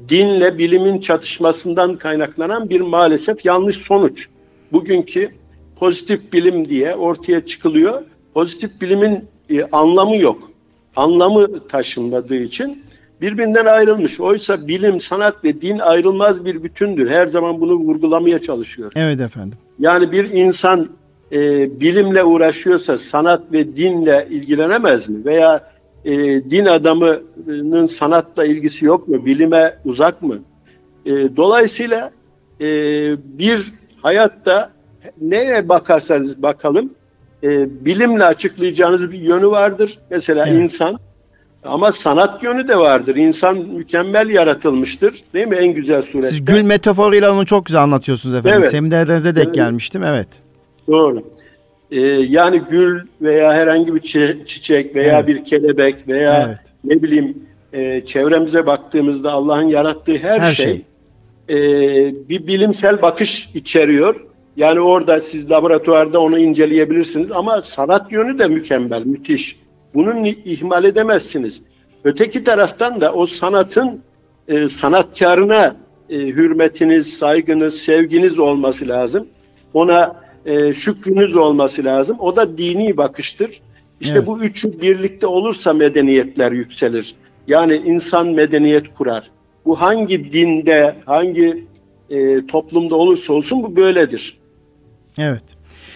dinle 0.09 0.59
bilimin 0.59 1.01
çatışmasından 1.01 1.95
kaynaklanan 1.95 2.71
bir 2.71 2.81
maalesef 2.81 3.45
yanlış 3.45 3.77
sonuç. 3.77 4.29
Bugünkü 4.73 5.31
pozitif 5.77 6.33
bilim 6.33 6.69
diye 6.69 6.95
ortaya 6.95 7.47
çıkılıyor. 7.47 8.03
Pozitif 8.35 8.81
bilimin 8.81 9.25
e, 9.51 9.65
anlamı 9.65 10.17
yok. 10.17 10.51
Anlamı 10.97 11.67
taşınmadığı 11.69 12.37
için 12.37 12.85
birbirinden 13.21 13.67
ayrılmış. 13.67 14.21
Oysa 14.21 14.69
bilim, 14.69 15.01
sanat 15.01 15.45
ve 15.45 15.61
din 15.61 15.79
ayrılmaz 15.79 16.45
bir 16.45 16.63
bütündür. 16.63 17.11
Her 17.11 17.27
zaman 17.27 17.61
bunu 17.61 17.75
vurgulamaya 17.75 18.39
çalışıyor. 18.39 18.93
Evet 18.97 19.21
efendim. 19.21 19.59
Yani 19.79 20.13
bir 20.13 20.31
insan 20.31 20.89
e, 21.33 21.41
bilimle 21.81 22.25
uğraşıyorsa 22.25 22.99
sanat 22.99 23.43
ve 23.53 23.77
dinle 23.77 24.27
ilgilenemez 24.31 25.09
mi? 25.09 25.25
Veya 25.25 25.71
e, 26.05 26.15
din 26.51 26.65
adamının 26.65 27.87
sanatla 27.87 28.45
ilgisi 28.45 28.85
yok 28.85 29.09
mu? 29.09 29.27
Bilime 29.27 29.75
uzak 29.85 30.23
mı? 30.23 30.39
E, 31.07 31.11
dolayısıyla 31.37 32.11
e, 32.61 32.67
bir 33.39 33.73
hayatta 34.03 34.71
neye 35.21 35.69
bakarsanız 35.69 36.43
bakalım 36.43 36.91
e, 37.43 37.85
bilimle 37.85 38.25
açıklayacağınız 38.25 39.13
bir 39.13 39.19
yönü 39.19 39.47
vardır. 39.47 39.99
Mesela 40.11 40.47
evet. 40.49 40.63
insan 40.63 40.99
ama 41.65 41.93
sanat 41.93 42.43
yönü 42.43 42.69
de 42.69 42.77
vardır. 42.77 43.17
İnsan 43.17 43.59
mükemmel 43.59 44.31
yaratılmıştır. 44.31 45.21
Değil 45.35 45.47
mi? 45.47 45.57
En 45.57 45.75
güzel 45.75 46.03
surette. 46.03 46.29
Siz 46.29 46.45
gül 46.45 46.63
metaforuyla 46.63 47.33
onu 47.33 47.47
çok 47.47 47.67
güzel 47.67 47.83
anlatıyorsunuz 47.83 48.35
efendim. 48.35 48.61
Evet. 48.61 48.71
Seminerlerinize 48.71 49.35
denk 49.35 49.47
evet. 49.47 49.55
gelmiştim. 49.55 50.05
Evet. 50.05 50.29
Doğru. 50.89 51.23
Ee, 51.91 52.01
yani 52.29 52.63
gül 52.71 53.01
veya 53.23 53.53
herhangi 53.53 53.95
bir 53.95 54.01
çiçek 54.45 54.97
veya 54.97 55.19
evet. 55.19 55.29
bir 55.29 55.45
kelebek 55.45 56.09
veya 56.09 56.45
evet. 56.49 56.59
ne 56.85 57.03
bileyim 57.03 57.39
e, 57.73 58.05
çevremize 58.05 58.67
baktığımızda 58.67 59.33
Allah'ın 59.33 59.69
yarattığı 59.69 60.17
her, 60.17 60.41
her 60.41 60.53
şey, 60.53 60.67
şey. 60.67 60.85
E, 61.49 61.59
bir 62.29 62.47
bilimsel 62.47 63.03
bakış 63.03 63.49
içeriyor. 63.55 64.27
Yani 64.57 64.81
orada 64.81 65.21
siz 65.21 65.51
laboratuvarda 65.51 66.21
onu 66.21 66.39
inceleyebilirsiniz 66.39 67.33
ama 67.33 67.63
sanat 67.63 68.13
yönü 68.13 68.39
de 68.39 68.47
mükemmel, 68.47 69.07
müthiş. 69.07 69.59
Bunun 69.95 70.25
ihmal 70.25 70.85
edemezsiniz. 70.85 71.63
Öteki 72.05 72.45
taraftan 72.45 73.01
da 73.01 73.13
o 73.13 73.27
sanatın 73.27 74.01
e, 74.49 74.69
sanatkarına 74.69 75.77
e, 76.11 76.19
hürmetiniz, 76.19 77.13
saygınız, 77.13 77.75
sevginiz 77.75 78.39
olması 78.39 78.89
lazım. 78.89 79.27
Ona 79.75 80.17
e, 80.47 80.75
şükrünüz 80.75 81.37
olması 81.37 81.85
lazım. 81.85 82.17
O 82.21 82.37
da 82.37 82.59
dini 82.59 82.97
bakıştır. 82.97 83.61
İşte 84.01 84.17
evet. 84.17 84.27
bu 84.27 84.41
üçü 84.41 84.81
birlikte 84.81 85.27
olursa 85.27 85.73
medeniyetler 85.73 86.53
yükselir. 86.53 87.15
Yani 87.47 87.77
insan 87.77 88.29
medeniyet 88.29 88.95
kurar. 88.95 89.31
Bu 89.65 89.81
hangi 89.81 90.33
dinde, 90.33 90.97
hangi 91.07 91.65
e, 92.11 92.47
toplumda 92.47 92.97
olursa 92.97 93.33
olsun 93.33 93.63
bu 93.63 93.77
böyledir. 93.77 94.39
Evet. 95.19 95.45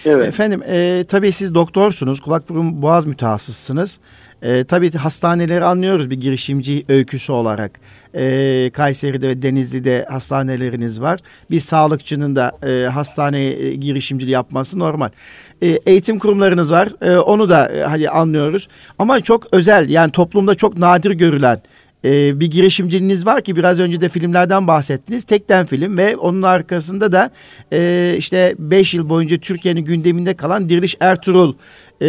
Evet. 0.05 0.27
Efendim 0.27 0.63
e, 0.67 1.05
tabii 1.07 1.31
siz 1.31 1.55
doktorsunuz, 1.55 2.21
kulak 2.21 2.49
burun 2.49 2.81
boğaz 2.81 3.05
mütehassıssınız. 3.05 3.99
E, 4.41 4.63
tabii 4.63 4.91
hastaneleri 4.91 5.65
anlıyoruz 5.65 6.09
bir 6.09 6.21
girişimci 6.21 6.85
öyküsü 6.89 7.31
olarak. 7.31 7.79
E, 8.15 8.69
Kayseri'de 8.73 9.27
ve 9.27 9.41
Denizli'de 9.41 10.05
hastaneleriniz 10.09 11.01
var. 11.01 11.19
Bir 11.51 11.59
sağlıkçının 11.59 12.35
da 12.35 12.51
e, 12.67 12.87
hastaneye 12.89 13.75
girişimciliği 13.75 14.33
yapması 14.33 14.79
normal. 14.79 15.09
E, 15.61 15.67
eğitim 15.67 16.19
kurumlarınız 16.19 16.71
var. 16.71 16.89
E, 17.01 17.17
onu 17.17 17.49
da 17.49 17.69
e, 17.69 17.83
hani 17.83 18.09
anlıyoruz. 18.09 18.67
Ama 18.99 19.21
çok 19.21 19.53
özel 19.53 19.89
yani 19.89 20.11
toplumda 20.11 20.55
çok 20.55 20.77
nadir 20.77 21.11
görülen 21.11 21.61
e, 22.05 22.39
bir 22.39 22.51
girişimciliğiniz 22.51 23.25
var 23.25 23.41
ki 23.41 23.55
biraz 23.55 23.79
önce 23.79 24.01
de 24.01 24.09
filmlerden 24.09 24.67
bahsettiniz. 24.67 25.23
Tekten 25.23 25.65
film 25.65 25.97
ve 25.97 26.17
onun 26.17 26.41
arkasında 26.41 27.11
da 27.11 27.31
e, 27.73 28.13
işte 28.17 28.55
5 28.59 28.93
yıl 28.93 29.09
boyunca 29.09 29.37
Türkiye'nin 29.37 29.81
gündeminde 29.81 30.33
kalan 30.33 30.69
Diriliş 30.69 30.95
Ertuğrul 30.99 31.53
e, 32.01 32.07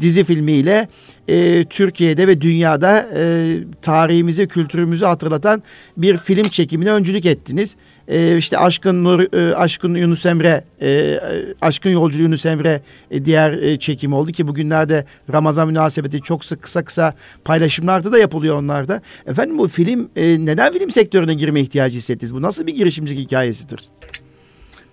dizi 0.00 0.24
filmiyle 0.24 0.88
e, 1.28 1.64
Türkiye'de 1.64 2.28
ve 2.28 2.40
dünyada 2.40 3.08
e, 3.16 3.56
tarihimizi, 3.82 4.48
kültürümüzü 4.48 5.04
hatırlatan 5.04 5.62
bir 5.96 6.16
film 6.16 6.48
çekimine 6.48 6.92
öncülük 6.92 7.26
ettiniz. 7.26 7.76
E, 8.08 8.36
işte 8.36 8.58
Aşkın 8.58 9.04
Nur, 9.04 9.32
e, 9.32 9.56
Aşkın 9.56 9.94
Yunus 9.94 10.26
Emre, 10.26 10.64
e, 10.82 11.20
Aşkın 11.60 11.90
Yolculuğu 11.90 12.22
Yunus 12.22 12.46
Emre 12.46 12.80
e, 13.10 13.24
diğer 13.24 13.52
e, 13.52 13.76
çekim 13.76 14.12
oldu 14.12 14.32
ki 14.32 14.48
bugünlerde 14.48 15.04
Ramazan 15.32 15.68
münasebeti 15.68 16.20
çok 16.20 16.44
sık 16.44 16.62
kısa 16.62 16.84
kısa 16.84 17.14
paylaşımlarda 17.44 18.12
da 18.12 18.18
yapılıyor 18.18 18.58
onlarda. 18.58 19.02
Efendim 19.26 19.58
bu 19.58 19.68
film 19.68 20.08
e, 20.16 20.46
neden 20.46 20.72
film 20.72 20.90
sektörüne 20.90 21.34
girme 21.34 21.60
ihtiyacı 21.60 21.98
hissettiniz? 21.98 22.34
Bu 22.34 22.42
nasıl 22.42 22.66
bir 22.66 22.76
girişimcilik 22.76 23.26
hikayesidir? 23.26 23.80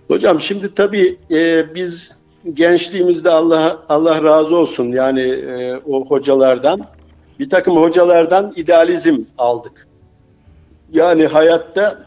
Hocam 0.08 0.40
şimdi 0.40 0.74
tabii 0.74 1.16
e, 1.30 1.74
biz 1.74 2.23
gençliğimizde 2.52 3.30
Allah 3.30 3.78
Allah 3.88 4.22
razı 4.22 4.56
olsun 4.56 4.92
yani 4.92 5.20
e, 5.20 5.76
o 5.76 6.06
hocalardan 6.06 6.86
bir 7.38 7.50
takım 7.50 7.76
hocalardan 7.76 8.52
idealizm 8.56 9.16
aldık. 9.38 9.86
Yani 10.92 11.26
hayatta 11.26 11.98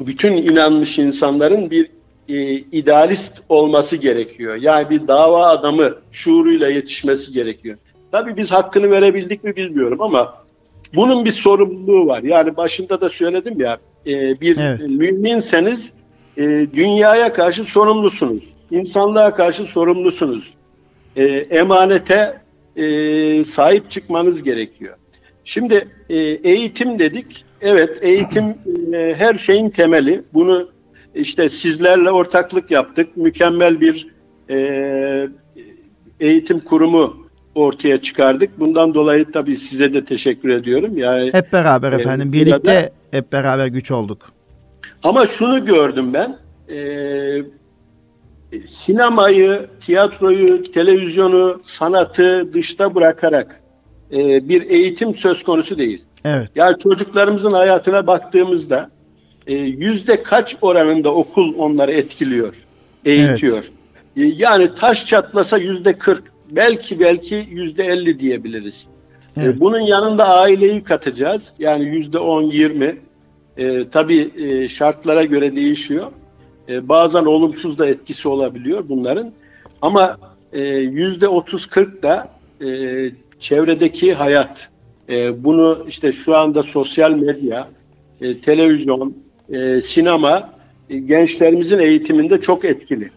bütün 0.00 0.32
inanmış 0.32 0.98
insanların 0.98 1.70
bir 1.70 1.90
e, 2.28 2.52
idealist 2.52 3.42
olması 3.48 3.96
gerekiyor. 3.96 4.56
Yani 4.56 4.90
bir 4.90 5.08
dava 5.08 5.46
adamı 5.46 5.94
şuuruyla 6.12 6.68
yetişmesi 6.68 7.32
gerekiyor. 7.32 7.78
Tabii 8.12 8.36
biz 8.36 8.52
hakkını 8.52 8.90
verebildik 8.90 9.44
mi 9.44 9.56
bilmiyorum 9.56 10.02
ama 10.02 10.34
bunun 10.94 11.24
bir 11.24 11.32
sorumluluğu 11.32 12.06
var. 12.06 12.22
Yani 12.22 12.56
başında 12.56 13.00
da 13.00 13.08
söyledim 13.08 13.60
ya 13.60 13.78
e, 14.06 14.40
bir 14.40 14.58
evet. 14.58 14.80
müminseniz 14.80 15.90
e, 16.36 16.42
dünyaya 16.74 17.32
karşı 17.32 17.64
sorumlusunuz 17.64 18.44
insanlığa 18.70 19.34
karşı 19.34 19.64
sorumlusunuz. 19.64 20.54
E, 21.16 21.24
emanete 21.34 22.40
e, 22.76 23.44
sahip 23.44 23.90
çıkmanız 23.90 24.42
gerekiyor. 24.42 24.96
Şimdi 25.44 25.88
e, 26.08 26.16
eğitim 26.18 26.98
dedik. 26.98 27.44
Evet 27.60 27.98
eğitim 28.02 28.44
e, 28.94 29.14
her 29.18 29.34
şeyin 29.34 29.70
temeli. 29.70 30.22
Bunu 30.34 30.68
işte 31.14 31.48
sizlerle 31.48 32.10
ortaklık 32.10 32.70
yaptık. 32.70 33.16
Mükemmel 33.16 33.80
bir 33.80 34.06
e, 34.50 35.28
eğitim 36.20 36.60
kurumu 36.60 37.26
ortaya 37.54 38.02
çıkardık. 38.02 38.60
Bundan 38.60 38.94
dolayı 38.94 39.32
tabii 39.32 39.56
size 39.56 39.92
de 39.92 40.04
teşekkür 40.04 40.48
ediyorum. 40.48 40.98
Yani 40.98 41.32
hep 41.32 41.52
beraber 41.52 41.92
e, 41.92 41.96
efendim 41.96 42.32
birlikte 42.32 42.56
burada, 42.56 42.90
hep 43.10 43.32
beraber 43.32 43.66
güç 43.66 43.90
olduk. 43.90 44.32
Ama 45.02 45.26
şunu 45.26 45.64
gördüm 45.64 46.14
ben. 46.14 46.36
E, 46.68 46.78
sinemayı, 48.68 49.66
tiyatroyu, 49.80 50.62
televizyonu, 50.62 51.60
sanatı 51.64 52.54
dışta 52.54 52.94
bırakarak 52.94 53.60
e, 54.12 54.48
bir 54.48 54.70
eğitim 54.70 55.14
söz 55.14 55.42
konusu 55.42 55.78
değil. 55.78 56.04
Evet. 56.24 56.50
Yani 56.54 56.78
çocuklarımızın 56.78 57.52
hayatına 57.52 58.06
baktığımızda 58.06 58.90
e, 59.46 59.54
yüzde 59.54 60.22
kaç 60.22 60.56
oranında 60.60 61.14
okul 61.14 61.54
onları 61.58 61.92
etkiliyor, 61.92 62.54
eğitiyor. 63.04 63.64
Evet. 64.16 64.32
E, 64.32 64.34
yani 64.36 64.74
taş 64.74 65.06
çatlasa 65.06 65.58
yüzde 65.58 65.98
kırk, 65.98 66.22
belki 66.50 67.00
belki 67.00 67.46
yüzde 67.50 67.84
elli 67.84 68.20
diyebiliriz. 68.20 68.88
E, 69.36 69.42
evet. 69.42 69.56
E, 69.56 69.60
bunun 69.60 69.80
yanında 69.80 70.28
aileyi 70.28 70.84
katacağız. 70.84 71.52
Yani 71.58 71.84
yüzde 71.84 72.18
on, 72.18 72.42
yirmi. 72.42 72.96
E, 73.56 73.88
tabii 73.88 74.30
e, 74.38 74.68
şartlara 74.68 75.24
göre 75.24 75.56
değişiyor. 75.56 76.06
E, 76.70 76.88
bazen 76.88 77.24
olumsuz 77.24 77.78
da 77.78 77.86
etkisi 77.86 78.28
olabiliyor 78.28 78.84
bunların. 78.88 79.32
Ama 79.82 80.18
e, 80.52 80.60
yüzde 80.68 81.26
30-40 81.26 82.02
da 82.02 82.28
e, 82.64 82.68
çevredeki 83.38 84.14
hayat. 84.14 84.68
E, 85.08 85.44
bunu 85.44 85.84
işte 85.88 86.12
şu 86.12 86.36
anda 86.36 86.62
sosyal 86.62 87.12
medya, 87.12 87.68
e, 88.20 88.40
televizyon, 88.40 89.16
e, 89.52 89.80
sinema 89.80 90.50
e, 90.90 90.98
gençlerimizin 90.98 91.78
eğitiminde 91.78 92.40
çok 92.40 92.64
etkili. 92.64 93.10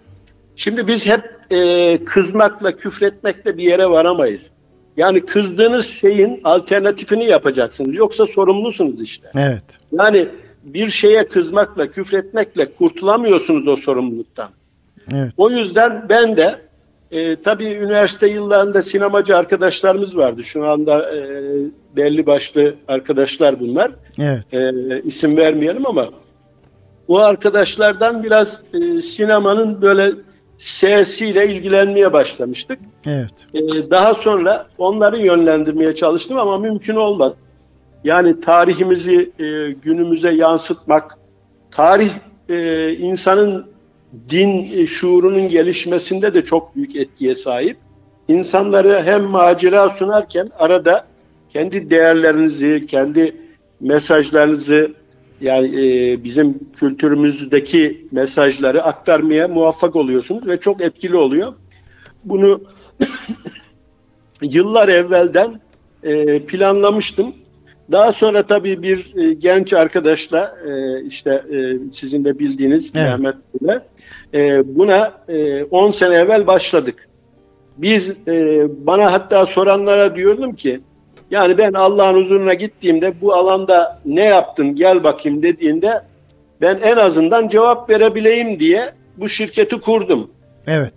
Şimdi 0.55 0.87
biz 0.87 1.07
hep 1.07 1.21
e, 1.51 1.99
kızmakla, 2.05 2.77
küfretmekle 2.77 3.57
bir 3.57 3.63
yere 3.63 3.89
varamayız. 3.89 4.51
Yani 4.97 5.25
kızdığınız 5.25 5.85
şeyin 5.87 6.41
alternatifini 6.43 7.25
yapacaksınız. 7.25 7.95
Yoksa 7.95 8.27
sorumlusunuz 8.27 9.01
işte. 9.01 9.27
Evet. 9.35 9.63
Yani 9.91 10.27
bir 10.63 10.89
şeye 10.89 11.27
kızmakla, 11.27 11.91
küfretmekle 11.91 12.73
kurtulamıyorsunuz 12.73 13.67
o 13.67 13.75
sorumluluktan. 13.75 14.49
Evet. 15.13 15.33
O 15.37 15.49
yüzden 15.49 16.05
ben 16.09 16.37
de 16.37 16.55
e, 17.11 17.35
tabii 17.35 17.65
üniversite 17.65 18.27
yıllarında 18.27 18.81
sinemacı 18.81 19.37
arkadaşlarımız 19.37 20.17
vardı. 20.17 20.43
Şu 20.43 20.67
anda 20.67 21.15
e, 21.15 21.21
belli 21.95 22.25
başlı 22.25 22.75
arkadaşlar 22.87 23.59
bunlar. 23.59 23.91
Evet. 24.19 24.53
E, 24.53 24.71
isim 25.03 25.37
vermeyelim 25.37 25.87
ama 25.87 26.09
o 27.07 27.17
arkadaşlardan 27.17 28.23
biraz 28.23 28.61
e, 28.73 29.01
sinemanın 29.01 29.81
böyle 29.81 30.11
sesiyle 30.57 31.47
ilgilenmeye 31.47 32.13
başlamıştık. 32.13 32.79
Evet. 33.05 33.47
E, 33.53 33.89
daha 33.89 34.13
sonra 34.13 34.67
onları 34.77 35.17
yönlendirmeye 35.17 35.95
çalıştım 35.95 36.37
ama 36.37 36.57
mümkün 36.57 36.95
olmadı. 36.95 37.35
Yani 38.03 38.39
tarihimizi 38.39 39.31
e, 39.39 39.71
günümüze 39.71 40.31
yansıtmak, 40.31 41.17
tarih 41.71 42.11
e, 42.49 42.89
insanın 42.93 43.65
din 44.29 44.71
e, 44.73 44.87
şuurunun 44.87 45.49
gelişmesinde 45.49 46.33
de 46.33 46.43
çok 46.43 46.75
büyük 46.75 46.95
etkiye 46.95 47.35
sahip. 47.35 47.77
İnsanları 48.27 49.01
hem 49.03 49.23
macera 49.23 49.89
sunarken 49.89 50.49
arada 50.59 51.05
kendi 51.49 51.89
değerlerinizi, 51.89 52.85
kendi 52.87 53.35
mesajlarınızı 53.79 54.93
yani 55.41 55.67
e, 55.67 56.23
bizim 56.23 56.59
kültürümüzdeki 56.75 58.07
mesajları 58.11 58.83
aktarmaya 58.83 59.47
muvaffak 59.47 59.95
oluyorsunuz 59.95 60.47
ve 60.47 60.59
çok 60.59 60.81
etkili 60.81 61.15
oluyor. 61.15 61.53
Bunu 62.23 62.61
yıllar 64.41 64.89
evvelden 64.89 65.61
e, 66.03 66.39
planlamıştım. 66.45 67.35
Daha 67.91 68.11
sonra 68.11 68.43
tabii 68.43 68.81
bir 68.81 69.13
e, 69.17 69.33
genç 69.33 69.73
arkadaşla 69.73 70.55
e, 70.67 71.01
işte 71.03 71.43
e, 71.51 71.57
sizin 71.91 72.25
de 72.25 72.39
bildiğiniz 72.39 72.91
evet. 72.95 73.19
Mehmet 73.19 73.35
Bey'le 73.61 73.81
e, 74.33 74.63
buna 74.75 75.13
10 75.71 75.89
e, 75.89 75.91
sene 75.91 76.15
evvel 76.15 76.47
başladık. 76.47 77.09
Biz 77.77 78.15
e, 78.27 78.65
bana 78.85 79.11
hatta 79.11 79.45
soranlara 79.45 80.15
diyordum 80.15 80.55
ki 80.55 80.81
yani 81.31 81.57
ben 81.57 81.73
Allah'ın 81.73 82.21
huzuruna 82.21 82.53
gittiğimde 82.53 83.21
bu 83.21 83.33
alanda 83.33 83.99
ne 84.05 84.23
yaptın 84.23 84.75
gel 84.75 85.03
bakayım 85.03 85.43
dediğinde 85.43 86.01
ben 86.61 86.79
en 86.83 86.97
azından 86.97 87.47
cevap 87.47 87.89
verebileyim 87.89 88.59
diye 88.59 88.93
bu 89.17 89.29
şirketi 89.29 89.81
kurdum. 89.81 90.31
Evet. 90.67 90.93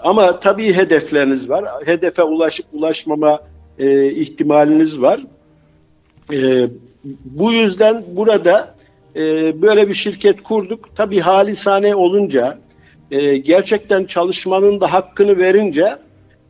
Ama 0.00 0.40
tabii 0.40 0.72
hedefleriniz 0.72 1.48
var. 1.48 1.64
Hedefe 1.84 2.22
ulaşıp 2.22 2.66
ulaşmama 2.72 3.40
e, 3.78 4.10
ihtimaliniz 4.10 5.02
var. 5.02 5.20
E, 6.32 6.68
bu 7.24 7.52
yüzden 7.52 8.02
burada 8.08 8.74
e, 9.16 9.22
böyle 9.62 9.88
bir 9.88 9.94
şirket 9.94 10.42
kurduk. 10.42 10.88
Tabii 10.96 11.20
halisane 11.20 11.94
olunca, 11.94 12.58
e, 13.10 13.36
gerçekten 13.36 14.04
çalışmanın 14.04 14.80
da 14.80 14.92
hakkını 14.92 15.38
verince 15.38 15.96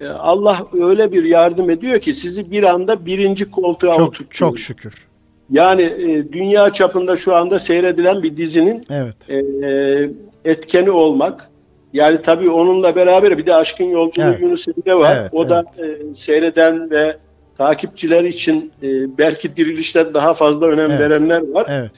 e, 0.01 0.07
Allah 0.07 0.66
öyle 0.72 1.12
bir 1.12 1.24
yardım 1.24 1.70
ediyor 1.70 1.99
ki 2.01 2.14
sizi 2.14 2.51
bir 2.51 2.62
anda 2.62 3.07
birinci 3.07 3.51
koltuğa 3.51 3.95
çok, 3.95 4.09
oturtuyor. 4.09 4.51
Çok 4.51 4.59
şükür. 4.59 4.95
Yani 5.51 5.83
e, 5.83 6.33
dünya 6.33 6.72
çapında 6.72 7.16
şu 7.16 7.35
anda 7.35 7.59
seyredilen 7.59 8.22
bir 8.22 8.37
dizinin 8.37 8.85
evet. 8.91 9.31
e, 9.31 10.11
etkeni 10.45 10.91
olmak. 10.91 11.51
Yani 11.93 12.22
tabii 12.22 12.51
onunla 12.51 12.97
beraber 12.97 13.39
bir 13.39 13.47
de 13.47 13.55
Aşkın 13.55 13.85
Yolculuğu 13.85 14.26
evet. 14.26 14.43
Yunus 14.43 14.68
Emre 14.68 14.99
var. 14.99 15.16
Evet, 15.20 15.31
o 15.35 15.49
da 15.49 15.64
evet. 15.79 16.01
e, 16.01 16.14
seyreden 16.14 16.91
ve 16.91 17.16
takipçiler 17.59 18.24
için 18.24 18.72
e, 18.82 19.18
belki 19.18 19.56
dirilişten 19.56 20.14
daha 20.14 20.34
fazla 20.34 20.66
önem 20.66 20.90
evet. 20.90 21.00
verenler 21.00 21.42
var. 21.52 21.66
Evet. 21.68 21.92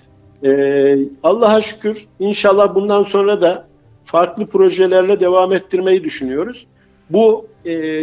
E, 0.44 1.08
Allah'a 1.22 1.62
şükür 1.62 2.04
inşallah 2.18 2.74
bundan 2.74 3.02
sonra 3.02 3.40
da 3.40 3.66
farklı 4.04 4.46
projelerle 4.46 5.20
devam 5.20 5.52
ettirmeyi 5.52 6.04
düşünüyoruz. 6.04 6.66
Bu 7.10 7.46
e, 7.66 8.02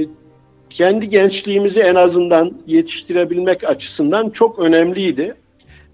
kendi 0.70 1.10
gençliğimizi 1.10 1.80
en 1.80 1.96
azından 1.96 2.54
yetiştirebilmek 2.68 3.70
açısından 3.70 4.30
çok 4.30 4.60
önemliydi. 4.60 5.36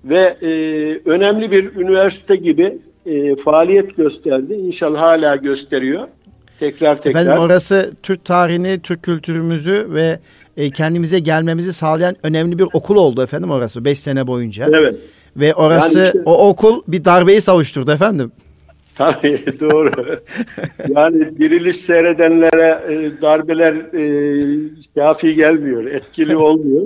Ve 0.03 0.37
e, 0.41 0.49
önemli 1.05 1.51
bir 1.51 1.75
üniversite 1.75 2.35
gibi 2.35 2.77
e, 3.05 3.35
faaliyet 3.35 3.97
gösterdi. 3.97 4.53
İnşallah 4.53 5.01
hala 5.01 5.35
gösteriyor. 5.35 6.07
Tekrar 6.59 7.01
tekrar. 7.01 7.21
Efendim 7.21 7.43
orası 7.43 7.91
Türk 8.03 8.25
tarihini, 8.25 8.79
Türk 8.79 9.03
kültürümüzü 9.03 9.87
ve 9.89 10.19
e, 10.57 10.69
kendimize 10.69 11.19
gelmemizi 11.19 11.73
sağlayan 11.73 12.15
önemli 12.23 12.59
bir 12.59 12.67
okul 12.73 12.95
oldu 12.95 13.23
efendim 13.23 13.51
orası 13.51 13.85
5 13.85 13.99
sene 13.99 14.27
boyunca. 14.27 14.69
Evet. 14.73 14.95
Ve 15.37 15.53
orası 15.53 15.97
yani 15.97 16.05
işte, 16.05 16.21
o 16.25 16.49
okul 16.49 16.81
bir 16.87 17.05
darbeyi 17.05 17.41
savuşturdu 17.41 17.91
efendim. 17.91 18.31
Tabii 18.95 19.45
doğru. 19.59 20.19
yani 20.87 21.37
diriliş 21.39 21.75
seyredenlere 21.75 22.93
e, 22.93 23.21
darbeler 23.21 23.73
e, 23.73 24.69
kafi 24.95 25.35
gelmiyor, 25.35 25.85
etkili 25.85 26.37
olmuyor. 26.47 26.83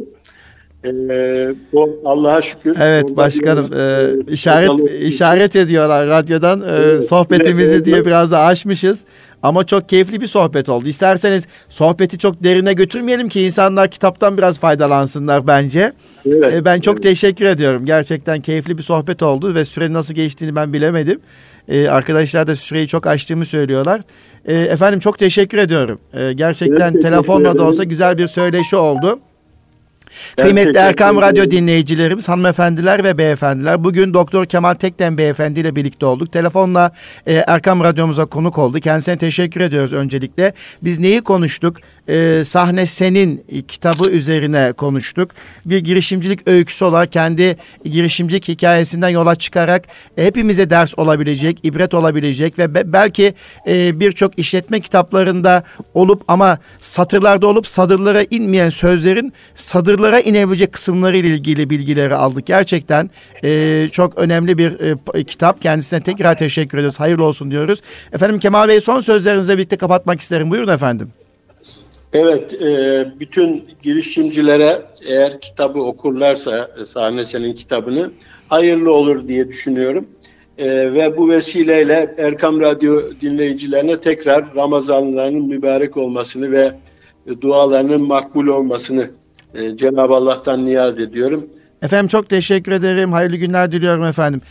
Ee, 0.85 1.55
o 1.73 1.89
Allah'a 2.05 2.41
şükür. 2.41 2.77
Evet 2.81 3.17
başkanım 3.17 3.71
e, 3.73 4.33
işaret 4.33 5.01
işaret 5.01 5.55
ediyorlar 5.55 6.07
radyodan 6.07 6.61
e, 6.61 6.65
evet, 6.65 7.07
sohbetimizi 7.07 7.75
evet, 7.75 7.85
diye 7.85 8.05
biraz 8.05 8.31
da 8.31 8.39
aşmışız. 8.39 9.03
Ama 9.43 9.65
çok 9.65 9.89
keyifli 9.89 10.21
bir 10.21 10.27
sohbet 10.27 10.69
oldu. 10.69 10.87
İsterseniz 10.87 11.47
sohbeti 11.69 12.17
çok 12.17 12.43
derine 12.43 12.73
götürmeyelim 12.73 13.29
ki 13.29 13.41
insanlar 13.41 13.91
kitaptan 13.91 14.37
biraz 14.37 14.59
faydalansınlar 14.59 15.47
bence. 15.47 15.93
Evet, 16.25 16.53
e, 16.53 16.65
ben 16.65 16.79
çok 16.79 16.93
evet. 16.93 17.03
teşekkür 17.03 17.45
ediyorum. 17.45 17.85
Gerçekten 17.85 18.41
keyifli 18.41 18.77
bir 18.77 18.83
sohbet 18.83 19.23
oldu 19.23 19.55
ve 19.55 19.65
sürenin 19.65 19.93
nasıl 19.93 20.13
geçtiğini 20.13 20.55
ben 20.55 20.73
bilemedim. 20.73 21.19
E, 21.67 21.87
arkadaşlar 21.87 22.47
da 22.47 22.55
süreyi 22.55 22.87
çok 22.87 23.07
açtığımı 23.07 23.45
söylüyorlar. 23.45 24.01
E, 24.45 24.55
efendim 24.55 24.99
çok 24.99 25.19
teşekkür 25.19 25.57
ediyorum. 25.57 25.99
E, 26.13 26.33
gerçekten 26.33 26.91
evet, 26.91 27.01
telefonla 27.01 27.57
da 27.57 27.63
olsa 27.63 27.83
güzel 27.83 28.17
bir 28.17 28.27
söyleşi 28.27 28.75
oldu. 28.75 29.19
Kıymetli 30.41 30.77
Erkam 30.77 31.21
Radyo 31.21 31.51
dinleyicilerimiz, 31.51 32.29
hanımefendiler 32.29 33.03
ve 33.03 33.17
beyefendiler. 33.17 33.83
Bugün 33.83 34.13
Doktor 34.13 34.45
Kemal 34.45 34.73
Tekten 34.73 35.17
beyefendi 35.17 35.59
ile 35.59 35.75
birlikte 35.75 36.05
olduk. 36.05 36.31
Telefonla 36.31 36.91
e, 37.25 37.33
Erkam 37.33 37.83
Radyomuza 37.83 38.25
konuk 38.25 38.57
oldu. 38.57 38.79
Kendisine 38.79 39.17
teşekkür 39.17 39.61
ediyoruz 39.61 39.93
öncelikle. 39.93 40.53
Biz 40.83 40.99
neyi 40.99 41.21
konuştuk? 41.21 41.77
E, 42.07 42.43
Sahne 42.45 42.85
Senin 42.85 43.45
kitabı 43.67 44.09
üzerine 44.09 44.73
konuştuk. 44.73 45.31
Bir 45.65 45.77
girişimcilik 45.77 46.47
öyküsü 46.47 46.85
olarak 46.85 47.11
kendi 47.11 47.57
girişimcilik 47.85 48.47
hikayesinden 48.47 49.09
yola 49.09 49.35
çıkarak 49.35 49.83
hepimize 50.15 50.69
ders 50.69 50.99
olabilecek, 50.99 51.59
ibret 51.63 51.93
olabilecek 51.93 52.59
ve 52.59 52.73
be, 52.73 52.93
belki 52.93 53.33
e, 53.67 53.99
birçok 53.99 54.39
işletme 54.39 54.79
kitaplarında 54.79 55.63
olup 55.93 56.23
ama 56.27 56.57
satırlarda 56.81 57.47
olup 57.47 57.67
sadırlara 57.67 58.23
inmeyen 58.29 58.69
sözlerin 58.69 59.33
sadırlara 59.55 60.19
inebilecek 60.19 60.73
kısımları 60.73 61.17
ile 61.17 61.27
ilgili 61.27 61.69
bilgileri 61.69 62.15
aldık. 62.15 62.45
Gerçekten 62.45 63.09
e, 63.43 63.87
çok 63.91 64.17
önemli 64.17 64.57
bir 64.57 64.79
e, 65.15 65.23
kitap. 65.23 65.61
Kendisine 65.61 66.01
tekrar 66.01 66.37
teşekkür 66.37 66.77
ediyoruz. 66.77 66.99
Hayırlı 66.99 67.23
olsun 67.23 67.51
diyoruz. 67.51 67.81
Efendim 68.13 68.39
Kemal 68.39 68.67
Bey 68.67 68.81
son 68.81 69.01
sözlerinizle 69.01 69.57
birlikte 69.57 69.77
kapatmak 69.77 70.21
isterim. 70.21 70.51
Buyurun 70.51 70.73
efendim. 70.73 71.11
Evet, 72.13 72.53
e, 72.53 73.05
bütün 73.19 73.65
girişimcilere 73.81 74.81
eğer 75.05 75.41
kitabı 75.41 75.79
okurlarsa 75.79 76.69
e, 76.81 76.85
Sahne 76.85 77.25
Senin 77.25 77.53
kitabını 77.53 78.11
hayırlı 78.47 78.93
olur 78.93 79.27
diye 79.27 79.47
düşünüyorum. 79.47 80.07
E, 80.57 80.93
ve 80.93 81.17
bu 81.17 81.29
vesileyle 81.29 82.15
Erkam 82.17 82.61
Radyo 82.61 83.01
dinleyicilerine 83.21 83.99
tekrar 83.99 84.55
Ramazanlarının 84.55 85.47
mübarek 85.47 85.97
olmasını 85.97 86.51
ve 86.51 86.71
dualarının 87.41 88.07
makbul 88.07 88.47
olmasını 88.47 89.09
Cenab-ı 89.53 90.13
Allah'tan 90.13 90.65
niyaz 90.65 90.99
ediyorum. 90.99 91.49
Efendim 91.81 92.07
çok 92.07 92.29
teşekkür 92.29 92.71
ederim. 92.71 93.11
Hayırlı 93.11 93.35
günler 93.35 93.71
diliyorum 93.71 94.03
efendim. 94.03 94.41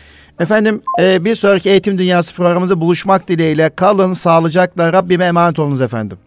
Efendim 0.40 0.82
bir 0.98 1.34
sonraki 1.34 1.70
Eğitim 1.70 1.98
Dünyası 1.98 2.34
programımızda 2.34 2.80
buluşmak 2.80 3.28
dileğiyle 3.28 3.70
kalın 3.76 4.12
sağlıcakla 4.12 4.92
Rabbime 4.92 5.24
emanet 5.24 5.58
olunuz 5.58 5.80
efendim. 5.80 6.18